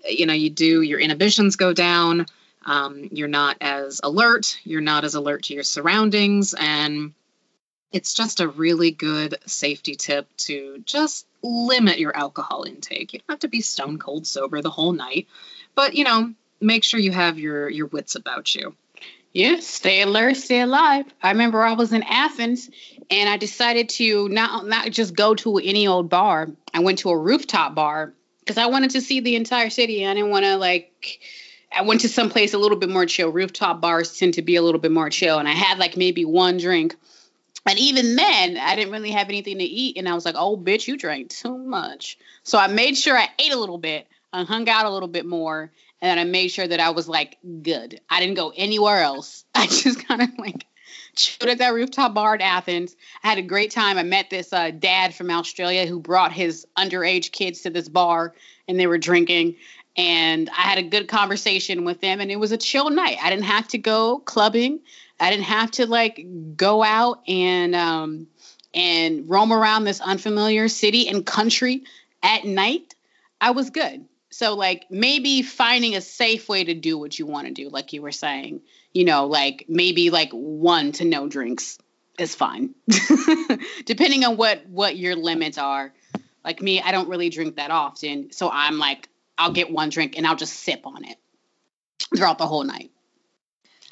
You 0.08 0.26
know, 0.26 0.32
you 0.32 0.50
do 0.50 0.80
your 0.82 0.98
inhibitions 0.98 1.56
go 1.56 1.72
down. 1.72 2.26
Um, 2.64 3.08
you're 3.12 3.28
not 3.28 3.56
as 3.60 4.00
alert. 4.02 4.58
You're 4.64 4.80
not 4.80 5.04
as 5.04 5.14
alert 5.14 5.44
to 5.44 5.54
your 5.54 5.62
surroundings, 5.62 6.54
and 6.54 7.14
it's 7.92 8.14
just 8.14 8.40
a 8.40 8.48
really 8.48 8.90
good 8.90 9.36
safety 9.46 9.96
tip 9.96 10.28
to 10.36 10.82
just 10.84 11.26
limit 11.42 11.98
your 11.98 12.16
alcohol 12.16 12.64
intake. 12.64 13.12
You 13.12 13.18
don't 13.20 13.30
have 13.30 13.40
to 13.40 13.48
be 13.48 13.62
stone 13.62 13.98
cold 13.98 14.26
sober 14.26 14.62
the 14.62 14.70
whole 14.70 14.92
night, 14.92 15.26
but 15.74 15.94
you 15.94 16.04
know, 16.04 16.34
make 16.60 16.84
sure 16.84 17.00
you 17.00 17.12
have 17.12 17.38
your 17.38 17.68
your 17.68 17.86
wits 17.86 18.14
about 18.14 18.54
you. 18.54 18.74
Yeah, 19.32 19.60
stay 19.60 20.02
alert, 20.02 20.36
stay 20.36 20.60
alive. 20.60 21.06
I 21.22 21.30
remember 21.30 21.62
I 21.62 21.74
was 21.74 21.92
in 21.92 22.02
Athens 22.02 22.68
and 23.10 23.28
I 23.28 23.36
decided 23.36 23.88
to 23.90 24.28
not 24.28 24.66
not 24.66 24.90
just 24.90 25.14
go 25.14 25.34
to 25.36 25.58
any 25.58 25.86
old 25.86 26.08
bar. 26.08 26.48
I 26.74 26.80
went 26.80 27.00
to 27.00 27.10
a 27.10 27.18
rooftop 27.18 27.74
bar 27.74 28.12
because 28.40 28.58
I 28.58 28.66
wanted 28.66 28.90
to 28.92 29.00
see 29.00 29.20
the 29.20 29.36
entire 29.36 29.70
city. 29.70 30.06
I 30.06 30.14
didn't 30.14 30.30
want 30.30 30.44
to 30.44 30.56
like 30.56 31.20
I 31.72 31.82
went 31.82 32.00
to 32.00 32.08
some 32.08 32.30
place 32.30 32.54
a 32.54 32.58
little 32.58 32.78
bit 32.78 32.90
more 32.90 33.06
chill. 33.06 33.30
Rooftop 33.30 33.80
bars 33.80 34.18
tend 34.18 34.34
to 34.34 34.42
be 34.42 34.56
a 34.56 34.62
little 34.62 34.80
bit 34.80 34.92
more 34.92 35.10
chill 35.10 35.38
and 35.38 35.48
I 35.48 35.52
had 35.52 35.78
like 35.78 35.96
maybe 35.96 36.24
one 36.24 36.58
drink 36.58 36.96
and 37.66 37.78
even 37.78 38.16
then, 38.16 38.56
I 38.56 38.74
didn't 38.74 38.90
really 38.90 39.10
have 39.10 39.28
anything 39.28 39.58
to 39.58 39.64
eat. 39.64 39.98
And 39.98 40.08
I 40.08 40.14
was 40.14 40.24
like, 40.24 40.34
oh, 40.34 40.56
bitch, 40.56 40.88
you 40.88 40.96
drank 40.96 41.28
too 41.28 41.58
much. 41.58 42.16
So 42.42 42.56
I 42.56 42.68
made 42.68 42.96
sure 42.96 43.14
I 43.14 43.28
ate 43.38 43.52
a 43.52 43.58
little 43.58 43.76
bit 43.76 44.08
I 44.32 44.44
hung 44.44 44.68
out 44.68 44.86
a 44.86 44.90
little 44.90 45.08
bit 45.08 45.26
more. 45.26 45.70
And 46.02 46.10
then 46.10 46.18
I 46.18 46.24
made 46.24 46.48
sure 46.48 46.66
that 46.66 46.80
I 46.80 46.90
was 46.90 47.08
like 47.08 47.38
good. 47.62 48.00
I 48.08 48.20
didn't 48.20 48.36
go 48.36 48.52
anywhere 48.56 49.02
else. 49.02 49.44
I 49.54 49.66
just 49.66 50.06
kind 50.06 50.22
of 50.22 50.30
like 50.38 50.66
chilled 51.14 51.50
at 51.50 51.58
that 51.58 51.74
rooftop 51.74 52.14
bar 52.14 52.34
in 52.34 52.40
Athens. 52.40 52.96
I 53.22 53.28
had 53.28 53.38
a 53.38 53.42
great 53.42 53.70
time. 53.70 53.98
I 53.98 54.02
met 54.02 54.30
this 54.30 54.52
uh, 54.52 54.70
dad 54.70 55.14
from 55.14 55.30
Australia 55.30 55.86
who 55.86 56.00
brought 56.00 56.32
his 56.32 56.66
underage 56.76 57.32
kids 57.32 57.62
to 57.62 57.70
this 57.70 57.88
bar 57.88 58.34
and 58.68 58.78
they 58.78 58.86
were 58.86 58.98
drinking. 58.98 59.56
And 59.96 60.48
I 60.50 60.62
had 60.62 60.78
a 60.78 60.84
good 60.84 61.08
conversation 61.08 61.84
with 61.84 62.00
them, 62.00 62.20
and 62.20 62.30
it 62.30 62.36
was 62.36 62.52
a 62.52 62.56
chill 62.56 62.90
night. 62.90 63.18
I 63.20 63.28
didn't 63.28 63.44
have 63.44 63.66
to 63.68 63.78
go 63.78 64.20
clubbing. 64.20 64.80
I 65.18 65.30
didn't 65.30 65.44
have 65.44 65.72
to 65.72 65.86
like 65.86 66.24
go 66.56 66.82
out 66.82 67.22
and 67.28 67.74
um, 67.74 68.28
and 68.72 69.28
roam 69.28 69.52
around 69.52 69.84
this 69.84 70.00
unfamiliar 70.00 70.68
city 70.68 71.08
and 71.08 71.26
country 71.26 71.82
at 72.22 72.44
night. 72.44 72.94
I 73.40 73.50
was 73.50 73.70
good. 73.70 74.06
So 74.30 74.54
like 74.54 74.86
maybe 74.90 75.42
finding 75.42 75.96
a 75.96 76.00
safe 76.00 76.48
way 76.48 76.64
to 76.64 76.74
do 76.74 76.96
what 76.96 77.18
you 77.18 77.26
want 77.26 77.48
to 77.48 77.52
do, 77.52 77.68
like 77.68 77.92
you 77.92 78.02
were 78.02 78.12
saying. 78.12 78.62
You 78.92 79.04
know, 79.04 79.26
like 79.26 79.66
maybe 79.68 80.10
like 80.10 80.30
one 80.32 80.92
to 80.92 81.04
no 81.04 81.28
drinks 81.28 81.78
is 82.18 82.34
fine. 82.34 82.74
Depending 83.84 84.24
on 84.24 84.36
what 84.36 84.66
what 84.66 84.96
your 84.96 85.16
limits 85.16 85.58
are. 85.58 85.92
Like 86.44 86.62
me, 86.62 86.80
I 86.80 86.92
don't 86.92 87.08
really 87.08 87.28
drink 87.28 87.56
that 87.56 87.70
often. 87.70 88.32
So 88.32 88.50
I'm 88.50 88.78
like, 88.78 89.08
I'll 89.36 89.52
get 89.52 89.70
one 89.70 89.90
drink 89.90 90.16
and 90.16 90.26
I'll 90.26 90.36
just 90.36 90.54
sip 90.54 90.86
on 90.86 91.04
it 91.04 91.16
throughout 92.16 92.38
the 92.38 92.46
whole 92.46 92.64
night. 92.64 92.90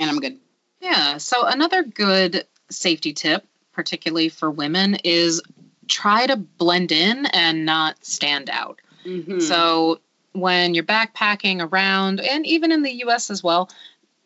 And 0.00 0.08
I'm 0.08 0.18
good. 0.18 0.38
Yeah. 0.80 1.18
So 1.18 1.44
another 1.46 1.82
good 1.82 2.46
safety 2.70 3.12
tip, 3.12 3.46
particularly 3.72 4.28
for 4.28 4.50
women, 4.50 4.96
is 5.04 5.42
try 5.88 6.26
to 6.26 6.36
blend 6.36 6.92
in 6.92 7.26
and 7.26 7.64
not 7.64 8.04
stand 8.04 8.50
out. 8.50 8.80
Mm-hmm. 9.04 9.40
So 9.40 10.00
when 10.40 10.74
you're 10.74 10.84
backpacking 10.84 11.60
around, 11.60 12.20
and 12.20 12.46
even 12.46 12.72
in 12.72 12.82
the 12.82 13.04
US 13.04 13.30
as 13.30 13.42
well, 13.42 13.68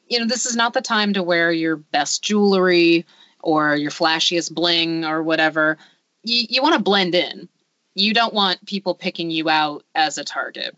you 0.09 0.19
know, 0.19 0.27
this 0.27 0.47
is 0.47 0.57
not 0.57 0.75
the 0.75 0.83
time 0.83 1.15
to 1.15 1.23
wear 1.23 1.51
your 1.51 1.77
best 1.77 2.23
jewelry 2.23 3.07
or 3.41 3.75
your 3.75 3.91
flashiest 3.91 4.53
bling 4.53 5.05
or 5.05 5.23
whatever. 5.23 5.79
You, 6.23 6.47
you 6.49 6.63
want 6.63 6.75
to 6.75 6.83
blend 6.83 7.15
in. 7.15 7.49
You 7.95 8.15
don't 8.15 8.35
want 8.35 8.65
people 8.65 8.95
picking 8.95 9.31
you 9.31 9.49
out 9.49 9.85
as 9.95 10.19
a 10.19 10.25
target. 10.25 10.77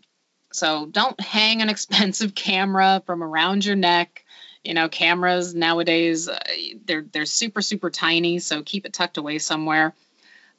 So 0.51 0.85
don't 0.85 1.19
hang 1.19 1.61
an 1.61 1.69
expensive 1.75 2.33
camera 2.33 3.03
from 3.05 3.23
around 3.23 3.65
your 3.65 3.75
neck. 3.75 4.23
You 4.63 4.73
know, 4.73 4.89
cameras 4.89 5.53
nowadays 5.53 6.27
uh, 6.27 6.39
they're 6.85 7.05
they're 7.11 7.25
super 7.25 7.61
super 7.61 7.91
tiny, 7.91 8.39
so 8.39 8.63
keep 8.63 8.87
it 8.87 8.93
tucked 8.93 9.17
away 9.17 9.37
somewhere. 9.37 9.93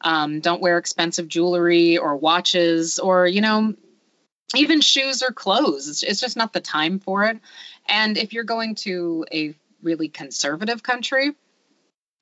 Um, 0.01 0.39
don't 0.39 0.61
wear 0.61 0.79
expensive 0.79 1.27
jewelry 1.27 1.99
or 1.99 2.15
watches 2.15 3.01
or 3.01 3.27
you 3.27 3.41
know 3.41 3.75
even 4.55 4.81
shoes 4.81 5.23
or 5.23 5.33
clothes. 5.33 6.03
It's, 6.03 6.21
just 6.21 6.37
not 6.37 6.53
the 6.53 6.61
time 6.61 7.01
for 7.01 7.25
it. 7.25 7.39
And 7.89 8.17
if 8.17 8.33
you're 8.33 8.45
going 8.45 8.77
to 8.77 9.27
a 9.33 9.55
really 9.83 10.09
conservative 10.09 10.83
country, 10.83 11.33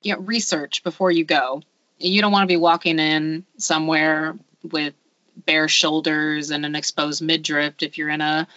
you 0.01 0.13
know, 0.13 0.19
research 0.19 0.83
before 0.83 1.11
you 1.11 1.25
go. 1.25 1.61
You 1.97 2.21
don't 2.21 2.31
want 2.31 2.43
to 2.43 2.53
be 2.53 2.57
walking 2.57 2.99
in 2.99 3.45
somewhere 3.57 4.37
with 4.63 4.93
bare 5.35 5.67
shoulders 5.67 6.51
and 6.51 6.65
an 6.65 6.75
exposed 6.75 7.21
midriff 7.21 7.75
if 7.81 7.97
you're 7.97 8.09
in 8.09 8.21
a 8.21 8.47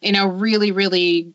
you 0.00 0.12
know 0.12 0.26
really 0.26 0.70
really 0.70 1.34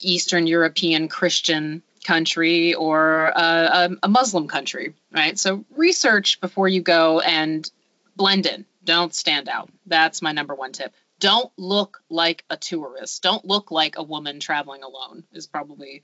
eastern 0.00 0.46
european 0.46 1.08
christian 1.08 1.82
country 2.04 2.74
or 2.74 3.32
a, 3.34 3.90
a, 4.02 4.08
muslim 4.08 4.46
country 4.46 4.94
right 5.12 5.38
so 5.38 5.64
research 5.76 6.40
before 6.40 6.68
you 6.68 6.82
go 6.82 7.20
and 7.20 7.70
blend 8.16 8.44
in 8.44 8.66
don't 8.84 9.14
stand 9.14 9.48
out 9.48 9.70
that's 9.86 10.20
my 10.20 10.32
number 10.32 10.54
one 10.54 10.72
tip 10.72 10.92
don't 11.20 11.52
look 11.56 12.02
like 12.08 12.44
a 12.50 12.56
tourist 12.56 13.22
don't 13.22 13.44
look 13.44 13.70
like 13.70 13.96
a 13.96 14.02
woman 14.02 14.40
traveling 14.40 14.82
alone 14.82 15.24
is 15.32 15.46
probably 15.46 16.02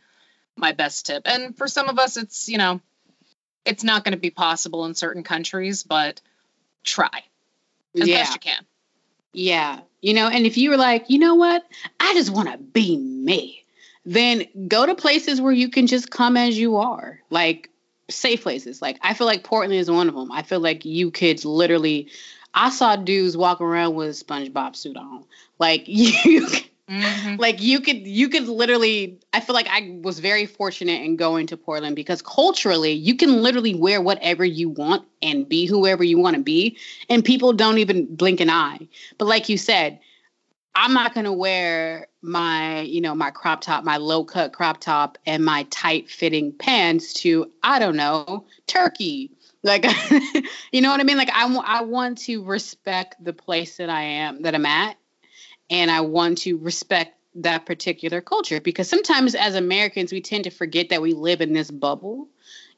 my 0.57 0.73
best 0.73 1.07
tip 1.07 1.23
and 1.27 1.57
for 1.57 1.69
some 1.69 1.89
of 1.89 1.99
us 1.99 2.17
it's 2.17 2.49
you 2.49 2.59
know 2.59 2.81
it's 3.65 3.85
not 3.85 4.05
going 4.05 4.13
to 4.13 4.19
be 4.19 4.31
possible 4.31 4.85
in 4.85 4.95
certain 4.95 5.23
countries 5.23 5.83
but 5.83 6.21
try 6.85 7.23
as 7.99 8.09
yeah. 8.09 8.19
best 8.19 8.35
you 8.35 8.41
can. 8.41 8.67
Yeah. 9.33 9.81
You 10.01 10.15
know, 10.15 10.29
and 10.29 10.47
if 10.47 10.57
you 10.57 10.71
were 10.71 10.77
like, 10.77 11.11
you 11.11 11.19
know 11.19 11.35
what, 11.35 11.65
I 11.99 12.15
just 12.15 12.31
want 12.31 12.51
to 12.51 12.59
be 12.59 12.97
me, 12.97 13.65
then 14.05 14.45
go 14.69 14.87
to 14.87 14.95
places 14.95 15.41
where 15.41 15.53
you 15.53 15.69
can 15.69 15.87
just 15.87 16.11
come 16.11 16.37
as 16.37 16.59
you 16.59 16.77
are. 16.77 17.21
Like 17.31 17.71
safe 18.09 18.43
places. 18.43 18.81
Like 18.81 18.99
I 19.03 19.15
feel 19.15 19.27
like 19.27 19.45
Portland 19.45 19.79
is 19.79 19.91
one 19.91 20.09
of 20.09 20.15
them. 20.15 20.33
I 20.33 20.43
feel 20.43 20.61
like 20.61 20.85
you 20.85 21.11
could 21.11 21.45
literally 21.45 22.09
I 22.55 22.71
saw 22.71 22.97
dudes 22.97 23.37
walk 23.37 23.61
around 23.61 23.95
with 23.95 24.09
a 24.09 24.25
SpongeBob 24.25 24.77
suit 24.77 24.97
on. 24.97 25.25
Like 25.59 25.85
you 25.87 26.47
Mm-hmm. 26.91 27.37
Like 27.37 27.63
you 27.63 27.81
could 27.81 28.05
you 28.05 28.29
could 28.29 28.49
literally 28.49 29.21
I 29.33 29.39
feel 29.39 29.55
like 29.55 29.69
I 29.69 30.01
was 30.03 30.19
very 30.19 30.45
fortunate 30.45 31.03
in 31.03 31.15
going 31.15 31.47
to 31.47 31.57
Portland 31.57 31.95
because 31.95 32.21
culturally 32.21 32.91
you 32.91 33.17
can 33.17 33.43
literally 33.43 33.77
wear 33.77 34.03
whatever 34.03 34.45
you 34.45 34.71
want 34.71 35.07
and 35.23 35.49
be 35.49 35.67
whoever 35.67 36.03
you 36.03 36.19
want 36.19 36.35
to 36.35 36.43
be 36.43 36.77
and 37.09 37.25
people 37.25 37.53
don't 37.53 37.79
even 37.79 38.13
blink 38.17 38.41
an 38.41 38.51
eye. 38.51 38.89
But 39.19 39.27
like 39.27 39.49
you 39.49 39.57
said, 39.57 40.01
I'm 40.75 40.93
not 40.93 41.15
going 41.15 41.27
to 41.27 41.33
wear 41.33 42.09
my, 42.23 42.81
you 42.81 43.01
know, 43.01 43.15
my 43.15 43.31
crop 43.31 43.61
top, 43.61 43.85
my 43.85 43.97
low 43.97 44.25
cut 44.25 44.53
crop 44.53 44.81
top 44.81 45.17
and 45.27 45.45
my 45.45 45.65
tight 45.71 46.11
fitting 46.11 46.53
pants 46.53 47.13
to 47.15 47.53
I 47.63 47.79
don't 47.79 47.97
know, 47.97 48.47
Turkey. 48.67 49.31
Like 49.63 49.85
you 50.73 50.81
know 50.81 50.91
what 50.91 51.01
I 51.01 51.05
mean? 51.05 51.17
Like 51.19 51.31
I 51.33 51.55
I 51.65 51.83
want 51.83 52.19
to 52.19 52.43
respect 52.45 53.23
the 53.23 53.33
place 53.33 53.77
that 53.77 53.91
I 53.91 54.03
am 54.03 54.43
that 54.43 54.55
I'm 54.55 54.67
at 54.67 54.97
and 55.69 55.91
I 55.91 56.01
want 56.03 56.39
to 56.39 56.57
respect 56.57 57.17
that 57.37 57.65
particular 57.65 58.21
culture 58.21 58.61
because 58.61 58.89
sometimes 58.89 59.35
as 59.35 59.55
Americans 59.55 60.13
we 60.13 60.21
tend 60.21 60.45
to 60.45 60.51
forget 60.51 60.89
that 60.89 61.03
we 61.03 61.15
live 61.15 61.41
in 61.41 61.53
this 61.53 61.71
bubble, 61.71 62.29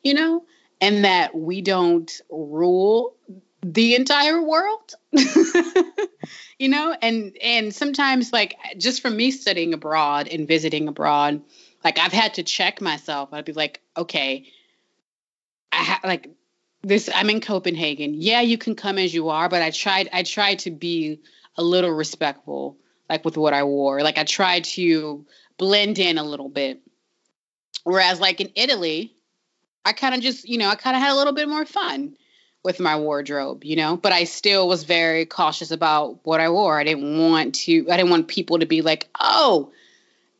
you 0.03 0.15
know, 0.15 0.45
and 0.81 1.05
that 1.05 1.35
we 1.35 1.63
don't 1.63 2.21
rule 2.31 3.17
the 3.63 3.95
entire 3.95 4.43
world. 4.43 4.95
you 6.59 6.69
know, 6.69 6.95
and 7.01 7.37
and 7.43 7.75
sometimes 7.75 8.33
like 8.33 8.57
just 8.77 9.01
from 9.01 9.17
me 9.17 9.31
studying 9.31 9.73
abroad 9.73 10.29
and 10.29 10.47
visiting 10.47 10.89
abroad, 10.89 11.43
like 11.85 11.99
I've 11.99 12.13
had 12.13 12.35
to 12.35 12.43
check 12.43 12.81
myself. 12.81 13.31
I'd 13.33 13.45
be 13.45 13.53
like, 13.53 13.81
okay, 13.97 14.47
I 15.71 15.77
ha- 15.77 16.01
like 16.05 16.29
this 16.83 17.09
I'm 17.15 17.31
in 17.31 17.41
Copenhagen. 17.41 18.15
Yeah, 18.15 18.41
you 18.41 18.59
can 18.59 18.75
come 18.75 18.99
as 18.99 19.15
you 19.15 19.29
are, 19.29 19.49
but 19.49 19.63
I 19.63 19.71
tried 19.71 20.09
I 20.13 20.23
tried 20.23 20.61
to 20.61 20.71
be 20.71 21.21
a 21.57 21.63
little 21.63 21.91
respectful 21.91 22.77
like 23.09 23.25
with 23.25 23.37
what 23.37 23.55
I 23.55 23.65
wore. 23.65 24.03
Like 24.03 24.19
I 24.19 24.25
tried 24.25 24.65
to 24.65 25.25
blend 25.59 25.99
in 25.99 26.19
a 26.19 26.25
little 26.25 26.49
bit. 26.49 26.81
Whereas 27.85 28.21
like 28.21 28.41
in 28.41 28.51
Italy, 28.55 29.15
I 29.85 29.93
kind 29.93 30.15
of 30.15 30.21
just, 30.21 30.49
you 30.49 30.59
know, 30.59 30.69
I 30.69 30.77
kind 30.77 30.97
of 30.97 31.03
had 31.03 31.13
a 31.13 31.17
little 31.17 31.33
bit 31.33 31.49
more 31.49 31.67
fun 31.67 32.17
with 32.65 32.79
my 32.79 32.97
wardrobe, 32.97 33.65
you 33.65 33.75
know, 33.75 33.97
but 33.97 34.13
I 34.13 34.25
still 34.25 34.69
was 34.69 34.85
very 34.85 35.27
cautious 35.27 35.73
about 35.73 36.21
what 36.25 36.41
I 36.41 36.49
wore. 36.49 36.79
I 36.79 36.85
didn't 36.85 37.19
want 37.19 37.57
to 37.57 37.87
I 37.91 37.97
didn't 37.97 38.11
want 38.11 38.29
people 38.29 38.61
to 38.61 38.67
be 38.67 38.83
like, 38.83 39.09
"Oh, 39.21 39.73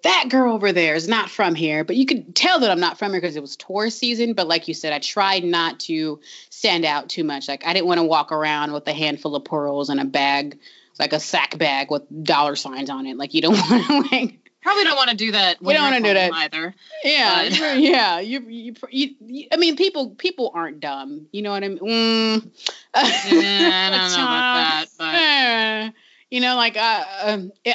that 0.03 0.27
girl 0.29 0.55
over 0.55 0.73
there 0.73 0.95
is 0.95 1.09
not 1.09 1.31
from 1.31 1.55
here." 1.55 1.85
But 1.85 1.97
you 1.97 2.07
could 2.07 2.35
tell 2.35 2.61
that 2.61 2.71
I'm 2.71 2.81
not 2.81 2.99
from 2.99 3.13
here 3.13 3.21
because 3.21 3.37
it 3.37 3.43
was 3.43 3.57
tourist 3.57 3.99
season, 3.99 4.35
but 4.35 4.49
like 4.49 4.69
you 4.69 4.75
said, 4.75 4.93
I 4.93 4.99
tried 4.99 5.45
not 5.45 5.81
to 5.81 6.21
stand 6.51 6.85
out 6.85 7.09
too 7.09 7.25
much. 7.25 7.49
Like 7.49 7.67
I 7.67 7.73
didn't 7.73 7.87
want 7.87 7.99
to 7.99 8.05
walk 8.05 8.33
around 8.33 8.73
with 8.73 8.87
a 8.89 8.93
handful 8.93 9.37
of 9.37 9.45
pearls 9.45 9.89
and 9.89 10.01
a 10.01 10.05
bag 10.05 10.59
like 10.99 11.13
a 11.13 11.21
sack 11.21 11.59
bag 11.59 11.91
with 11.91 12.03
dollar 12.25 12.57
signs 12.57 12.91
on 12.91 13.07
it. 13.07 13.17
Like 13.17 13.35
you 13.35 13.43
don't 13.43 13.55
want 13.71 13.87
to 13.87 14.17
like. 14.17 14.39
Probably 14.63 14.85
don't 14.85 14.97
want 14.97 15.11
to 15.11 15.17
do 15.17 15.33
that. 15.33 15.61
We 15.61 15.75
don't 15.75 15.91
want 15.91 15.97
to 15.97 16.09
do 16.09 16.15
that 16.15 16.33
either. 16.33 16.73
Yeah, 17.03 17.49
but. 17.49 17.59
yeah. 17.81 18.21
You, 18.21 18.41
you, 18.49 18.75
you, 18.91 19.11
you, 19.27 19.49
I 19.51 19.57
mean, 19.57 19.75
people, 19.75 20.11
people 20.11 20.53
aren't 20.55 20.79
dumb. 20.79 21.27
You 21.33 21.43
know 21.43 21.51
what 21.51 21.65
I 21.65 21.69
mean? 21.69 21.79
Mm. 21.81 22.51
Yeah, 22.95 23.03
I 23.03 23.91
don't 23.91 24.13
know 24.13 24.23
about 24.23 24.87
that, 24.99 25.91
but 25.91 25.95
you 26.31 26.41
know, 26.41 26.55
like 26.55 26.77
uh, 26.77 27.05
um, 27.25 27.53
I, 27.67 27.75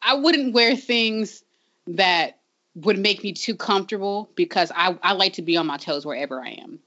I 0.00 0.14
wouldn't 0.14 0.54
wear 0.54 0.76
things 0.76 1.42
that 1.88 2.38
would 2.74 2.98
make 2.98 3.22
me 3.22 3.32
too 3.32 3.56
comfortable 3.56 4.30
because 4.34 4.70
I, 4.74 4.96
I 5.02 5.12
like 5.14 5.34
to 5.34 5.42
be 5.42 5.56
on 5.56 5.66
my 5.66 5.78
toes 5.78 6.06
wherever 6.06 6.40
I 6.40 6.50
am. 6.50 6.78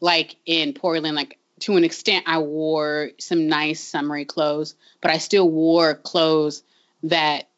Like 0.00 0.36
in 0.46 0.72
Portland, 0.72 1.16
like 1.16 1.38
to 1.60 1.76
an 1.76 1.84
extent, 1.84 2.24
I 2.26 2.38
wore 2.38 3.10
some 3.18 3.48
nice 3.48 3.80
summery 3.80 4.24
clothes, 4.24 4.74
but 5.00 5.10
I 5.10 5.18
still 5.18 5.48
wore 5.48 5.94
clothes 5.94 6.62
that 7.04 7.48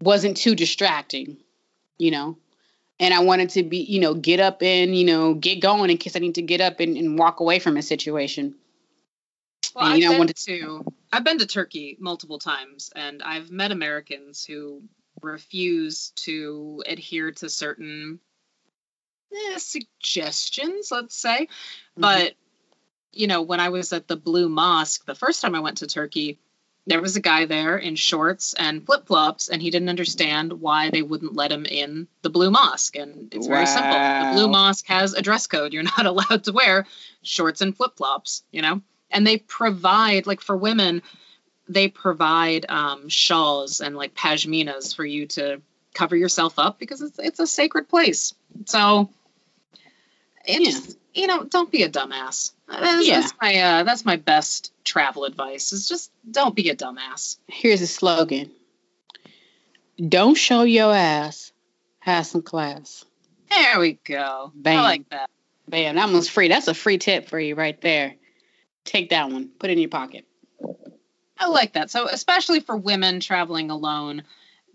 wasn't 0.00 0.36
too 0.36 0.54
distracting, 0.54 1.38
you 1.98 2.10
know. 2.10 2.36
And 2.98 3.14
I 3.14 3.20
wanted 3.20 3.50
to 3.50 3.62
be, 3.62 3.78
you 3.78 3.98
know, 3.98 4.12
get 4.12 4.40
up 4.40 4.62
and, 4.62 4.94
you 4.94 5.06
know, 5.06 5.32
get 5.32 5.62
going 5.62 5.90
in 5.90 5.96
case 5.96 6.16
I 6.16 6.18
need 6.18 6.34
to 6.34 6.42
get 6.42 6.60
up 6.60 6.80
and, 6.80 6.98
and 6.98 7.18
walk 7.18 7.40
away 7.40 7.58
from 7.58 7.78
a 7.78 7.82
situation. 7.82 8.56
Well, 9.74 9.86
and, 9.86 9.94
I've, 9.94 10.10
know, 10.10 10.18
been 10.18 10.34
to, 10.34 10.84
I've 11.10 11.24
been 11.24 11.38
to 11.38 11.46
Turkey 11.46 11.96
multiple 11.98 12.38
times 12.38 12.90
and 12.94 13.22
I've 13.22 13.50
met 13.50 13.72
Americans 13.72 14.44
who 14.44 14.82
refuse 15.22 16.12
to 16.16 16.82
adhere 16.86 17.32
to 17.32 17.48
certain 17.48 18.20
eh, 19.32 19.58
suggestions, 19.58 20.90
let's 20.90 21.16
say. 21.16 21.42
Mm-hmm. 21.42 22.00
But 22.00 22.34
you 23.12 23.26
know, 23.26 23.42
when 23.42 23.60
I 23.60 23.70
was 23.70 23.92
at 23.92 24.06
the 24.08 24.16
Blue 24.16 24.48
Mosque 24.48 25.04
the 25.04 25.14
first 25.14 25.42
time 25.42 25.54
I 25.54 25.60
went 25.60 25.78
to 25.78 25.86
Turkey, 25.86 26.38
there 26.86 27.00
was 27.00 27.16
a 27.16 27.20
guy 27.20 27.44
there 27.44 27.76
in 27.76 27.94
shorts 27.94 28.54
and 28.54 28.84
flip 28.84 29.06
flops, 29.06 29.48
and 29.48 29.60
he 29.60 29.70
didn't 29.70 29.88
understand 29.90 30.52
why 30.54 30.90
they 30.90 31.02
wouldn't 31.02 31.36
let 31.36 31.52
him 31.52 31.66
in 31.66 32.08
the 32.22 32.30
Blue 32.30 32.50
Mosque. 32.50 32.96
And 32.96 33.32
it's 33.32 33.46
wow. 33.46 33.54
very 33.54 33.66
simple 33.66 33.92
the 33.92 34.30
Blue 34.34 34.48
Mosque 34.48 34.86
has 34.86 35.14
a 35.14 35.22
dress 35.22 35.46
code. 35.46 35.72
You're 35.72 35.82
not 35.98 36.06
allowed 36.06 36.44
to 36.44 36.52
wear 36.52 36.86
shorts 37.22 37.60
and 37.60 37.76
flip 37.76 37.96
flops, 37.96 38.42
you 38.50 38.62
know? 38.62 38.80
And 39.10 39.26
they 39.26 39.38
provide, 39.38 40.26
like 40.26 40.40
for 40.40 40.56
women, 40.56 41.02
they 41.72 41.88
provide 41.88 42.66
um, 42.68 43.08
shawls 43.08 43.80
and 43.80 43.96
like 43.96 44.14
pashminas 44.14 44.94
for 44.94 45.04
you 45.04 45.26
to 45.28 45.60
cover 45.94 46.16
yourself 46.16 46.58
up 46.58 46.78
because 46.78 47.00
it's, 47.00 47.18
it's 47.18 47.38
a 47.40 47.46
sacred 47.46 47.88
place. 47.88 48.34
So 48.66 49.10
it 50.44 50.60
Yeah. 50.60 50.70
just 50.70 50.96
you 51.12 51.26
know, 51.26 51.42
don't 51.42 51.72
be 51.72 51.82
a 51.82 51.88
dumbass. 51.88 52.52
That's, 52.68 53.06
Yeah. 53.06 53.20
that's 53.20 53.32
my 53.40 53.56
uh, 53.56 53.82
that's 53.84 54.04
my 54.04 54.16
best 54.16 54.72
travel 54.84 55.24
advice. 55.24 55.72
Is 55.72 55.88
just 55.88 56.10
don't 56.30 56.54
be 56.54 56.70
a 56.70 56.76
dumbass. 56.76 57.36
Here's 57.48 57.80
a 57.82 57.86
slogan. 57.86 58.50
Don't 59.96 60.36
show 60.36 60.62
your 60.62 60.94
ass. 60.94 61.52
Have 62.00 62.26
some 62.26 62.42
class. 62.42 63.04
There 63.50 63.80
we 63.80 63.94
go. 64.04 64.52
Bam. 64.54 64.78
I 64.78 64.82
like 64.82 65.08
that. 65.10 65.28
Bam, 65.68 65.96
that 65.96 66.10
one's 66.10 66.28
free. 66.28 66.48
That's 66.48 66.68
a 66.68 66.74
free 66.74 66.98
tip 66.98 67.28
for 67.28 67.38
you 67.38 67.54
right 67.54 67.78
there. 67.80 68.14
Take 68.84 69.10
that 69.10 69.30
one. 69.30 69.48
Put 69.58 69.70
it 69.70 69.74
in 69.74 69.78
your 69.80 69.88
pocket. 69.90 70.24
I 71.40 71.48
like 71.48 71.72
that. 71.72 71.90
So, 71.90 72.06
especially 72.06 72.60
for 72.60 72.76
women 72.76 73.18
traveling 73.18 73.70
alone, 73.70 74.24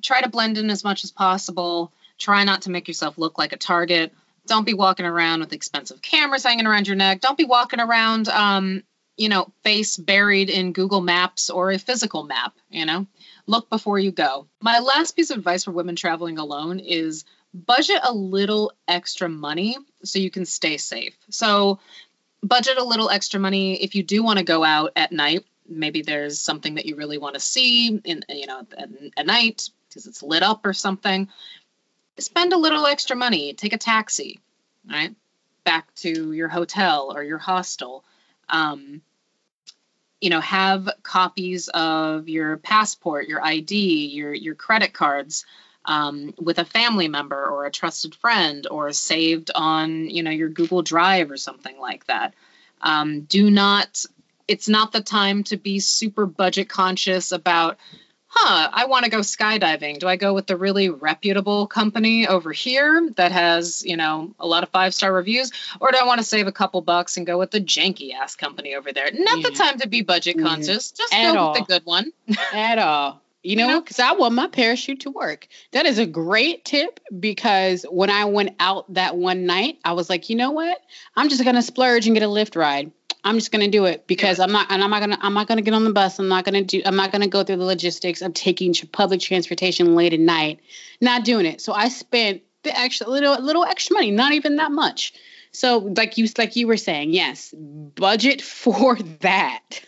try 0.02 0.22
to 0.22 0.30
blend 0.30 0.58
in 0.58 0.72
as 0.72 0.84
much 0.84 1.04
as 1.04 1.12
possible. 1.12 1.94
Try 2.18 2.44
not 2.44 2.64
to 2.64 2.72
make 2.72 2.88
yourself 2.88 3.20
look 3.20 3.38
like 3.38 3.54
a 3.54 3.58
target. 3.58 4.12
Don't 4.48 4.66
be 4.66 4.74
walking 4.74 5.06
around 5.06 5.42
with 5.42 5.54
expensive 5.54 6.02
cameras 6.02 6.44
hanging 6.44 6.66
around 6.66 6.88
your 6.88 6.96
neck. 6.96 7.22
Don't 7.22 7.38
be 7.38 7.46
walking 7.46 7.80
around, 7.80 8.28
um, 8.30 8.84
you 9.16 9.30
know, 9.30 9.52
face 9.64 9.96
buried 9.96 10.50
in 10.50 10.74
Google 10.74 11.02
Maps 11.02 11.52
or 11.52 11.72
a 11.72 11.78
physical 11.78 12.24
map. 12.24 12.54
You 12.70 12.86
know, 12.86 13.06
look 13.46 13.70
before 13.70 14.00
you 14.00 14.12
go. 14.12 14.48
My 14.60 14.80
last 14.80 15.16
piece 15.16 15.30
of 15.30 15.38
advice 15.38 15.66
for 15.66 15.72
women 15.72 15.96
traveling 15.96 16.40
alone 16.40 16.80
is 16.80 17.26
budget 17.54 18.00
a 18.04 18.12
little 18.12 18.72
extra 18.88 19.30
money 19.30 19.78
so 20.04 20.18
you 20.18 20.32
can 20.32 20.46
stay 20.46 20.78
safe. 20.78 21.16
So, 21.30 21.80
budget 22.42 22.78
a 22.78 22.84
little 22.84 23.10
extra 23.10 23.40
money 23.40 23.84
if 23.84 23.94
you 23.94 24.02
do 24.02 24.24
want 24.24 24.40
to 24.40 24.46
go 24.46 24.64
out 24.64 24.92
at 24.96 25.12
night 25.12 25.46
maybe 25.68 26.02
there's 26.02 26.40
something 26.40 26.76
that 26.76 26.86
you 26.86 26.96
really 26.96 27.18
want 27.18 27.36
to 27.36 27.40
see 27.40 28.00
in 28.04 28.24
you 28.30 28.48
know 28.48 28.66
at, 28.78 28.90
at 29.18 29.26
night 29.26 29.70
because 29.88 30.06
it's 30.08 30.24
lit 30.24 30.44
up 30.44 30.66
or 30.66 30.74
something 30.74 31.28
spend 32.18 32.54
a 32.54 32.58
little 32.58 32.86
extra 32.86 33.16
money 33.16 33.54
take 33.54 33.74
a 33.74 33.78
taxi 33.78 34.40
right 34.90 35.16
back 35.64 35.94
to 35.96 36.32
your 36.32 36.48
hotel 36.48 37.12
or 37.16 37.24
your 37.24 37.40
hostel. 37.40 38.04
Um, 38.48 39.02
you 40.22 40.30
know 40.30 40.40
have 40.40 40.90
copies 41.04 41.68
of 41.68 42.30
your 42.30 42.58
passport 42.58 43.28
your 43.28 43.44
id 43.44 43.76
your 43.76 44.34
your 44.34 44.56
credit 44.56 44.94
cards 44.94 45.46
um, 45.86 46.34
with 46.40 46.60
a 46.60 46.66
family 46.66 47.08
member 47.08 47.46
or 47.46 47.66
a 47.66 47.72
trusted 47.72 48.16
friend 48.16 48.68
or 48.70 48.92
saved 48.92 49.52
on 49.54 50.10
you 50.10 50.24
know 50.24 50.32
your 50.32 50.50
google 50.50 50.82
drive 50.82 51.32
or 51.32 51.38
something 51.38 51.80
like 51.80 52.06
that. 52.06 52.34
Um, 52.82 53.22
do 53.22 53.50
not 53.50 54.04
it's 54.48 54.70
not 54.70 54.92
the 54.92 55.02
time 55.02 55.44
to 55.46 55.58
be 55.58 55.80
super 55.80 56.26
budget 56.26 56.70
conscious 56.70 57.32
about 57.32 57.78
huh 58.28 58.70
i 58.74 58.86
want 58.86 59.06
to 59.06 59.12
go 59.12 59.20
skydiving 59.20 59.98
do 60.00 60.08
i 60.08 60.16
go 60.18 60.34
with 60.34 60.46
the 60.48 60.58
really 60.58 60.90
reputable 60.90 61.68
company 61.68 62.28
over 62.28 62.52
here 62.52 63.10
that 63.16 63.32
has 63.32 63.84
you 63.86 63.96
know 63.98 64.34
a 64.40 64.46
lot 64.48 64.64
of 64.64 64.70
five 64.70 64.94
star 64.94 65.14
reviews 65.14 65.52
or 65.80 65.92
do 65.92 65.98
i 66.00 66.06
want 66.06 66.20
to 66.20 66.24
save 66.24 66.48
a 66.48 66.52
couple 66.52 66.82
bucks 66.82 67.18
and 67.18 67.26
go 67.26 67.38
with 67.38 67.52
the 67.52 67.62
janky 67.62 68.14
ass 68.14 68.36
company 68.36 68.76
over 68.76 68.92
there 68.92 69.10
not 69.14 69.42
the 69.42 69.50
mm-hmm. 69.50 69.64
time 69.64 69.80
to 69.80 69.88
be 69.88 70.02
budget 70.02 70.36
Yeah. 70.38 70.44
conscious 70.44 70.92
just 70.92 71.14
At 71.14 71.34
go 71.34 71.40
all. 71.40 71.54
with 71.54 71.62
the 71.68 71.74
good 71.74 71.86
one 71.86 72.12
At 72.54 72.78
all. 72.80 73.22
You 73.42 73.52
You 73.52 73.58
know, 73.58 73.68
know? 73.68 73.82
because 73.82 74.00
I 74.00 74.14
want 74.14 74.34
my 74.34 74.48
parachute 74.48 75.02
to 75.02 75.12
work. 75.12 75.48
That 75.72 75.86
is 75.86 76.00
a 76.00 76.08
great 76.08 76.66
tip 76.66 77.00
because 77.20 77.86
when 77.88 78.10
I 78.10 78.26
went 78.26 78.56
out 78.60 78.92
that 78.96 79.16
one 79.16 79.46
night, 79.46 79.78
I 79.86 79.94
was 79.94 80.10
like, 80.10 80.32
you 80.32 80.36
know 80.36 80.50
what? 80.50 80.76
I'm 81.16 81.30
just 81.30 81.44
gonna 81.46 81.62
splurge 81.62 82.08
and 82.08 82.16
get 82.16 82.24
a 82.24 82.28
Lyft 82.28 82.56
ride. 82.56 82.92
I'm 83.26 83.36
just 83.36 83.52
gonna 83.52 83.68
do 83.68 83.86
it 83.86 84.08
because 84.08 84.40
I'm 84.40 84.52
not, 84.52 84.68
and 84.70 84.84
I'm 84.84 84.90
not 84.90 85.00
gonna, 85.02 85.18
I'm 85.20 85.34
not 85.34 85.48
gonna 85.48 85.62
get 85.64 85.74
on 85.74 85.84
the 85.84 85.92
bus. 85.92 86.20
I'm 86.20 86.28
not 86.28 86.46
gonna 86.46 86.64
do, 86.64 86.82
I'm 86.86 86.96
not 86.96 87.12
gonna 87.12 87.28
go 87.28 87.44
through 87.44 87.58
the 87.58 87.66
logistics 87.66 88.22
of 88.22 88.34
taking 88.34 88.74
public 88.92 89.20
transportation 89.20 89.96
late 89.96 90.14
at 90.14 90.20
night. 90.20 90.60
Not 91.02 91.26
doing 91.26 91.46
it. 91.46 91.60
So 91.60 91.74
I 91.74 91.90
spent 91.90 92.44
the 92.64 92.78
extra 92.78 93.10
little, 93.10 93.42
little 93.42 93.66
extra 93.66 93.96
money, 93.96 94.12
not 94.12 94.34
even 94.34 94.56
that 94.58 94.72
much. 94.72 95.14
So 95.52 95.80
like 95.80 96.18
you, 96.18 96.28
like 96.38 96.56
you 96.56 96.68
were 96.68 96.78
saying, 96.78 97.14
yes, 97.14 97.54
budget 97.54 98.42
for 98.44 98.96
that 99.22 99.82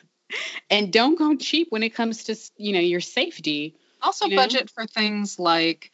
and 0.69 0.91
don't 0.91 1.17
go 1.17 1.35
cheap 1.35 1.67
when 1.69 1.83
it 1.83 1.93
comes 1.93 2.25
to 2.25 2.35
you 2.57 2.73
know 2.73 2.79
your 2.79 3.01
safety 3.01 3.75
also 4.01 4.25
You 4.25 4.35
know? 4.35 4.41
budget 4.41 4.69
for 4.69 4.85
things 4.85 5.39
like 5.39 5.91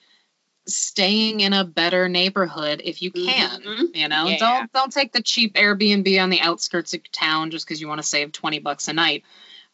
staying 0.65 1.41
in 1.41 1.53
a 1.53 1.65
better 1.65 2.07
neighborhood 2.07 2.81
if 2.83 3.01
you 3.01 3.11
can 3.11 3.61
Mhm. 3.61 3.95
you 3.95 4.07
know 4.07 4.27
Yeah. 4.29 4.37
don't 4.37 4.71
don't 4.71 4.93
take 4.93 5.11
the 5.11 5.21
cheap 5.21 5.55
airbnb 5.55 6.21
on 6.21 6.29
the 6.29 6.39
outskirts 6.39 6.93
of 6.93 7.11
town 7.11 7.51
just 7.51 7.65
because 7.65 7.81
you 7.81 7.87
want 7.87 7.99
to 8.01 8.07
save 8.07 8.31
20 8.31 8.59
bucks 8.59 8.87
a 8.87 8.93
night 8.93 9.23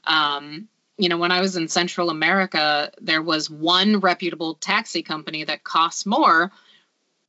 um, 0.05 0.67
you 0.97 1.07
know 1.09 1.17
when 1.17 1.31
i 1.31 1.41
was 1.41 1.55
in 1.55 1.67
central 1.67 2.09
america 2.09 2.91
there 3.01 3.21
was 3.21 3.49
one 3.49 3.99
reputable 3.99 4.55
taxi 4.55 5.03
company 5.03 5.43
that 5.43 5.63
cost 5.63 6.07
more 6.07 6.51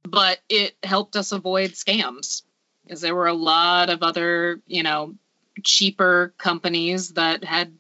but 0.03 0.39
it 0.49 0.75
helped 0.83 1.15
us 1.17 1.33
avoid 1.33 1.73
scams 1.73 2.43
because 2.85 3.03
there 3.03 3.15
were 3.15 3.27
a 3.27 3.35
lot 3.35 3.91
of 3.91 4.03
other 4.03 4.61
you 4.67 4.83
know 4.83 5.15
cheaper 5.63 6.33
companies 6.39 7.11
that 7.11 7.45
had 7.45 7.73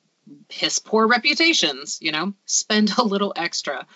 piss 0.48 0.78
poor 0.78 1.06
reputations 1.06 1.98
you 2.02 2.12
know 2.12 2.34
spend 2.44 2.92
a 2.98 3.02
little 3.02 3.32
extra 3.34 3.86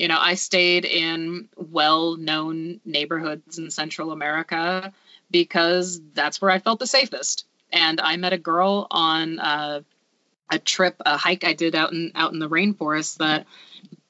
you 0.00 0.08
know 0.08 0.18
i 0.18 0.34
stayed 0.34 0.86
in 0.86 1.48
well 1.56 2.16
known 2.16 2.80
neighborhoods 2.84 3.58
in 3.58 3.70
central 3.70 4.12
america 4.12 4.92
because 5.30 6.00
that's 6.14 6.40
where 6.40 6.50
i 6.50 6.58
felt 6.58 6.78
the 6.78 6.86
safest. 6.86 7.46
And 7.72 8.00
i 8.00 8.16
met 8.16 8.32
a 8.32 8.38
girl 8.38 8.86
on 8.90 9.38
uh, 9.38 9.82
a 10.50 10.58
trip 10.58 10.96
a 11.04 11.16
hike 11.16 11.44
i 11.44 11.52
did 11.52 11.74
out 11.74 11.92
in 11.92 12.12
out 12.14 12.32
in 12.32 12.38
the 12.38 12.48
rainforest 12.48 13.18
that 13.18 13.46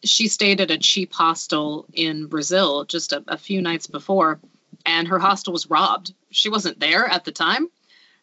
she 0.05 0.29
stayed 0.29 0.61
at 0.61 0.71
a 0.71 0.79
cheap 0.79 1.13
hostel 1.13 1.87
in 1.93 2.27
brazil 2.27 2.85
just 2.85 3.13
a, 3.13 3.25
a 3.27 3.37
few 3.37 3.61
nights 3.61 3.87
before 3.89 4.41
and 4.87 5.09
her 5.09 5.19
hostel 5.19 5.53
was 5.53 5.69
robbed. 5.69 6.15
She 6.31 6.49
wasn't 6.49 6.81
there 6.81 7.07
at 7.07 7.25
the 7.25 7.33
time 7.33 7.69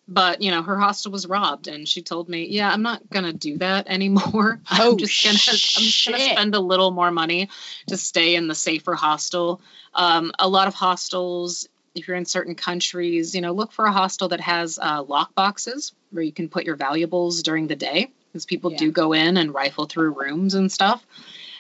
but 0.08 0.42
you 0.42 0.52
know 0.52 0.62
her 0.62 0.78
hostel 0.78 1.12
was 1.12 1.28
robbed 1.28 1.68
and 1.68 1.88
she 1.88 2.02
told 2.02 2.30
me 2.30 2.48
yeah 2.50 2.72
i'm 2.72 2.82
not 2.82 3.10
gonna 3.10 3.34
do 3.34 3.58
that 3.58 3.88
anymore. 3.88 4.60
Oh, 4.72 4.92
i'm 4.92 4.98
just 4.98 5.24
gonna 5.24 5.34
i'm 5.36 5.84
just 5.84 6.06
gonna 6.06 6.20
spend 6.20 6.56
a 6.56 6.60
little 6.60 6.92
more 6.92 7.12
money 7.12 7.50
to 7.88 7.98
stay 7.98 8.36
in 8.36 8.48
the 8.48 8.56
safer 8.56 8.96
hostel. 8.96 9.62
Um, 9.94 10.32
a 10.40 10.48
lot 10.48 10.68
of 10.68 10.74
hostels 10.74 11.68
if 11.96 12.08
you're 12.08 12.18
in 12.18 12.26
certain 12.26 12.56
countries 12.56 13.34
you 13.36 13.42
know 13.42 13.52
look 13.52 13.72
for 13.72 13.86
a 13.86 13.92
hostel 13.92 14.30
that 14.30 14.40
has 14.42 14.78
uh, 14.80 15.04
lock 15.04 15.34
boxes 15.36 15.94
where 16.12 16.24
you 16.24 16.32
can 16.32 16.48
put 16.48 16.64
your 16.64 16.76
valuables 16.76 17.42
during 17.44 17.68
the 17.68 17.76
day 17.76 18.12
because 18.32 18.46
people 18.46 18.72
Yeah. 18.72 18.78
do 18.78 18.92
go 18.92 19.14
in 19.14 19.36
and 19.38 19.54
rifle 19.54 19.86
through 19.86 20.12
rooms 20.12 20.54
and 20.54 20.72
stuff. 20.72 21.06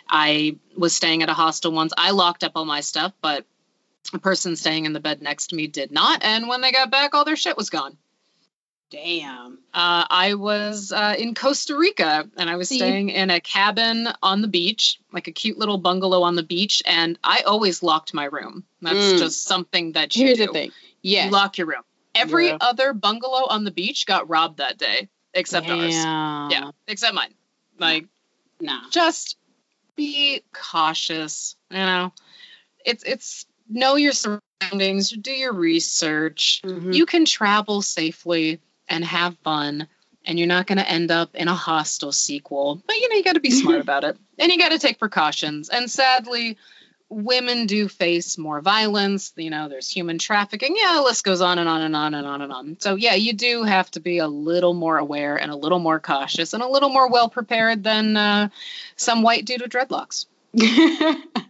I 0.09 0.55
was 0.77 0.95
staying 0.95 1.21
at 1.23 1.29
a 1.29 1.33
hostel 1.33 1.71
once. 1.71 1.91
I 1.97 2.11
locked 2.11 2.43
up 2.43 2.53
all 2.55 2.65
my 2.65 2.81
stuff 2.81 3.13
but 3.21 3.45
a 4.13 4.19
person 4.19 4.55
staying 4.55 4.85
in 4.85 4.93
the 4.93 5.01
bed 5.01 5.21
next 5.21 5.47
to 5.47 5.55
me 5.55 5.67
did 5.67 5.91
not 5.91 6.23
and 6.23 6.47
when 6.47 6.61
they 6.61 6.71
got 6.71 6.89
back 6.91 7.13
all 7.13 7.25
their 7.25 7.35
shit 7.35 7.57
was 7.57 7.69
gone 7.69 7.97
damn 8.89 9.59
uh, 9.73 10.05
I 10.09 10.33
was 10.33 10.91
uh, 10.91 11.15
in 11.19 11.35
Costa 11.35 11.75
Rica 11.77 12.27
and 12.37 12.49
I 12.49 12.55
was 12.55 12.69
See? 12.69 12.77
staying 12.77 13.09
in 13.09 13.29
a 13.29 13.39
cabin 13.39 14.07
on 14.23 14.41
the 14.41 14.47
beach, 14.47 14.99
like 15.11 15.27
a 15.27 15.31
cute 15.31 15.57
little 15.57 15.77
bungalow 15.77 16.23
on 16.23 16.35
the 16.35 16.41
beach. 16.41 16.81
And 16.85 17.19
I 17.23 17.41
always 17.45 17.83
locked 17.83 18.13
my 18.13 18.25
room. 18.25 18.63
That's 18.81 19.13
Mm. 19.13 19.19
just 19.19 19.43
something 19.43 19.91
that 19.91 20.15
you 20.15 20.25
here's 20.25 20.39
do. 20.39 20.47
the 20.47 20.53
thing 20.53 20.71
You 21.03 21.29
lock 21.29 21.57
your 21.59 21.67
room. 21.67 21.83
Every 22.15 22.47
Yeah. 22.47 22.57
other 22.59 22.93
bungalow 22.93 23.45
on 23.47 23.65
the 23.65 23.71
beach 23.71 24.07
got 24.07 24.29
robbed 24.29 24.57
that 24.57 24.79
day, 24.79 25.09
except 25.33 25.69
ours. 25.69 25.93
Yeah, 26.49 26.71
except 26.87 27.13
mine. 27.13 27.33
Like, 27.77 28.07
nah 28.59 28.81
just 28.89 29.37
be 29.95 30.41
cautious. 30.53 31.55
You 31.69 31.77
know, 31.77 32.13
it's 32.83 33.03
it's 33.03 33.45
know 33.69 33.95
your 33.95 34.13
surroundings, 34.13 35.11
do 35.11 35.31
your 35.31 35.53
research 35.53 36.61
Mhm. 36.65 36.95
you 36.95 37.05
can 37.05 37.25
travel 37.25 37.81
safely 37.83 38.59
and 38.89 39.03
have 39.03 39.37
fun 39.39 39.87
and 40.27 40.37
you're 40.37 40.47
not 40.47 40.67
going 40.67 40.77
to 40.77 40.87
end 40.87 41.09
up 41.09 41.35
in 41.35 41.47
a 41.47 41.55
Hostel 41.55 42.11
sequel. 42.11 42.81
But 42.85 42.97
you 42.97 43.09
know 43.09 43.15
you 43.15 43.23
got 43.23 43.33
to 43.33 43.39
be 43.39 43.49
smart 43.49 43.81
about 43.81 44.03
it. 44.03 44.17
And 44.37 44.51
you 44.51 44.57
got 44.57 44.69
to 44.69 44.79
take 44.79 44.99
precautions. 44.99 45.69
And 45.69 45.89
sadly 45.89 46.57
women 47.09 47.67
do 47.67 47.87
face 47.87 48.37
more 48.37 48.59
violence. 48.59 49.31
You 49.37 49.49
know 49.49 49.69
there's 49.69 49.89
human 49.89 50.17
trafficking. 50.17 50.75
Yeah 50.77 50.95
the 50.95 51.03
list 51.03 51.23
goes 51.23 51.39
on 51.41 51.57
and 51.57 51.69
on 51.69 51.81
and 51.81 51.95
on 51.95 52.13
and 52.13 52.27
on 52.27 52.41
and 52.41 52.51
on. 52.51 52.77
So 52.79 52.95
yeah 52.95 53.15
you 53.15 53.33
do 53.33 53.63
have 53.63 53.89
to 53.91 54.01
be 54.01 54.17
a 54.17 54.27
little 54.27 54.73
more 54.73 54.97
aware 54.97 55.37
and 55.37 55.49
a 55.49 55.55
little 55.55 55.79
more 55.79 55.99
cautious 55.99 56.53
and 56.53 56.61
a 56.61 56.67
little 56.67 56.89
more 56.89 57.09
well 57.09 57.29
prepared 57.29 57.83
than 57.83 58.17
uh, 58.17 58.49
some 58.97 59.21
white 59.21 59.45
dude 59.45 59.61
with 59.61 59.71
dreadlocks 59.71 60.25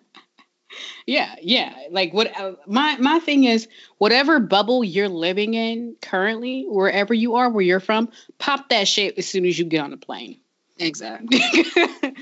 yeah 1.05 1.35
yeah 1.41 1.73
like 1.91 2.13
what 2.13 2.37
uh, 2.39 2.53
my 2.65 2.97
my 2.97 3.19
thing 3.19 3.43
is 3.43 3.67
whatever 3.97 4.39
bubble 4.39 4.83
you're 4.83 5.09
living 5.09 5.53
in 5.53 5.95
currently 6.01 6.65
wherever 6.67 7.13
you 7.13 7.35
are 7.35 7.49
where 7.49 7.63
you're 7.63 7.79
from 7.79 8.09
pop 8.37 8.69
that 8.69 8.87
shit 8.87 9.17
as 9.17 9.27
soon 9.27 9.45
as 9.45 9.57
you 9.57 9.65
get 9.65 9.81
on 9.81 9.91
the 9.91 9.97
plane 9.97 10.39
exactly 10.79 11.39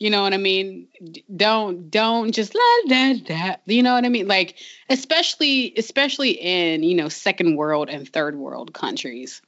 you 0.00 0.08
know 0.08 0.22
what 0.22 0.32
I 0.32 0.38
mean? 0.38 0.88
Don't 1.34 1.90
don't 1.90 2.32
just 2.32 2.54
la 2.54 2.88
da 2.88 3.14
da. 3.18 3.56
You 3.66 3.82
know 3.82 3.92
what 3.92 4.04
I 4.04 4.08
mean? 4.08 4.26
Like 4.26 4.56
especially 4.88 5.74
especially 5.76 6.30
in 6.30 6.82
you 6.82 6.96
know 6.96 7.08
second 7.10 7.54
world 7.54 7.90
and 7.90 8.08
third 8.08 8.34
world 8.34 8.72
countries. 8.72 9.42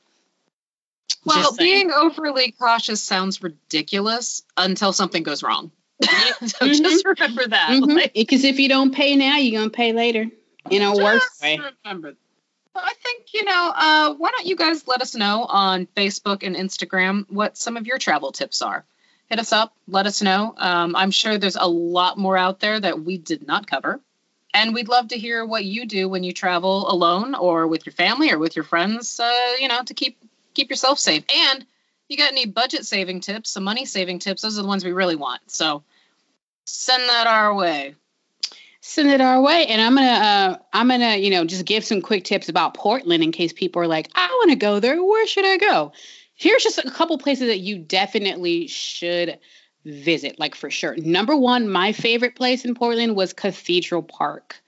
well 1.24 1.56
being 1.56 1.90
overly 1.90 2.52
cautious 2.52 3.02
sounds 3.02 3.42
ridiculous 3.42 4.42
until 4.56 4.92
something 4.92 5.22
goes 5.22 5.42
wrong 5.42 5.72
so 6.46 6.66
Mhm. 6.66 6.82
just 6.82 7.05
remember 7.05 7.46
that 7.46 7.80
like, 7.82 8.14
Because 8.14 8.44
if 8.44 8.59
you 8.59 8.68
don't 8.68 8.94
pay 8.94 9.16
now, 9.16 9.36
you're 9.36 9.61
gonna 9.61 9.70
pay 9.70 9.92
later 9.92 10.26
in 10.70 10.82
a 10.82 10.92
worse 10.96 11.26
way. 11.42 11.61
remember 11.84 12.14
I 12.74 12.94
think, 13.03 13.34
you 13.34 13.44
know, 13.44 13.72
uh, 13.74 14.14
why 14.14 14.30
don't 14.30 14.46
you 14.46 14.57
guys 14.57 14.88
let 14.88 15.03
us 15.03 15.14
know 15.14 15.44
on 15.44 15.86
Facebook 15.94 16.42
and 16.42 16.57
Instagram 16.57 17.26
what 17.28 17.59
some 17.59 17.76
of 17.76 17.86
your 17.86 17.98
travel 17.98 18.32
tips 18.32 18.62
are? 18.62 18.84
Hit 19.28 19.38
us 19.38 19.53
up, 19.53 19.74
let 19.88 20.07
us 20.07 20.22
know. 20.22 20.55
Um, 20.57 20.96
I'm 20.96 21.11
sure 21.11 21.36
there's 21.36 21.57
a 21.57 21.68
lot 21.68 22.16
more 22.18 22.36
out 22.36 22.61
there 22.61 22.80
that 22.80 23.00
we 23.03 23.18
did 23.18 23.46
not 23.46 23.66
cover. 23.66 24.00
And 24.55 24.74
we'd 24.74 24.88
love 24.88 25.09
to 25.09 25.18
hear 25.18 25.44
what 25.44 25.64
you 25.64 25.86
do 25.86 26.09
when 26.09 26.24
you 26.24 26.32
travel 26.32 26.90
alone 26.90 27.34
or 27.34 27.66
with 27.66 27.86
your 27.86 27.94
family 27.94 28.30
or 28.30 28.38
with 28.38 28.57
your 28.57 28.64
friends, 28.64 29.18
uh, 29.18 29.57
you 29.59 29.68
know, 29.68 29.82
to 29.84 29.94
keep 29.94 30.18
keep 30.55 30.68
yourself 30.68 30.98
safe. 30.98 31.24
And 31.34 31.64
you 32.09 32.18
got 32.18 32.30
any 32.32 32.44
budget 32.46 32.84
saving 32.84 33.20
tips, 33.20 33.50
some 33.50 33.64
money 33.64 33.86
saving 33.86 34.18
tips, 34.18 34.42
those 34.42 34.59
are 34.59 34.62
the 34.62 34.68
ones 34.68 34.84
we 34.84 34.92
really 34.92 35.16
want. 35.16 35.40
So 35.50 35.82
send 36.64 37.08
that 37.08 37.26
our 37.26 37.54
way. 37.54 37.94
Send 38.80 39.10
it 39.10 39.20
our 39.20 39.40
way. 39.40 39.66
And 39.66 39.80
i'm 39.80 39.94
gonna 39.94 40.06
uh, 40.06 40.56
i'm 40.72 40.88
gonna 40.88 41.16
you 41.16 41.30
know 41.30 41.44
just 41.44 41.64
give 41.64 41.84
some 41.84 42.02
quick 42.02 42.24
tips 42.24 42.48
about 42.48 42.74
portland 42.74 43.22
in 43.22 43.32
case 43.32 43.52
people 43.52 43.80
are 43.82 43.86
like 43.86 44.10
i 44.14 44.26
want 44.26 44.50
to 44.50 44.56
go 44.56 44.80
there. 44.80 45.02
Where 45.02 45.26
should 45.26 45.44
i 45.44 45.56
go? 45.56 45.92
Here's 46.34 46.64
just 46.64 46.78
a 46.78 46.90
couple 46.90 47.16
places 47.18 47.46
that 47.46 47.60
you 47.60 47.78
definitely 47.78 48.66
should 48.66 49.38
visit 49.84 50.38
like 50.38 50.54
for 50.54 50.70
sure. 50.70 50.96
Number 50.96 51.36
one 51.36 51.68
my 51.68 51.92
favorite 51.92 52.34
place 52.34 52.64
in 52.64 52.74
portland 52.74 53.16
was 53.16 53.32
cathedral 53.32 54.02
park. 54.02 54.60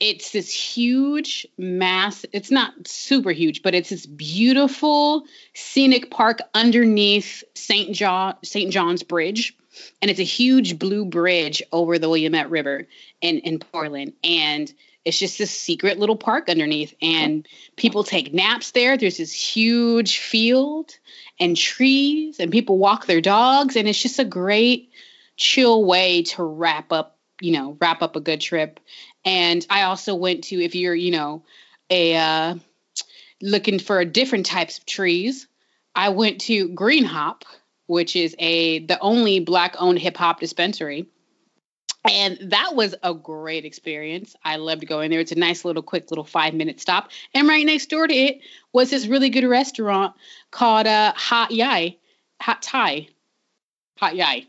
It's 0.00 0.32
this 0.32 0.52
huge 0.52 1.46
mass 1.56 2.24
it's 2.32 2.50
not 2.50 2.72
super 2.86 3.30
huge 3.30 3.62
but 3.62 3.74
it's 3.74 3.90
this 3.90 4.06
beautiful 4.06 5.24
scenic 5.54 6.10
park 6.10 6.40
underneath 6.54 7.44
st 7.54 7.94
john 7.94 8.34
st 8.42 8.72
john's 8.72 9.02
bridge 9.02 9.56
and 10.00 10.10
it's 10.10 10.20
a 10.20 10.24
huge 10.24 10.78
blue 10.78 11.04
bridge 11.04 11.62
over 11.72 11.98
the 11.98 12.08
Willamette 12.08 12.50
River 12.50 12.86
in 13.20 13.38
in 13.38 13.58
Portland, 13.58 14.14
and 14.22 14.72
it's 15.04 15.18
just 15.18 15.36
this 15.36 15.50
secret 15.50 15.98
little 15.98 16.16
park 16.16 16.48
underneath, 16.48 16.94
and 17.02 17.46
people 17.76 18.04
take 18.04 18.32
naps 18.32 18.70
there. 18.70 18.96
There's 18.96 19.18
this 19.18 19.32
huge 19.32 20.18
field 20.18 20.96
and 21.38 21.56
trees, 21.56 22.40
and 22.40 22.50
people 22.50 22.78
walk 22.78 23.06
their 23.06 23.20
dogs, 23.20 23.76
and 23.76 23.88
it's 23.88 24.00
just 24.00 24.18
a 24.18 24.24
great 24.24 24.90
chill 25.36 25.84
way 25.84 26.22
to 26.22 26.42
wrap 26.42 26.92
up, 26.92 27.18
you 27.40 27.52
know, 27.52 27.76
wrap 27.80 28.02
up 28.02 28.16
a 28.16 28.20
good 28.20 28.40
trip. 28.40 28.80
And 29.24 29.66
I 29.68 29.82
also 29.82 30.14
went 30.14 30.44
to 30.44 30.62
if 30.62 30.74
you're, 30.74 30.94
you 30.94 31.10
know, 31.10 31.42
a 31.90 32.16
uh, 32.16 32.54
looking 33.42 33.78
for 33.78 34.04
different 34.04 34.46
types 34.46 34.78
of 34.78 34.86
trees, 34.86 35.46
I 35.94 36.10
went 36.10 36.42
to 36.42 36.68
Green 36.68 37.04
Hop 37.04 37.44
which 37.86 38.16
is 38.16 38.34
a 38.38 38.80
the 38.80 38.98
only 39.00 39.40
black 39.40 39.74
owned 39.78 39.98
hip 39.98 40.16
hop 40.16 40.40
dispensary. 40.40 41.06
And 42.10 42.38
that 42.50 42.74
was 42.74 42.94
a 43.02 43.14
great 43.14 43.64
experience. 43.64 44.36
I 44.44 44.56
loved 44.56 44.86
going 44.86 45.10
there. 45.10 45.20
It's 45.20 45.32
a 45.32 45.38
nice 45.38 45.64
little 45.64 45.82
quick 45.82 46.10
little 46.10 46.24
five 46.24 46.52
minute 46.52 46.78
stop. 46.80 47.10
And 47.32 47.48
right 47.48 47.64
next 47.64 47.86
door 47.86 48.06
to 48.06 48.14
it 48.14 48.40
was 48.74 48.90
this 48.90 49.06
really 49.06 49.30
good 49.30 49.44
restaurant 49.44 50.14
called 50.50 50.86
uh, 50.86 51.14
Hot 51.16 51.50
Yai, 51.50 51.96
Hot 52.42 52.60
Thai, 52.60 53.08
Hot 53.98 54.16
Yai, 54.16 54.46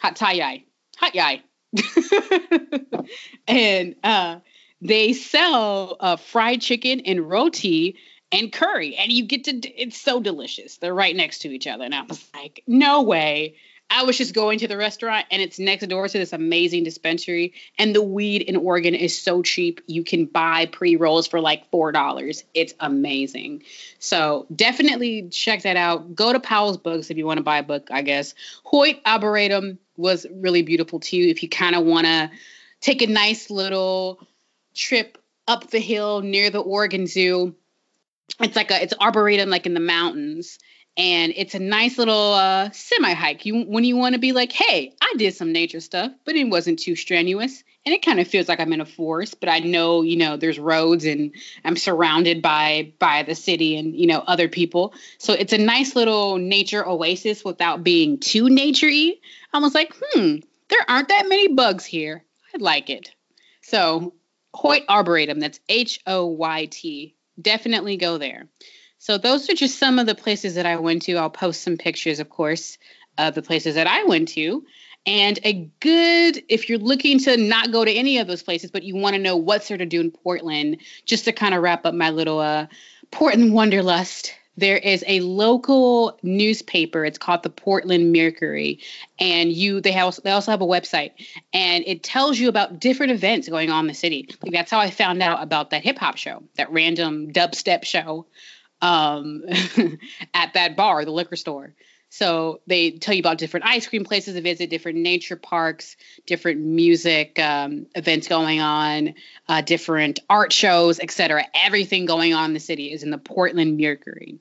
Hot 0.00 0.14
Thai 0.14 0.32
Yai, 0.32 0.64
Hot 0.98 1.14
Yai. 1.16 1.42
and 3.48 3.96
uh, 4.04 4.38
they 4.80 5.12
sell 5.12 5.96
uh, 5.98 6.14
fried 6.14 6.60
chicken 6.60 7.00
and 7.00 7.28
roti 7.28 7.96
and 8.34 8.52
curry 8.52 8.96
and 8.96 9.12
you 9.12 9.24
get 9.24 9.44
to 9.44 9.52
it's 9.68 10.00
so 10.00 10.20
delicious. 10.20 10.78
They're 10.78 10.94
right 10.94 11.14
next 11.14 11.40
to 11.40 11.48
each 11.48 11.66
other 11.66 11.84
and 11.84 11.94
i 11.94 12.02
was 12.02 12.28
like 12.34 12.62
no 12.66 13.02
way. 13.02 13.56
I 13.90 14.04
was 14.04 14.16
just 14.16 14.34
going 14.34 14.58
to 14.60 14.66
the 14.66 14.78
restaurant 14.78 15.26
and 15.30 15.42
it's 15.42 15.58
next 15.58 15.86
door 15.86 16.08
to 16.08 16.18
this 16.18 16.32
amazing 16.32 16.84
dispensary 16.84 17.52
and 17.78 17.94
the 17.94 18.02
weed 18.02 18.42
in 18.42 18.56
oregon 18.56 18.94
is 18.94 19.20
so 19.20 19.42
cheap 19.42 19.82
you 19.86 20.02
can 20.02 20.24
buy 20.24 20.66
pre-rolls 20.66 21.26
for 21.26 21.40
like 21.40 21.70
four 21.70 21.92
dollars. 21.92 22.44
It's 22.54 22.74
amazing. 22.80 23.62
So 23.98 24.46
definitely 24.54 25.28
check 25.30 25.62
that 25.62 25.76
out. 25.76 26.14
Go 26.14 26.32
to 26.32 26.40
powell's 26.40 26.78
books 26.78 27.10
if 27.10 27.16
you 27.16 27.26
want 27.26 27.38
to 27.38 27.44
buy 27.44 27.58
a 27.58 27.62
book 27.62 27.88
i 27.90 28.02
guess. 28.02 28.34
Hoyt 28.64 29.00
arboretum 29.06 29.78
was 29.96 30.26
really 30.32 30.62
beautiful 30.62 30.98
too 30.98 31.26
if 31.28 31.42
you 31.42 31.48
kind 31.48 31.76
of 31.76 31.84
want 31.84 32.06
to 32.06 32.30
take 32.80 33.02
a 33.02 33.06
nice 33.06 33.48
little 33.50 34.26
trip 34.74 35.18
up 35.46 35.70
the 35.70 35.78
hill 35.78 36.20
near 36.22 36.50
the 36.50 36.58
oregon 36.58 37.06
zoo 37.06 37.54
it's 38.40 38.56
like 38.56 38.70
a 38.70 38.82
it's 38.82 38.94
arboretum 39.00 39.50
like 39.50 39.66
in 39.66 39.74
the 39.74 39.80
mountains 39.80 40.58
and 40.96 41.32
it's 41.34 41.54
a 41.54 41.58
nice 41.58 41.98
little 41.98 42.34
uh, 42.34 42.70
semi 42.70 43.12
hike. 43.12 43.46
You 43.46 43.64
when 43.64 43.84
you 43.84 43.96
want 43.96 44.14
to 44.14 44.20
be 44.20 44.32
like, 44.32 44.52
hey, 44.52 44.94
I 45.00 45.14
did 45.16 45.34
some 45.34 45.52
nature 45.52 45.80
stuff, 45.80 46.12
but 46.24 46.36
it 46.36 46.44
wasn't 46.44 46.78
too 46.78 46.94
strenuous, 46.94 47.64
and 47.84 47.94
it 47.94 48.04
kind 48.04 48.20
of 48.20 48.28
feels 48.28 48.48
like 48.48 48.60
I'm 48.60 48.72
in 48.72 48.80
a 48.80 48.86
forest, 48.86 49.40
but 49.40 49.48
I 49.48 49.58
know 49.58 50.02
you 50.02 50.16
know 50.16 50.36
there's 50.36 50.58
roads 50.58 51.04
and 51.04 51.34
I'm 51.64 51.76
surrounded 51.76 52.42
by 52.42 52.92
by 52.98 53.24
the 53.24 53.34
city 53.34 53.76
and 53.76 53.94
you 53.94 54.06
know 54.06 54.20
other 54.20 54.48
people, 54.48 54.94
so 55.18 55.32
it's 55.32 55.52
a 55.52 55.58
nice 55.58 55.96
little 55.96 56.38
nature 56.38 56.86
oasis 56.86 57.44
without 57.44 57.82
being 57.82 58.18
too 58.18 58.44
naturey. 58.44 59.18
I 59.52 59.58
was 59.58 59.74
like, 59.74 59.92
hmm, 60.00 60.36
there 60.68 60.84
aren't 60.88 61.08
that 61.08 61.28
many 61.28 61.48
bugs 61.48 61.84
here. 61.84 62.24
I 62.54 62.58
like 62.58 62.90
it. 62.90 63.10
So 63.62 64.14
Hoyt 64.52 64.84
Arboretum, 64.88 65.40
that's 65.40 65.58
H 65.68 66.00
O 66.06 66.26
Y 66.26 66.66
T 66.70 67.16
definitely 67.40 67.96
go 67.96 68.18
there. 68.18 68.46
So 68.98 69.18
those 69.18 69.50
are 69.50 69.54
just 69.54 69.78
some 69.78 69.98
of 69.98 70.06
the 70.06 70.14
places 70.14 70.54
that 70.54 70.66
I 70.66 70.76
went 70.76 71.02
to. 71.02 71.16
I'll 71.16 71.30
post 71.30 71.62
some 71.62 71.76
pictures, 71.76 72.20
of 72.20 72.30
course, 72.30 72.78
of 73.18 73.34
the 73.34 73.42
places 73.42 73.74
that 73.74 73.86
I 73.86 74.04
went 74.04 74.28
to. 74.28 74.64
And 75.06 75.38
a 75.44 75.70
good, 75.80 76.42
if 76.48 76.68
you're 76.68 76.78
looking 76.78 77.18
to 77.20 77.36
not 77.36 77.70
go 77.70 77.84
to 77.84 77.92
any 77.92 78.18
of 78.18 78.26
those 78.26 78.42
places, 78.42 78.70
but 78.70 78.82
you 78.82 78.96
want 78.96 79.14
to 79.14 79.20
know 79.20 79.36
what's 79.36 79.68
there 79.68 79.76
to 79.76 79.84
do 79.84 80.00
in 80.00 80.10
Portland, 80.10 80.78
just 81.04 81.26
to 81.26 81.32
kind 81.32 81.54
of 81.54 81.62
wrap 81.62 81.84
up 81.84 81.92
my 81.92 82.08
little 82.10 82.38
uh, 82.38 82.66
Portland 83.10 83.52
Wanderlust 83.52 84.32
there 84.56 84.76
is 84.76 85.04
a 85.06 85.20
local 85.20 86.18
newspaper. 86.22 87.04
It's 87.04 87.18
called 87.18 87.42
the 87.42 87.50
portland 87.50 88.12
mercury. 88.12 88.80
And 89.18 89.52
you 89.52 89.80
they 89.80 89.92
have 89.92 90.18
they 90.22 90.30
also 90.30 90.50
have 90.50 90.60
a 90.60 90.66
website. 90.66 91.12
And 91.52 91.84
it 91.86 92.02
tells 92.02 92.38
you 92.38 92.48
about 92.48 92.80
different 92.80 93.12
events 93.12 93.48
going 93.48 93.70
on 93.70 93.84
in 93.84 93.88
the 93.88 93.94
city. 93.94 94.28
Like 94.42 94.52
that's 94.52 94.70
how 94.70 94.78
i 94.78 94.90
found 94.90 95.22
out 95.22 95.42
about 95.42 95.70
that 95.70 95.82
hip 95.82 95.98
hop 95.98 96.16
show 96.16 96.42
that 96.56 96.70
random 96.70 97.32
dubstep 97.32 97.84
show 97.84 98.26
um, 98.80 99.42
at 100.34 100.54
that 100.54 100.76
bar 100.76 101.04
the 101.04 101.10
liquor 101.10 101.36
store. 101.36 101.74
So 102.14 102.60
they 102.68 102.92
tell 102.92 103.12
you 103.12 103.18
about 103.18 103.38
different 103.38 103.66
ice 103.66 103.88
cream 103.88 104.04
places 104.04 104.36
to 104.36 104.40
visit, 104.40 104.70
different 104.70 104.98
nature 104.98 105.34
parks, 105.34 105.96
different 106.26 106.60
music 106.60 107.40
um, 107.40 107.86
events 107.96 108.28
going 108.28 108.60
on, 108.60 109.14
uh, 109.48 109.62
different 109.62 110.20
art 110.30 110.52
shows, 110.52 111.00
etc. 111.00 111.44
Everything 111.52 112.04
going 112.06 112.32
on 112.32 112.50
in 112.50 112.54
the 112.54 112.60
city 112.60 112.92
is 112.92 113.02
in 113.02 113.10
the 113.10 113.18
Portland 113.18 113.76
Mercury. 113.76 114.38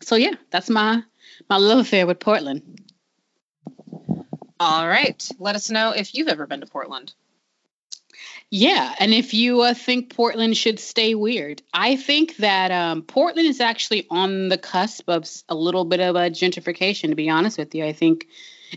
So 0.00 0.16
yeah, 0.16 0.34
that's 0.50 0.70
my 0.70 1.02
my 1.48 1.56
love 1.56 1.78
affair 1.78 2.06
with 2.06 2.20
Portland. 2.20 2.80
All 4.60 4.86
right, 4.86 5.28
let 5.38 5.56
us 5.56 5.70
know 5.70 5.90
if 5.90 6.14
you've 6.14 6.28
ever 6.28 6.46
been 6.46 6.60
to 6.60 6.66
Portland. 6.66 7.12
Yeah, 8.50 8.94
and 9.00 9.12
if 9.12 9.34
you 9.34 9.62
uh, 9.62 9.74
think 9.74 10.14
Portland 10.14 10.56
should 10.56 10.78
stay 10.78 11.14
weird, 11.14 11.60
I 11.72 11.96
think 11.96 12.36
that 12.36 12.70
um, 12.70 13.02
Portland 13.02 13.48
is 13.48 13.60
actually 13.60 14.06
on 14.10 14.48
the 14.48 14.58
cusp 14.58 15.08
of 15.08 15.28
a 15.48 15.54
little 15.54 15.84
bit 15.84 16.00
of 16.00 16.14
a 16.14 16.30
gentrification. 16.30 17.08
To 17.08 17.16
be 17.16 17.28
honest 17.28 17.58
with 17.58 17.74
you, 17.74 17.84
I 17.84 17.92
think 17.92 18.28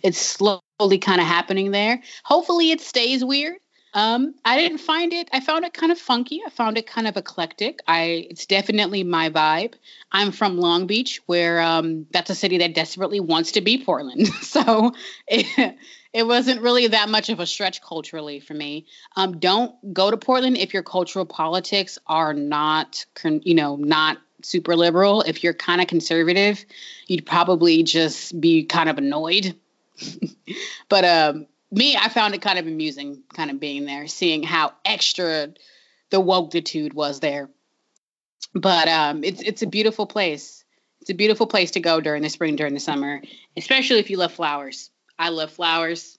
it's 0.01 0.18
slowly 0.18 0.97
kind 0.99 1.22
of 1.22 1.28
happening 1.28 1.72
there. 1.72 2.01
Hopefully, 2.24 2.72
it 2.72 2.82
stays 2.82 3.24
weird. 3.24 3.57
Um, 3.97 4.35
I 4.45 4.59
didn't 4.59 4.77
find 4.77 5.11
it. 5.11 5.27
I 5.33 5.39
found 5.39 5.65
it 5.65 5.73
kind 5.73 5.91
of 5.91 5.97
funky. 5.97 6.41
I 6.45 6.51
found 6.51 6.77
it 6.77 6.85
kind 6.85 7.07
of 7.07 7.17
eclectic. 7.17 7.79
I 7.87 8.27
it's 8.29 8.45
definitely 8.45 9.03
my 9.03 9.31
vibe. 9.31 9.73
I'm 10.11 10.31
from 10.31 10.59
Long 10.59 10.85
Beach, 10.85 11.19
where 11.25 11.59
um, 11.59 12.05
that's 12.11 12.29
a 12.29 12.35
city 12.35 12.59
that 12.59 12.75
desperately 12.75 13.19
wants 13.19 13.53
to 13.53 13.61
be 13.61 13.83
Portland. 13.83 14.27
so 14.43 14.93
it, 15.27 15.75
it 16.13 16.27
wasn't 16.27 16.61
really 16.61 16.85
that 16.89 17.09
much 17.09 17.29
of 17.29 17.39
a 17.39 17.47
stretch 17.47 17.81
culturally 17.81 18.39
for 18.39 18.53
me. 18.53 18.85
Um, 19.15 19.39
don't 19.39 19.73
go 19.95 20.11
to 20.11 20.17
Portland 20.17 20.57
if 20.57 20.75
your 20.75 20.83
cultural 20.83 21.25
politics 21.25 21.97
are 22.05 22.35
not, 22.35 23.03
you 23.23 23.55
know, 23.55 23.77
not 23.77 24.19
super 24.43 24.75
liberal. 24.75 25.23
If 25.23 25.43
you're 25.43 25.55
kind 25.55 25.81
of 25.81 25.87
conservative, 25.87 26.63
you'd 27.07 27.25
probably 27.25 27.81
just 27.81 28.39
be 28.39 28.65
kind 28.65 28.89
of 28.89 28.99
annoyed. 28.99 29.55
but 30.87 31.03
um, 31.03 31.47
me, 31.72 31.95
I 31.95 32.09
found 32.09 32.34
it 32.34 32.41
kind 32.41 32.59
of 32.59 32.68
amusing, 32.68 33.24
kind 33.34 33.51
of 33.51 33.59
being 33.59 33.86
there, 33.86 34.07
seeing 34.07 34.43
how 34.43 34.74
extra 34.86 35.53
the 36.09 36.22
wokeitude 36.22 36.93
was 36.93 37.20
there. 37.20 37.49
But 38.53 38.88
um, 38.88 39.24
it's 39.24 39.41
it's 39.41 39.61
a 39.61 39.68
beautiful 39.68 40.05
place. 40.05 40.63
It's 41.01 41.09
a 41.09 41.15
beautiful 41.15 41.47
place 41.47 41.72
to 41.72 41.80
go 41.80 42.01
during 42.01 42.24
the 42.24 42.30
spring, 42.30 42.55
during 42.55 42.74
the 42.74 42.80
summer, 42.80 43.22
especially 43.55 43.99
if 43.99 44.09
you 44.09 44.18
love 44.18 44.34
flowers. 44.34 44.89
I 45.20 45.30
love 45.30 45.51
flowers. 45.51 46.18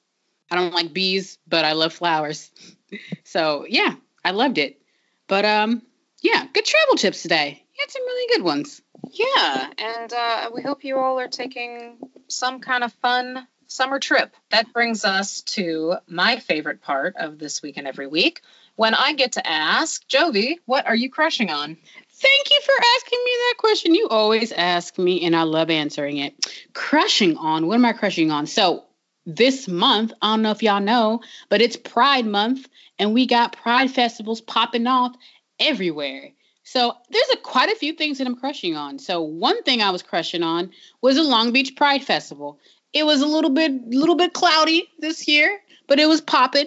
I 0.51 0.57
don't 0.57 0.73
like 0.75 0.93
bees, 0.93 1.39
but 1.47 1.65
I 1.65 1.73
love 1.73 1.93
flowers. 1.93 2.51
so 3.25 3.67
yeah, 3.69 3.95
I 4.25 4.33
loved 4.33 4.59
it. 4.59 4.81
But 5.27 5.45
um, 5.45 5.83
yeah, 6.21 6.47
good 6.53 6.65
travel 6.65 6.97
tips 6.97 7.23
today. 7.23 7.63
You 7.75 7.81
had 7.81 7.91
some 7.91 8.03
really 8.03 8.37
good 8.37 8.45
ones. 8.45 8.83
Yeah, 9.11 9.71
and 9.79 10.13
uh, 10.13 10.51
we 10.55 10.63
hope 10.63 10.85
you 10.85 10.99
all 10.99 11.19
are 11.19 11.29
taking 11.29 11.99
some 12.29 12.61
kind 12.61 12.85
of 12.85 12.93
fun 12.95 13.47
summer 13.69 14.01
trip. 14.01 14.35
That 14.51 14.73
brings 14.73 15.05
us 15.05 15.43
to 15.43 15.97
my 16.09 16.39
favorite 16.39 16.83
part 16.83 17.15
of 17.17 17.39
this 17.39 17.63
week 17.63 17.77
and 17.77 17.87
every 17.87 18.07
week, 18.07 18.41
when 18.75 18.95
I 18.95 19.13
get 19.13 19.33
to 19.33 19.47
ask 19.47 20.07
Jovi, 20.09 20.57
what 20.65 20.87
are 20.87 20.95
you 20.95 21.11
crushing 21.11 21.51
on? 21.51 21.77
Thank 22.11 22.51
you 22.51 22.61
for 22.65 22.75
asking 22.97 23.19
me 23.25 23.31
that 23.31 23.55
question. 23.59 23.95
You 23.95 24.09
always 24.09 24.53
ask 24.53 24.99
me, 24.99 25.25
and 25.25 25.37
I 25.37 25.43
love 25.43 25.71
answering 25.71 26.19
it. 26.19 26.35
Crushing 26.75 27.37
on, 27.37 27.67
what 27.67 27.75
am 27.75 27.85
I 27.85 27.93
crushing 27.93 28.31
on? 28.31 28.47
So, 28.47 28.85
this 29.27 29.69
month, 29.69 30.13
I 30.23 30.33
don't 30.33 30.43
know 30.43 30.53
if 30.53 30.63
y'all 30.63 30.81
know, 30.81 31.21
but 31.51 31.61
it's 31.61 31.77
Pride 31.77 32.25
Month, 32.25 32.67
and 32.99 33.13
we 33.13 33.27
got 33.27 33.53
Pride 33.53 33.91
festivals 33.91 34.41
popping 34.41 34.87
off 34.87 35.15
everywhere. 35.61 36.31
So 36.63 36.93
there's 37.09 37.31
a 37.33 37.37
quite 37.39 37.71
a 37.71 37.77
few 37.77 37.95
things 37.95 38.19
that 38.19 38.27
I'm 38.27 38.37
crushing 38.37 38.77
on. 38.77 38.99
So 38.99 39.23
one 39.23 39.63
thing 39.63 39.81
I 39.81 39.91
was 39.91 40.03
crushing 40.03 40.43
on 40.43 40.71
was 41.01 41.17
the 41.17 41.23
Long 41.23 41.51
Beach 41.51 41.75
Pride 41.75 42.05
Festival. 42.05 42.61
It 42.93 43.05
was 43.05 43.21
a 43.21 43.27
little 43.27 43.51
bit 43.51 43.73
little 43.89 44.17
bit 44.17 44.33
cloudy 44.33 44.89
this 44.99 45.29
year, 45.29 45.61
but 45.87 45.99
it 45.99 46.07
was 46.07 46.21
popping. 46.21 46.67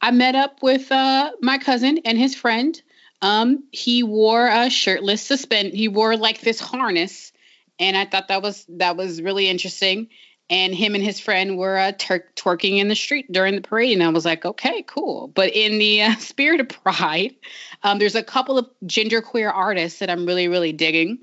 I 0.00 0.10
met 0.10 0.34
up 0.34 0.62
with 0.62 0.90
uh, 0.92 1.32
my 1.40 1.58
cousin 1.58 1.98
and 2.04 2.18
his 2.18 2.34
friend. 2.34 2.80
Um, 3.22 3.64
he 3.72 4.02
wore 4.02 4.46
a 4.46 4.70
shirtless 4.70 5.22
suspend. 5.22 5.72
He 5.72 5.88
wore 5.88 6.16
like 6.16 6.40
this 6.40 6.60
harness, 6.60 7.32
and 7.78 7.96
I 7.96 8.04
thought 8.04 8.28
that 8.28 8.42
was 8.42 8.64
that 8.68 8.96
was 8.96 9.20
really 9.20 9.48
interesting 9.48 10.08
and 10.48 10.74
him 10.74 10.94
and 10.94 11.02
his 11.02 11.18
friend 11.18 11.58
were 11.58 11.76
uh, 11.76 11.92
twerking 11.92 12.78
in 12.78 12.88
the 12.88 12.94
street 12.94 13.30
during 13.32 13.54
the 13.54 13.60
parade 13.60 13.92
and 13.92 14.02
i 14.02 14.08
was 14.08 14.24
like 14.24 14.44
okay 14.44 14.82
cool 14.82 15.28
but 15.28 15.50
in 15.54 15.78
the 15.78 16.02
uh, 16.02 16.14
spirit 16.18 16.60
of 16.60 16.68
pride 16.68 17.34
um, 17.82 17.98
there's 17.98 18.14
a 18.14 18.22
couple 18.22 18.58
of 18.58 18.68
genderqueer 18.84 19.52
artists 19.52 19.98
that 19.98 20.10
i'm 20.10 20.26
really 20.26 20.48
really 20.48 20.72
digging 20.72 21.18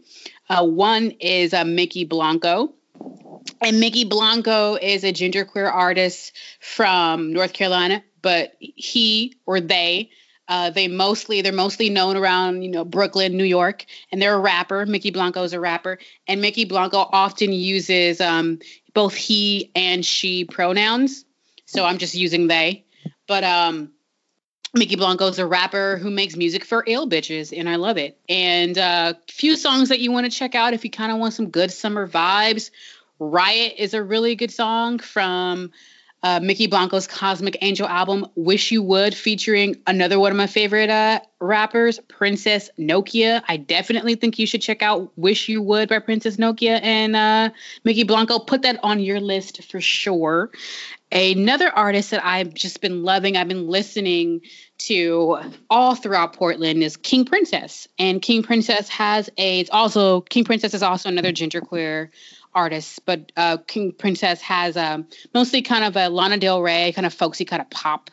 uh, 0.49 0.65
one 0.65 1.11
is 1.21 1.53
uh, 1.53 1.63
Mykki 1.63 2.07
Blanco 2.07 2.73
and 3.61 3.81
Mykki 3.81 4.09
Blanco 4.09 4.75
is 4.75 5.03
a 5.03 5.13
genderqueer 5.13 5.71
artist 5.71 6.35
from 6.59 7.33
north 7.33 7.53
carolina 7.53 8.03
but 8.21 8.53
he 8.59 9.35
or 9.45 9.59
they 9.59 10.09
uh, 10.47 10.69
they 10.71 10.87
mostly 10.87 11.41
they're 11.41 11.53
mostly 11.53 11.89
known 11.89 12.17
around 12.17 12.63
you 12.63 12.69
know 12.69 12.83
Brooklyn, 12.83 13.37
New 13.37 13.45
York, 13.45 13.85
and 14.11 14.21
they're 14.21 14.35
a 14.35 14.39
rapper. 14.39 14.85
Mykki 14.85 15.13
Blanco 15.13 15.43
is 15.43 15.53
a 15.53 15.59
rapper, 15.59 15.99
and 16.27 16.43
Mykki 16.43 16.67
Blanco 16.67 16.97
often 16.97 17.53
uses 17.53 18.19
um, 18.19 18.59
both 18.93 19.15
he 19.15 19.71
and 19.75 20.05
she 20.05 20.43
pronouns. 20.43 21.23
So 21.65 21.85
I'm 21.85 21.97
just 21.97 22.13
using 22.13 22.47
they. 22.47 22.85
But 23.25 23.43
um 23.43 23.92
Mykki 24.75 24.97
Blanco 24.97 25.27
is 25.27 25.37
a 25.37 25.45
rapper 25.45 25.97
who 25.97 26.09
makes 26.09 26.35
music 26.35 26.65
for 26.65 26.83
ill 26.87 27.07
bitches, 27.07 27.55
and 27.57 27.69
I 27.69 27.75
love 27.75 27.97
it. 27.97 28.17
And 28.27 28.75
a 28.75 28.81
uh, 28.81 29.13
few 29.29 29.55
songs 29.55 29.89
that 29.89 29.99
you 29.99 30.11
want 30.11 30.25
to 30.25 30.35
check 30.35 30.55
out 30.55 30.73
if 30.73 30.83
you 30.83 30.89
kind 30.89 31.11
of 31.11 31.19
want 31.19 31.35
some 31.35 31.49
good 31.49 31.71
summer 31.71 32.07
vibes. 32.07 32.71
Riot 33.19 33.75
is 33.77 33.93
a 33.93 34.01
really 34.01 34.33
good 34.33 34.49
song 34.49 34.97
from 34.97 35.71
uh, 36.23 36.39
Mykki 36.39 36.69
Blanco's 36.69 37.05
Cosmic 37.05 37.57
Angel 37.61 37.87
album, 37.87 38.25
Wish 38.35 38.71
You 38.71 38.81
Would, 38.81 39.13
featuring 39.13 39.75
another 39.85 40.17
one 40.17 40.31
of 40.31 40.37
my 40.37 40.47
favorite 40.47 40.89
uh, 40.89 41.19
rappers, 41.41 41.99
Princess 42.07 42.69
Nokia. 42.79 43.43
I 43.47 43.57
definitely 43.57 44.15
think 44.15 44.39
you 44.39 44.47
should 44.47 44.61
check 44.61 44.81
out 44.81 45.11
Wish 45.17 45.49
You 45.49 45.61
Would 45.61 45.89
by 45.89 45.99
Princess 45.99 46.37
Nokia 46.37 46.81
and 46.81 47.15
uh, 47.15 47.49
Mykki 47.85 48.07
Blanco. 48.07 48.39
Put 48.39 48.61
that 48.61 48.79
on 48.83 49.01
your 49.01 49.19
list 49.19 49.69
for 49.69 49.81
sure. 49.81 50.49
Another 51.11 51.69
artist 51.69 52.11
that 52.11 52.25
I've 52.25 52.53
just 52.53 52.81
been 52.81 53.03
loving, 53.03 53.37
I've 53.37 53.47
been 53.47 53.67
listening 53.67 54.41
to 54.79 55.37
all 55.69 55.93
throughout 55.93 56.33
Portland 56.33 56.81
is 56.81 56.97
King 56.97 57.25
Princess. 57.25 57.87
And 57.99 58.21
King 58.21 58.43
Princess 58.43 58.89
has 58.89 59.29
a, 59.37 59.59
it's 59.59 59.69
also, 59.69 60.21
King 60.21 60.45
Princess 60.45 60.73
is 60.73 60.81
also 60.81 61.09
another 61.09 61.31
genderqueer 61.31 62.09
artists, 62.55 62.99
but 62.99 63.31
uh, 63.35 63.57
King 63.57 63.91
Princess 63.91 64.41
has 64.41 64.77
um, 64.77 65.07
mostly 65.33 65.61
kind 65.61 65.83
of 65.83 65.95
a 65.95 66.09
Lana 66.09 66.37
Del 66.37 66.61
Rey, 66.61 66.91
kind 66.93 67.05
of 67.05 67.13
folksy, 67.13 67.45
kind 67.45 67.61
of 67.61 67.69
pop, 67.69 68.11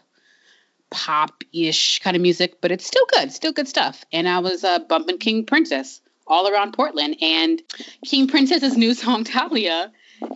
pop-ish 0.91 2.01
kind 2.01 2.17
of 2.17 2.23
music, 2.23 2.61
but 2.61 2.73
it's 2.73 2.87
still 2.87 3.07
good, 3.13 3.33
still 3.33 3.53
good 3.53 3.69
stuff. 3.69 4.05
And 4.13 4.29
I 4.29 4.41
was 4.41 4.65
uh, 4.65 4.81
bumping 4.81 5.19
King 5.19 5.47
Princess 5.47 6.01
all 6.27 6.49
around 6.49 6.73
Portland, 6.73 7.17
and 7.21 7.61
King 8.05 8.29
Princess's 8.29 8.77
new 8.77 8.95
song 9.03 9.25
Talia 9.25 9.93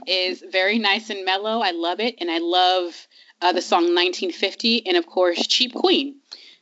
is 0.07 0.43
very 0.51 0.79
nice 0.79 1.11
and 1.11 1.25
mellow. 1.25 1.61
I 1.61 1.73
love 1.73 2.01
it, 2.01 2.17
and 2.21 2.31
I 2.31 2.39
love 2.39 3.07
uh, 3.41 3.53
the 3.53 3.63
song 3.63 3.95
1950, 3.95 4.87
and 4.87 4.97
of 4.97 5.07
course 5.07 5.47
Cheap 5.47 5.75
Queen. 5.75 6.17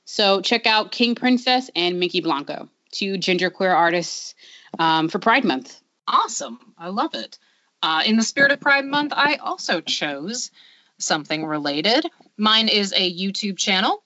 So 0.04 0.40
check 0.40 0.66
out 0.66 0.92
King 0.92 1.14
Princess 1.14 1.70
and 1.74 1.96
Mykki 1.96 2.22
Blanco, 2.22 2.68
two 2.90 3.14
genderqueer 3.14 3.74
artists 3.74 4.34
um, 4.78 5.08
for 5.08 5.18
Pride 5.18 5.44
Month. 5.44 5.81
Awesome. 6.12 6.58
I 6.76 6.90
love 6.90 7.14
it. 7.14 7.38
Uh, 7.82 8.02
in 8.04 8.18
the 8.18 8.22
spirit 8.22 8.52
of 8.52 8.60
Pride 8.60 8.84
Month, 8.84 9.14
I 9.16 9.36
also 9.36 9.80
chose 9.80 10.50
something 10.98 11.44
related. 11.44 12.04
Mine 12.36 12.68
is 12.68 12.92
a 12.92 13.12
YouTube 13.12 13.56
channel, 13.56 14.04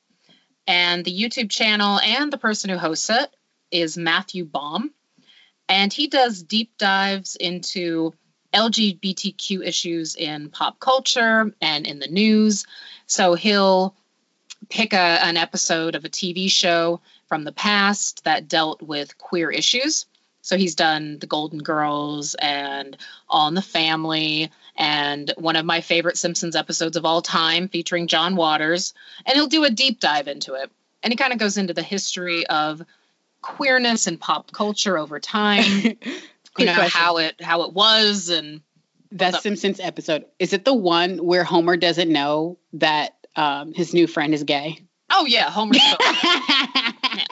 and 0.68 1.04
the 1.04 1.12
YouTube 1.12 1.50
channel 1.50 1.98
and 1.98 2.32
the 2.32 2.38
person 2.38 2.70
who 2.70 2.78
hosts 2.78 3.10
it 3.10 3.34
is 3.72 3.98
Matthew 3.98 4.44
Baume. 4.44 4.92
And 5.68 5.92
he 5.92 6.06
does 6.06 6.44
deep 6.44 6.78
dives 6.78 7.34
into 7.34 8.14
LGBTQ 8.54 9.66
issues 9.66 10.14
in 10.14 10.48
pop 10.50 10.78
culture 10.78 11.52
and 11.60 11.86
in 11.88 11.98
the 11.98 12.06
news. 12.06 12.66
So 13.06 13.34
he'll 13.34 13.96
pick 14.68 14.92
a, 14.92 14.96
an 14.96 15.36
episode 15.36 15.96
of 15.96 16.04
a 16.04 16.08
TV 16.08 16.48
show 16.48 17.00
from 17.26 17.42
the 17.42 17.52
past 17.52 18.22
that 18.24 18.46
dealt 18.46 18.80
with 18.80 19.18
queer 19.18 19.50
issues 19.50 20.06
so 20.46 20.56
he's 20.56 20.76
done 20.76 21.18
The 21.18 21.26
Golden 21.26 21.58
Girls 21.58 22.36
and 22.36 22.96
All 23.28 23.48
in 23.48 23.54
the 23.54 23.62
Family 23.62 24.52
and 24.76 25.32
one 25.36 25.56
of 25.56 25.66
my 25.66 25.80
favorite 25.80 26.16
Simpsons 26.16 26.54
episodes 26.54 26.96
of 26.96 27.04
all 27.04 27.20
time 27.20 27.66
featuring 27.66 28.06
John 28.06 28.36
Waters. 28.36 28.94
And 29.26 29.34
he'll 29.34 29.48
do 29.48 29.64
a 29.64 29.70
deep 29.70 29.98
dive 29.98 30.28
into 30.28 30.54
it. 30.54 30.70
And 31.02 31.12
he 31.12 31.16
kind 31.16 31.32
of 31.32 31.40
goes 31.40 31.56
into 31.56 31.74
the 31.74 31.82
history 31.82 32.46
of 32.46 32.80
queerness 33.42 34.06
and 34.06 34.20
pop 34.20 34.52
culture 34.52 34.96
over 34.96 35.18
time. 35.18 35.64
you 35.82 36.64
know 36.64 36.74
question. 36.74 36.90
how 37.00 37.16
it 37.16 37.42
how 37.42 37.62
it 37.62 37.72
was 37.72 38.28
and 38.28 38.60
that 39.10 39.42
Simpsons 39.42 39.80
episode 39.80 40.26
is 40.38 40.52
it 40.52 40.64
the 40.64 40.74
one 40.74 41.18
where 41.18 41.42
Homer 41.42 41.76
doesn't 41.76 42.10
know 42.10 42.56
that 42.74 43.16
um, 43.34 43.72
his 43.72 43.92
new 43.92 44.06
friend 44.06 44.32
is 44.32 44.44
gay? 44.44 44.78
Oh 45.10 45.26
yeah, 45.26 45.50
Homer's 45.50 45.80
Homer. 45.82 47.24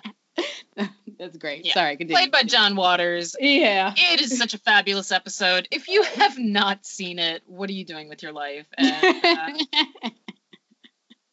That's 1.25 1.39
great. 1.39 1.65
Yeah. 1.65 1.73
Sorry, 1.73 1.97
continue. 1.97 2.17
Played 2.17 2.33
by 2.33 2.43
John 2.43 2.77
Waters. 2.77 3.35
Yeah. 3.41 3.95
It 3.97 4.21
is 4.21 4.37
such 4.37 4.53
a 4.53 4.59
fabulous 4.59 5.11
episode. 5.11 5.67
If 5.71 5.89
you 5.89 6.03
have 6.03 6.39
not 6.39 6.85
seen 6.85 7.19
it, 7.19 7.43
what 7.47 7.71
are 7.71 7.73
you 7.73 7.87
doing 7.87 8.11
with 8.11 8.23
your 8.23 8.33
life? 8.33 8.67
And, 8.77 9.67
uh, 9.73 10.11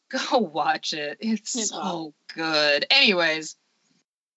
go 0.30 0.38
watch 0.38 0.94
it. 0.94 1.18
It's, 1.20 1.58
it's 1.58 1.70
so 1.72 1.76
awesome. 1.76 2.14
good. 2.34 2.86
Anyways, 2.90 3.58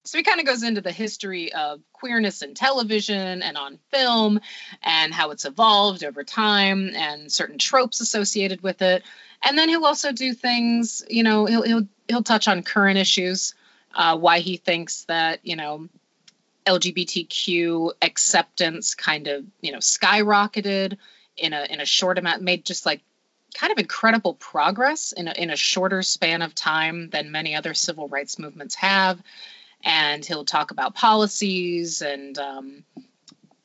so 0.02 0.18
he 0.18 0.24
kind 0.24 0.40
of 0.40 0.46
goes 0.46 0.64
into 0.64 0.80
the 0.80 0.90
history 0.90 1.52
of 1.52 1.80
queerness 1.92 2.42
in 2.42 2.54
television 2.54 3.40
and 3.40 3.56
on 3.56 3.78
film 3.92 4.40
and 4.82 5.14
how 5.14 5.30
it's 5.30 5.44
evolved 5.44 6.02
over 6.02 6.24
time 6.24 6.90
and 6.96 7.30
certain 7.30 7.58
tropes 7.58 8.00
associated 8.00 8.60
with 8.60 8.82
it. 8.82 9.04
And 9.40 9.56
then 9.56 9.68
he'll 9.68 9.84
also 9.84 10.10
do 10.10 10.34
things, 10.34 11.04
you 11.08 11.22
know, 11.22 11.44
he'll 11.44 11.62
he'll 11.62 11.86
he'll 12.08 12.24
touch 12.24 12.48
on 12.48 12.64
current 12.64 12.98
issues 12.98 13.54
uh, 13.94 14.16
why 14.16 14.40
he 14.40 14.56
thinks 14.56 15.04
that 15.04 15.40
you 15.44 15.56
know 15.56 15.88
LGBTQ 16.66 17.92
acceptance 18.02 18.94
kind 18.94 19.28
of 19.28 19.44
you 19.60 19.72
know 19.72 19.78
skyrocketed 19.78 20.98
in 21.36 21.52
a 21.52 21.66
in 21.70 21.80
a 21.80 21.86
short 21.86 22.18
amount, 22.18 22.42
made 22.42 22.64
just 22.64 22.86
like 22.86 23.00
kind 23.54 23.72
of 23.72 23.78
incredible 23.78 24.34
progress 24.34 25.12
in 25.12 25.28
a, 25.28 25.32
in 25.32 25.50
a 25.50 25.56
shorter 25.56 26.02
span 26.02 26.42
of 26.42 26.54
time 26.54 27.08
than 27.10 27.30
many 27.30 27.54
other 27.54 27.72
civil 27.72 28.08
rights 28.08 28.38
movements 28.38 28.74
have. 28.74 29.22
And 29.84 30.24
he'll 30.24 30.44
talk 30.44 30.72
about 30.72 30.94
policies 30.94 32.02
and 32.02 32.36
um, 32.38 32.84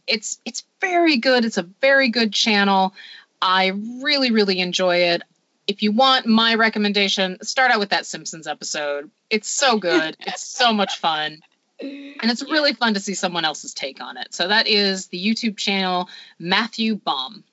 it's 0.05 0.39
it's 0.45 0.63
very 0.82 1.17
good. 1.17 1.45
It's 1.45 1.57
a 1.57 1.63
very 1.63 2.09
good 2.09 2.34
channel. 2.34 2.93
I 3.41 3.67
really 3.67 4.32
really 4.32 4.59
enjoy 4.59 4.97
it 4.97 5.23
if 5.70 5.84
you 5.84 5.91
want 5.91 6.26
my 6.26 6.55
recommendation, 6.55 7.38
start 7.43 7.70
out 7.70 7.80
with 7.80 7.89
that 7.89 8.07
Simpsons 8.07 8.47
episode. 8.47 9.11
It's 9.30 9.47
so 9.47 9.78
good. 9.78 10.17
it's 10.22 10.43
so 10.43 10.74
much 10.74 10.97
fun. 10.97 11.41
And 11.80 12.24
it's 12.24 12.41
really 12.41 12.74
fun 12.74 12.95
to 12.95 12.99
see 12.99 13.13
someone 13.13 13.45
else's 13.45 13.76
take 13.76 14.01
on 14.01 14.17
it. 14.17 14.34
So 14.34 14.47
that 14.47 14.67
is 14.67 15.07
the 15.07 15.24
YouTube 15.24 15.57
channel 15.57 16.09
Matthew 16.39 16.95
Baume. 16.95 17.43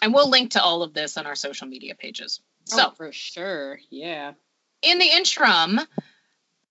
And 0.00 0.14
we'll 0.14 0.30
link 0.30 0.52
to 0.52 0.62
all 0.62 0.84
of 0.84 0.94
this 0.94 1.16
on 1.16 1.26
our 1.26 1.34
social 1.34 1.66
media 1.66 1.96
pages. 1.96 2.40
Oh, 2.72 2.76
so 2.76 2.86
oh, 2.86 2.90
for 2.92 3.10
sure. 3.10 3.80
Yeah. 3.90 4.34
In 4.82 4.98
the 4.98 5.10
interim, 5.10 5.80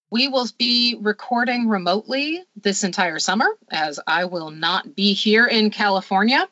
we 0.09 0.29
will 0.29 0.47
be 0.57 0.95
recording 0.97 1.67
remotely 1.67 2.41
this 2.55 2.85
entire 2.85 3.19
summer 3.19 3.49
as 3.69 3.99
I 4.07 4.25
will 4.25 4.51
not 4.51 4.95
be 4.95 5.13
here 5.13 5.45
in 5.45 5.71
California. 5.71 6.47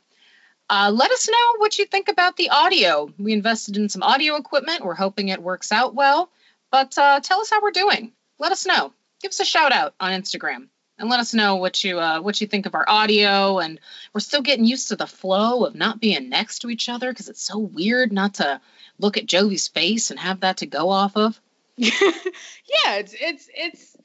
Uh, 0.70 0.92
let 0.94 1.12
us 1.12 1.30
know 1.30 1.58
what 1.58 1.78
you 1.78 1.86
think 1.86 2.08
about 2.08 2.38
the 2.38 2.50
audio. 2.50 3.10
We 3.20 3.34
invested 3.34 3.78
in 3.78 3.90
some 3.90 4.04
audio 4.04 4.36
equipment. 4.36 4.84
We're 4.84 4.96
hoping 4.96 5.30
it 5.30 5.42
works 5.42 5.72
out 5.72 5.94
well. 5.94 6.30
But 6.72 6.98
uh, 6.98 7.20
tell 7.20 7.42
us 7.42 7.50
how 7.50 7.62
we're 7.62 7.72
doing. 7.72 8.12
Let 8.40 8.52
us 8.52 8.66
know. 8.66 8.92
Give 9.22 9.30
us 9.30 9.40
a 9.40 9.46
shout 9.46 9.72
out 9.72 9.94
on 10.00 10.12
Instagram 10.12 10.68
and 10.98 11.10
let 11.10 11.20
us 11.20 11.34
know 11.34 11.56
what 11.56 11.84
you 11.84 12.00
uh, 12.00 12.20
what 12.20 12.42
you 12.42 12.48
think 12.48 12.66
of 12.66 12.76
our 12.76 12.86
audio. 12.88 13.60
And 13.60 13.80
we're 14.14 14.22
still 14.22 14.42
getting 14.42 14.66
used 14.66 14.90
to 14.90 14.96
the 14.96 15.08
flow 15.08 15.66
of 15.66 15.76
not 15.76 16.00
being 16.00 16.30
next 16.30 16.60
to 16.60 16.70
each 16.70 16.90
other 16.90 17.12
because 17.12 17.30
it's 17.30 17.42
so 17.42 17.60
weird 17.60 18.12
not 18.12 18.36
to 18.36 18.60
look 19.00 19.18
at 19.18 19.28
Jovi's 19.28 19.68
face 19.68 20.12
and 20.12 20.20
have 20.20 20.42
that 20.42 20.58
to 20.58 20.66
go 20.66 20.90
off 20.90 21.16
of. 21.16 21.40
yeah, 21.78 21.92
it's 22.86 23.14
it's 23.20 23.50
it's 23.54 23.98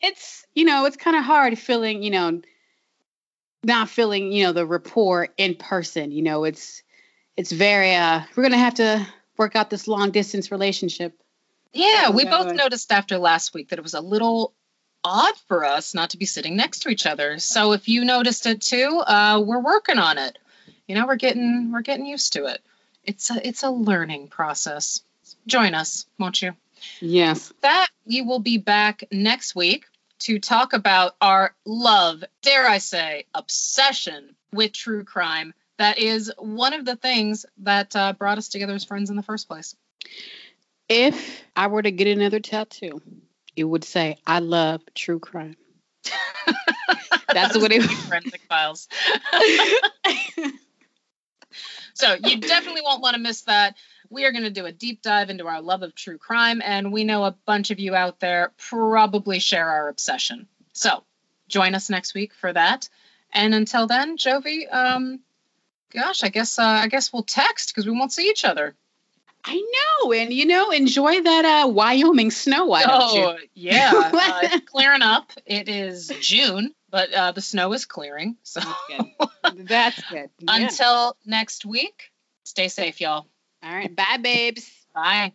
it's 0.00 0.46
you 0.54 0.64
know 0.64 0.86
it's 0.86 0.96
kind 0.96 1.16
of 1.16 1.24
hard 1.24 1.58
feeling 1.58 2.02
you 2.02 2.10
know 2.10 2.40
not 3.62 3.88
feeling 3.88 4.32
you 4.32 4.44
know 4.44 4.52
the 4.52 4.66
rapport 4.66 5.28
in 5.36 5.54
person. 5.54 6.10
You 6.10 6.22
know, 6.22 6.44
it's 6.44 6.82
it's 7.36 7.52
very 7.52 7.94
uh 7.94 8.22
we're 8.36 8.42
gonna 8.42 8.58
have 8.58 8.74
to 8.74 9.06
work 9.36 9.56
out 9.56 9.70
this 9.70 9.88
long 9.88 10.10
distance 10.10 10.50
relationship. 10.50 11.14
Yeah, 11.72 12.10
we 12.10 12.24
both 12.24 12.54
noticed 12.54 12.90
after 12.92 13.18
last 13.18 13.54
week 13.54 13.68
that 13.68 13.78
it 13.78 13.82
was 13.82 13.94
a 13.94 14.00
little 14.00 14.54
odd 15.04 15.34
for 15.46 15.64
us 15.64 15.94
not 15.94 16.10
to 16.10 16.16
be 16.16 16.26
sitting 16.26 16.56
next 16.56 16.80
to 16.80 16.88
each 16.88 17.06
other. 17.06 17.38
So 17.38 17.72
if 17.72 17.88
you 17.88 18.04
noticed 18.04 18.46
it 18.46 18.60
too, 18.60 19.02
uh, 19.06 19.42
we're 19.44 19.62
working 19.62 19.98
on 19.98 20.18
it. 20.18 20.38
You 20.86 20.94
know, 20.94 21.06
we're 21.06 21.16
getting 21.16 21.70
we're 21.72 21.82
getting 21.82 22.06
used 22.06 22.32
to 22.34 22.46
it. 22.46 22.62
It's 23.04 23.30
a 23.30 23.46
it's 23.46 23.62
a 23.62 23.70
learning 23.70 24.28
process. 24.28 25.02
Join 25.46 25.74
us, 25.74 26.06
won't 26.18 26.40
you? 26.40 26.54
Yes. 27.00 27.52
That 27.60 27.88
we 28.06 28.22
will 28.22 28.38
be 28.38 28.58
back 28.58 29.04
next 29.12 29.54
week 29.54 29.84
to 30.20 30.38
talk 30.38 30.72
about 30.72 31.14
our 31.20 31.54
love, 31.64 32.24
dare 32.42 32.68
I 32.68 32.78
say, 32.78 33.26
obsession 33.34 34.34
with 34.52 34.72
true 34.72 35.04
crime. 35.04 35.54
That 35.78 35.98
is 35.98 36.32
one 36.38 36.74
of 36.74 36.84
the 36.84 36.96
things 36.96 37.46
that 37.58 37.94
uh, 37.94 38.12
brought 38.12 38.38
us 38.38 38.48
together 38.48 38.74
as 38.74 38.84
friends 38.84 39.10
in 39.10 39.16
the 39.16 39.22
first 39.22 39.48
place. 39.48 39.76
If 40.88 41.42
I 41.54 41.68
were 41.68 41.82
to 41.82 41.90
get 41.90 42.08
another 42.08 42.40
tattoo, 42.40 43.00
it 43.54 43.64
would 43.64 43.84
say, 43.84 44.18
I 44.26 44.40
love 44.40 44.82
true 44.94 45.20
crime. 45.20 45.56
That's 47.32 47.56
what 47.58 47.70
it 47.72 47.80
would 47.82 47.90
forensic 47.90 48.40
files. 48.48 48.88
so 51.94 52.16
you 52.24 52.40
definitely 52.40 52.80
won't 52.82 53.02
want 53.02 53.14
to 53.14 53.20
miss 53.20 53.42
that. 53.42 53.76
We 54.10 54.24
are 54.24 54.32
going 54.32 54.44
to 54.44 54.50
do 54.50 54.66
a 54.66 54.72
deep 54.72 55.02
dive 55.02 55.30
into 55.30 55.46
our 55.46 55.60
love 55.60 55.82
of 55.82 55.94
true 55.94 56.18
crime, 56.18 56.62
and 56.64 56.92
we 56.92 57.04
know 57.04 57.24
a 57.24 57.36
bunch 57.46 57.70
of 57.70 57.78
you 57.78 57.94
out 57.94 58.20
there 58.20 58.52
probably 58.56 59.38
share 59.38 59.68
our 59.68 59.88
obsession. 59.88 60.48
So 60.72 61.04
join 61.48 61.74
us 61.74 61.90
next 61.90 62.14
week 62.14 62.32
for 62.34 62.52
that. 62.52 62.88
And 63.32 63.54
until 63.54 63.86
then, 63.86 64.16
Jovi, 64.16 64.72
um, 64.72 65.20
gosh, 65.92 66.22
I 66.24 66.28
guess 66.28 66.58
uh, 66.58 66.62
I 66.62 66.88
guess 66.88 67.12
we'll 67.12 67.22
text 67.22 67.68
because 67.68 67.86
we 67.86 67.92
won't 67.92 68.12
see 68.12 68.28
each 68.28 68.44
other. 68.44 68.74
I 69.44 69.54
know, 70.02 70.12
and 70.12 70.32
you 70.32 70.46
know, 70.46 70.70
enjoy 70.70 71.22
that 71.22 71.64
uh, 71.64 71.68
Wyoming 71.68 72.30
snow. 72.30 72.66
Why 72.66 72.84
oh, 72.86 73.36
yeah, 73.54 73.92
uh, 73.94 74.40
it's 74.42 74.70
clearing 74.70 75.02
up. 75.02 75.30
It 75.46 75.68
is 75.68 76.12
June, 76.20 76.74
but 76.90 77.12
uh, 77.12 77.32
the 77.32 77.40
snow 77.40 77.72
is 77.72 77.84
clearing. 77.84 78.36
So 78.42 78.60
that's 78.60 79.12
good. 79.54 79.68
That's 79.68 80.02
good. 80.10 80.30
Yeah. 80.40 80.56
Until 80.56 81.16
next 81.24 81.64
week, 81.64 82.10
stay 82.44 82.68
safe, 82.68 83.00
y'all. 83.00 83.26
All 83.62 83.72
right, 83.74 83.94
bye, 83.94 84.18
babes. 84.22 84.70
Bye. 84.94 85.32